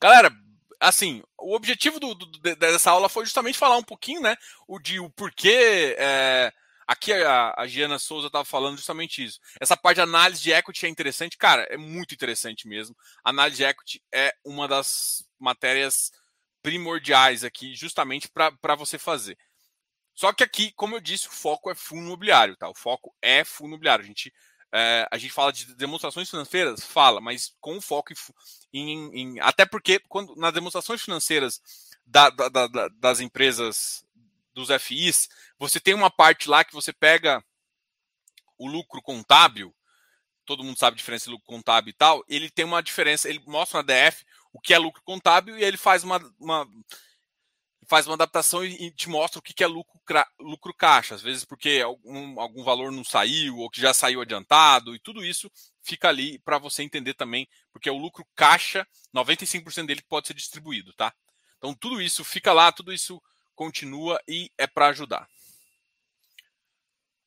Galera, 0.00 0.32
assim, 0.80 1.22
o 1.38 1.54
objetivo 1.54 1.98
do, 1.98 2.14
do, 2.14 2.56
dessa 2.56 2.90
aula 2.90 3.08
foi 3.08 3.24
justamente 3.24 3.58
falar 3.58 3.76
um 3.76 3.82
pouquinho, 3.82 4.20
né? 4.20 4.36
O 4.68 4.78
de 4.78 5.00
o 5.00 5.10
porquê. 5.10 5.96
É, 5.98 6.52
aqui 6.86 7.12
a, 7.12 7.54
a 7.56 7.66
Giana 7.66 7.98
Souza 7.98 8.28
estava 8.28 8.44
falando 8.44 8.76
justamente 8.76 9.24
isso. 9.24 9.40
Essa 9.60 9.76
parte 9.76 9.96
de 9.96 10.02
análise 10.02 10.42
de 10.42 10.52
equity 10.52 10.86
é 10.86 10.88
interessante, 10.88 11.36
cara, 11.36 11.62
é 11.70 11.76
muito 11.76 12.14
interessante 12.14 12.68
mesmo. 12.68 12.96
Análise 13.24 13.56
de 13.58 13.64
equity 13.64 14.02
é 14.12 14.34
uma 14.44 14.68
das 14.68 15.24
matérias 15.38 16.12
primordiais 16.62 17.44
aqui, 17.44 17.74
justamente 17.74 18.28
para 18.28 18.74
você 18.76 18.98
fazer. 18.98 19.36
Só 20.14 20.32
que 20.32 20.44
aqui, 20.44 20.72
como 20.72 20.94
eu 20.94 21.00
disse, 21.00 21.28
o 21.28 21.32
foco 21.32 21.70
é 21.70 21.74
fundo 21.74 22.06
imobiliário, 22.06 22.56
tá? 22.56 22.68
O 22.68 22.74
foco 22.74 23.14
é 23.20 23.44
fundo 23.44 23.68
imobiliário. 23.68 24.04
A 24.04 24.06
gente, 24.06 24.32
é, 24.70 25.08
a 25.10 25.18
gente 25.18 25.32
fala 25.32 25.52
de 25.52 25.74
demonstrações 25.74 26.28
financeiras, 26.28 26.84
fala, 26.84 27.20
mas 27.20 27.54
com 27.60 27.80
foco 27.80 28.12
em, 28.72 29.10
em 29.18 29.40
até 29.40 29.64
porque 29.64 29.98
quando 30.08 30.36
nas 30.36 30.52
demonstrações 30.52 31.02
financeiras 31.02 31.60
da, 32.06 32.30
da, 32.30 32.48
da, 32.48 32.88
das 32.88 33.20
empresas 33.20 34.04
dos 34.54 34.68
FIs, 34.82 35.28
você 35.58 35.80
tem 35.80 35.94
uma 35.94 36.10
parte 36.10 36.48
lá 36.48 36.62
que 36.64 36.74
você 36.74 36.92
pega 36.92 37.42
o 38.58 38.66
lucro 38.66 39.00
contábil, 39.00 39.74
todo 40.44 40.62
mundo 40.62 40.78
sabe 40.78 40.94
a 40.94 40.98
diferença 40.98 41.24
de 41.24 41.30
lucro 41.30 41.46
contábil 41.46 41.90
e 41.90 41.94
tal, 41.94 42.22
ele 42.28 42.50
tem 42.50 42.64
uma 42.64 42.82
diferença, 42.82 43.28
ele 43.28 43.42
mostra 43.46 43.82
na 43.82 44.10
DF 44.10 44.24
o 44.52 44.60
que 44.60 44.74
é 44.74 44.78
lucro 44.78 45.02
contábil 45.04 45.58
e 45.58 45.64
ele 45.64 45.76
faz 45.76 46.04
uma, 46.04 46.18
uma 46.38 46.68
faz 47.88 48.06
uma 48.06 48.14
adaptação 48.14 48.64
e 48.64 48.90
te 48.90 49.08
mostra 49.08 49.38
o 49.38 49.42
que 49.42 49.62
é 49.62 49.66
lucro, 49.66 50.00
lucro 50.38 50.74
caixa, 50.74 51.14
às 51.14 51.22
vezes 51.22 51.44
porque 51.44 51.82
algum, 51.84 52.40
algum 52.40 52.62
valor 52.62 52.92
não 52.92 53.04
saiu 53.04 53.58
ou 53.58 53.68
que 53.68 53.80
já 53.80 53.92
saiu 53.92 54.20
adiantado, 54.20 54.94
e 54.94 54.98
tudo 54.98 55.24
isso 55.24 55.50
fica 55.82 56.08
ali 56.08 56.38
para 56.38 56.58
você 56.58 56.82
entender 56.82 57.14
também, 57.14 57.46
porque 57.72 57.88
é 57.88 57.92
o 57.92 57.98
lucro 57.98 58.24
caixa, 58.34 58.86
95% 59.14 59.86
dele 59.86 60.02
pode 60.08 60.26
ser 60.26 60.34
distribuído, 60.34 60.92
tá? 60.94 61.12
Então 61.58 61.74
tudo 61.74 62.00
isso 62.00 62.24
fica 62.24 62.52
lá, 62.52 62.70
tudo 62.72 62.92
isso 62.92 63.20
continua 63.54 64.20
e 64.28 64.50
é 64.56 64.66
para 64.66 64.88
ajudar. 64.88 65.28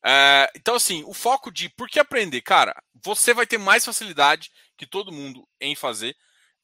É, 0.07 0.51
então, 0.55 0.75
assim, 0.75 1.03
o 1.07 1.13
foco 1.15 1.51
de 1.51 1.67
por 1.69 1.89
que 1.89 1.99
aprender? 1.99 2.39
Cara, 2.41 2.75
você 3.03 3.33
vai 3.33 3.47
ter 3.47 3.57
mais 3.57 3.83
facilidade 3.83 4.51
que 4.77 4.85
todo 4.85 5.11
mundo 5.11 5.47
em 5.59 5.75
fazer. 5.75 6.15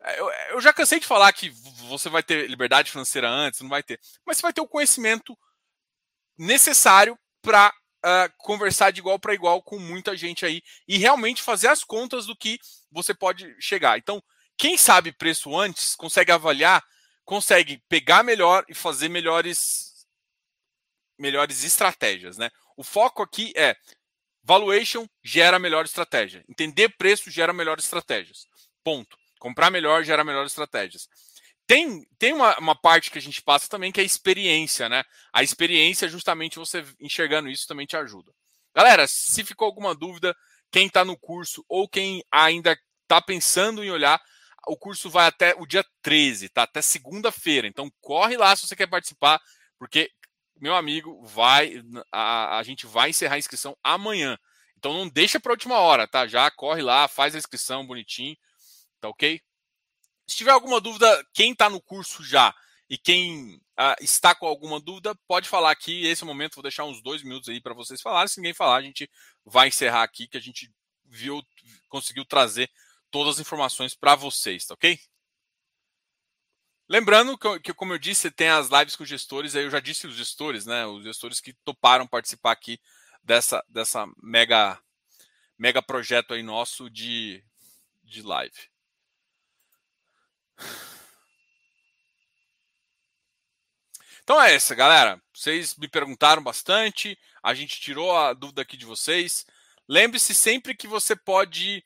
É, 0.03 0.19
eu, 0.19 0.29
eu, 0.51 0.61
já 0.61 0.73
cansei 0.73 0.99
de 0.99 1.05
falar 1.05 1.31
que 1.31 1.49
você 1.87 2.09
vai 2.09 2.23
ter 2.23 2.49
liberdade 2.49 2.91
financeira 2.91 3.29
antes, 3.29 3.61
não 3.61 3.69
vai 3.69 3.83
ter. 3.83 3.99
Mas 4.25 4.37
você 4.37 4.41
vai 4.41 4.53
ter 4.53 4.61
o 4.61 4.67
conhecimento 4.67 5.37
necessário 6.37 7.17
para 7.41 7.69
uh, 8.03 8.07
é, 8.07 8.29
conversar 8.39 8.91
de 8.91 8.99
igual 8.99 9.19
para 9.19 9.33
igual 9.33 9.61
com 9.61 9.77
muita 9.77 10.15
gente 10.15 10.45
aí 10.45 10.61
e 10.87 10.97
realmente 10.97 11.41
fazer 11.41 11.67
as 11.67 11.83
contas 11.83 12.25
do 12.25 12.35
que 12.35 12.59
você 12.91 13.13
pode 13.13 13.55
chegar. 13.59 13.97
Então, 13.97 14.21
quem 14.57 14.77
sabe 14.77 15.11
preço 15.11 15.55
antes 15.57 15.95
consegue 15.95 16.31
avaliar, 16.31 16.83
consegue 17.23 17.81
pegar 17.87 18.23
melhor 18.23 18.65
e 18.67 18.73
fazer 18.73 19.09
melhores 19.09 19.91
melhores 21.17 21.63
estratégias, 21.63 22.37
né? 22.37 22.49
O 22.75 22.83
foco 22.83 23.21
aqui 23.21 23.53
é 23.55 23.75
valuation 24.43 25.07
gera 25.23 25.59
melhor 25.59 25.85
estratégia. 25.85 26.43
Entender 26.49 26.89
preço 26.97 27.29
gera 27.29 27.53
melhores 27.53 27.85
estratégias. 27.85 28.47
Ponto. 28.83 29.20
Comprar 29.41 29.71
melhor 29.71 30.03
gera 30.03 30.23
melhores 30.23 30.51
estratégias. 30.51 31.09
Tem, 31.65 32.05
tem 32.19 32.31
uma, 32.31 32.55
uma, 32.59 32.75
parte 32.75 33.09
que 33.09 33.17
a 33.17 33.21
gente 33.21 33.41
passa 33.41 33.67
também 33.67 33.91
que 33.91 33.99
é 33.99 34.03
a 34.03 34.05
experiência, 34.05 34.87
né? 34.87 35.03
A 35.33 35.41
experiência, 35.41 36.07
justamente 36.07 36.59
você 36.59 36.85
enxergando 36.99 37.49
isso, 37.49 37.65
também 37.65 37.87
te 37.87 37.97
ajuda. 37.97 38.31
Galera, 38.75 39.07
se 39.07 39.43
ficou 39.43 39.65
alguma 39.65 39.95
dúvida, 39.95 40.35
quem 40.71 40.85
está 40.85 41.03
no 41.03 41.17
curso 41.17 41.65
ou 41.67 41.89
quem 41.89 42.23
ainda 42.31 42.77
está 43.01 43.19
pensando 43.19 43.83
em 43.83 43.89
olhar, 43.89 44.21
o 44.67 44.77
curso 44.77 45.09
vai 45.09 45.25
até 45.25 45.55
o 45.57 45.65
dia 45.65 45.83
13, 46.03 46.49
tá? 46.49 46.61
Até 46.61 46.79
segunda-feira. 46.79 47.65
Então 47.65 47.91
corre 47.99 48.37
lá 48.37 48.55
se 48.55 48.67
você 48.67 48.75
quer 48.75 48.87
participar, 48.87 49.41
porque, 49.79 50.11
meu 50.55 50.75
amigo, 50.75 51.19
vai 51.25 51.81
a, 52.11 52.59
a 52.59 52.63
gente 52.63 52.85
vai 52.85 53.09
encerrar 53.09 53.35
a 53.35 53.39
inscrição 53.39 53.75
amanhã. 53.83 54.37
Então 54.77 54.93
não 54.93 55.09
deixa 55.09 55.39
para 55.39 55.51
a 55.51 55.55
última 55.55 55.79
hora, 55.79 56.07
tá? 56.07 56.27
Já 56.27 56.51
corre 56.51 56.83
lá, 56.83 57.07
faz 57.07 57.33
a 57.33 57.39
inscrição 57.39 57.87
bonitinho 57.87 58.37
Tá 59.01 59.09
ok? 59.09 59.41
Se 60.27 60.37
tiver 60.37 60.51
alguma 60.51 60.79
dúvida, 60.79 61.27
quem 61.33 61.51
está 61.51 61.69
no 61.69 61.81
curso 61.81 62.23
já 62.23 62.55
e 62.89 62.97
quem 62.97 63.55
uh, 63.55 63.95
está 63.99 64.35
com 64.35 64.45
alguma 64.45 64.79
dúvida, 64.79 65.15
pode 65.27 65.49
falar 65.49 65.71
aqui. 65.71 66.05
Esse 66.05 66.23
momento, 66.23 66.55
vou 66.55 66.63
deixar 66.63 66.85
uns 66.85 67.01
dois 67.01 67.23
minutos 67.23 67.49
aí 67.49 67.59
para 67.59 67.73
vocês 67.73 68.01
falarem. 68.01 68.27
Se 68.27 68.39
ninguém 68.39 68.53
falar, 68.53 68.77
a 68.77 68.81
gente 68.81 69.09
vai 69.43 69.69
encerrar 69.69 70.03
aqui, 70.03 70.27
que 70.27 70.37
a 70.37 70.41
gente 70.41 70.71
viu, 71.05 71.41
conseguiu 71.89 72.23
trazer 72.23 72.69
todas 73.09 73.35
as 73.35 73.41
informações 73.41 73.95
para 73.95 74.15
vocês, 74.15 74.65
tá 74.65 74.73
ok? 74.73 74.97
Lembrando 76.87 77.37
que, 77.37 77.59
que, 77.59 77.73
como 77.73 77.93
eu 77.93 77.97
disse, 77.97 78.29
tem 78.29 78.49
as 78.49 78.69
lives 78.69 78.95
com 78.95 79.05
gestores, 79.05 79.55
aí 79.55 79.63
eu 79.63 79.69
já 79.69 79.79
disse 79.79 80.07
os 80.07 80.15
gestores, 80.15 80.65
né? 80.65 80.85
Os 80.85 81.03
gestores 81.03 81.39
que 81.39 81.53
toparam 81.63 82.05
participar 82.05 82.51
aqui 82.51 82.79
dessa, 83.23 83.63
dessa 83.69 84.05
mega, 84.21 84.77
mega 85.57 85.81
projeto 85.81 86.33
aí 86.33 86.43
nosso 86.43 86.89
de, 86.89 87.43
de 88.03 88.21
live. 88.21 88.70
Então 94.23 94.41
é 94.41 94.53
essa, 94.53 94.75
galera. 94.75 95.21
Vocês 95.33 95.75
me 95.75 95.87
perguntaram 95.87 96.41
bastante, 96.43 97.17
a 97.41 97.53
gente 97.53 97.81
tirou 97.81 98.15
a 98.15 98.33
dúvida 98.33 98.61
aqui 98.61 98.77
de 98.77 98.85
vocês. 98.85 99.45
Lembre-se 99.87 100.33
sempre 100.33 100.75
que 100.75 100.87
você 100.87 101.15
pode 101.15 101.83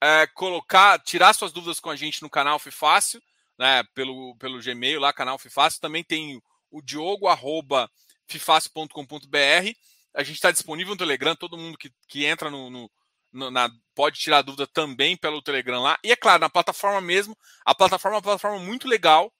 é, 0.00 0.26
colocar, 0.26 0.98
tirar 0.98 1.32
suas 1.32 1.52
dúvidas 1.52 1.80
com 1.80 1.90
a 1.90 1.96
gente 1.96 2.22
no 2.22 2.28
canal 2.28 2.58
Fifácil, 2.58 3.22
né? 3.58 3.82
Pelo, 3.94 4.36
pelo 4.36 4.60
Gmail 4.60 5.00
lá, 5.00 5.12
canal 5.12 5.38
Fifácil. 5.38 5.80
Também 5.80 6.04
tem 6.04 6.42
o 6.70 6.82
diogo 6.82 7.26
arroba 7.26 7.90
fifácil.com.br. 8.26 9.72
A 10.14 10.22
gente 10.22 10.36
está 10.36 10.50
disponível 10.50 10.94
no 10.94 10.98
Telegram, 10.98 11.34
todo 11.34 11.56
mundo 11.56 11.78
que, 11.78 11.90
que 12.06 12.24
entra 12.24 12.50
no, 12.50 12.68
no, 12.68 12.90
na, 13.32 13.70
pode 13.94 14.18
tirar 14.18 14.42
dúvida 14.42 14.66
também 14.66 15.16
pelo 15.16 15.42
Telegram 15.42 15.82
lá. 15.82 15.98
E 16.02 16.12
é 16.12 16.16
claro, 16.16 16.40
na 16.40 16.50
plataforma 16.50 17.00
mesmo, 17.00 17.36
a 17.64 17.74
plataforma 17.74 18.16
é 18.16 18.18
uma 18.18 18.22
plataforma 18.22 18.58
muito 18.58 18.88
legal 18.88 19.32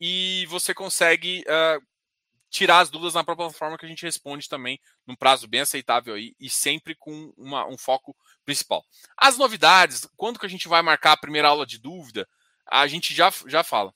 e 0.00 0.46
você 0.46 0.74
consegue 0.74 1.42
uh, 1.42 1.86
tirar 2.50 2.80
as 2.80 2.90
dúvidas 2.90 3.14
na 3.14 3.24
própria 3.24 3.46
plataforma 3.46 3.78
que 3.78 3.86
a 3.86 3.88
gente 3.88 4.04
responde 4.04 4.48
também 4.48 4.80
num 5.06 5.16
prazo 5.16 5.48
bem 5.48 5.60
aceitável 5.60 6.14
aí 6.14 6.36
e 6.38 6.50
sempre 6.50 6.94
com 6.94 7.32
uma, 7.36 7.66
um 7.66 7.78
foco 7.78 8.14
principal. 8.44 8.84
As 9.16 9.38
novidades, 9.38 10.06
quando 10.16 10.38
que 10.38 10.46
a 10.46 10.50
gente 10.50 10.68
vai 10.68 10.82
marcar 10.82 11.12
a 11.12 11.16
primeira 11.16 11.48
aula 11.48 11.64
de 11.64 11.78
dúvida, 11.78 12.28
a 12.70 12.86
gente 12.86 13.14
já, 13.14 13.32
já 13.46 13.64
fala. 13.64 13.94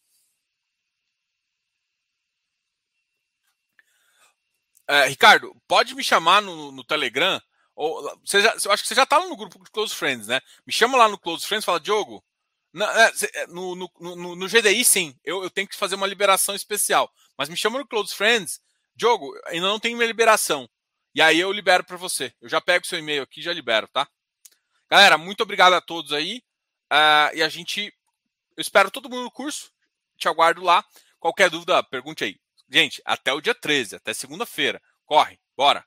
Uh, 4.88 5.08
Ricardo, 5.08 5.54
pode 5.66 5.94
me 5.94 6.02
chamar 6.02 6.40
no, 6.40 6.70
no 6.70 6.84
Telegram 6.84 7.42
ou, 7.76 8.18
você 8.24 8.40
já, 8.40 8.56
eu 8.64 8.72
acho 8.72 8.82
que 8.82 8.88
você 8.88 8.94
já 8.94 9.02
está 9.02 9.20
no 9.20 9.36
grupo 9.36 9.62
de 9.62 9.70
Close 9.70 9.94
Friends, 9.94 10.26
né? 10.26 10.40
Me 10.66 10.72
chama 10.72 10.96
lá 10.96 11.08
no 11.08 11.18
Close 11.18 11.46
Friends 11.46 11.62
e 11.62 11.66
fala, 11.66 11.78
Diogo, 11.78 12.24
é, 12.74 13.42
é, 13.42 13.46
no, 13.46 13.76
no, 13.76 13.90
no, 14.00 14.36
no, 14.36 14.48
GDI, 14.48 14.84
sim, 14.84 15.14
eu, 15.22 15.42
eu 15.42 15.50
tenho 15.50 15.68
que 15.68 15.76
fazer 15.76 15.94
uma 15.94 16.06
liberação 16.06 16.54
especial. 16.54 17.12
Mas 17.36 17.50
me 17.50 17.56
chama 17.56 17.78
no 17.78 17.86
Close 17.86 18.14
Friends, 18.14 18.60
Diogo, 18.94 19.30
ainda 19.46 19.66
não 19.66 19.78
tem 19.78 19.94
minha 19.94 20.06
liberação. 20.06 20.68
E 21.14 21.20
aí 21.20 21.38
eu 21.38 21.52
libero 21.52 21.84
para 21.84 21.96
você. 21.96 22.32
Eu 22.40 22.48
já 22.48 22.60
pego 22.60 22.86
seu 22.86 22.98
e-mail 22.98 23.22
aqui 23.22 23.40
e 23.40 23.42
já 23.42 23.52
libero, 23.52 23.88
tá? 23.88 24.08
Galera, 24.90 25.18
muito 25.18 25.42
obrigado 25.42 25.74
a 25.74 25.80
todos 25.80 26.12
aí. 26.12 26.42
Uh, 26.92 27.34
e 27.34 27.42
a 27.42 27.48
gente. 27.48 27.92
Eu 28.56 28.60
espero 28.60 28.90
todo 28.90 29.08
mundo 29.08 29.24
no 29.24 29.30
curso. 29.30 29.72
Te 30.18 30.28
aguardo 30.28 30.62
lá. 30.62 30.84
Qualquer 31.18 31.50
dúvida, 31.50 31.82
pergunte 31.82 32.24
aí. 32.24 32.38
Gente, 32.68 33.00
até 33.04 33.32
o 33.32 33.40
dia 33.40 33.54
13, 33.54 33.96
até 33.96 34.12
segunda-feira. 34.12 34.80
Corre, 35.06 35.38
bora! 35.56 35.86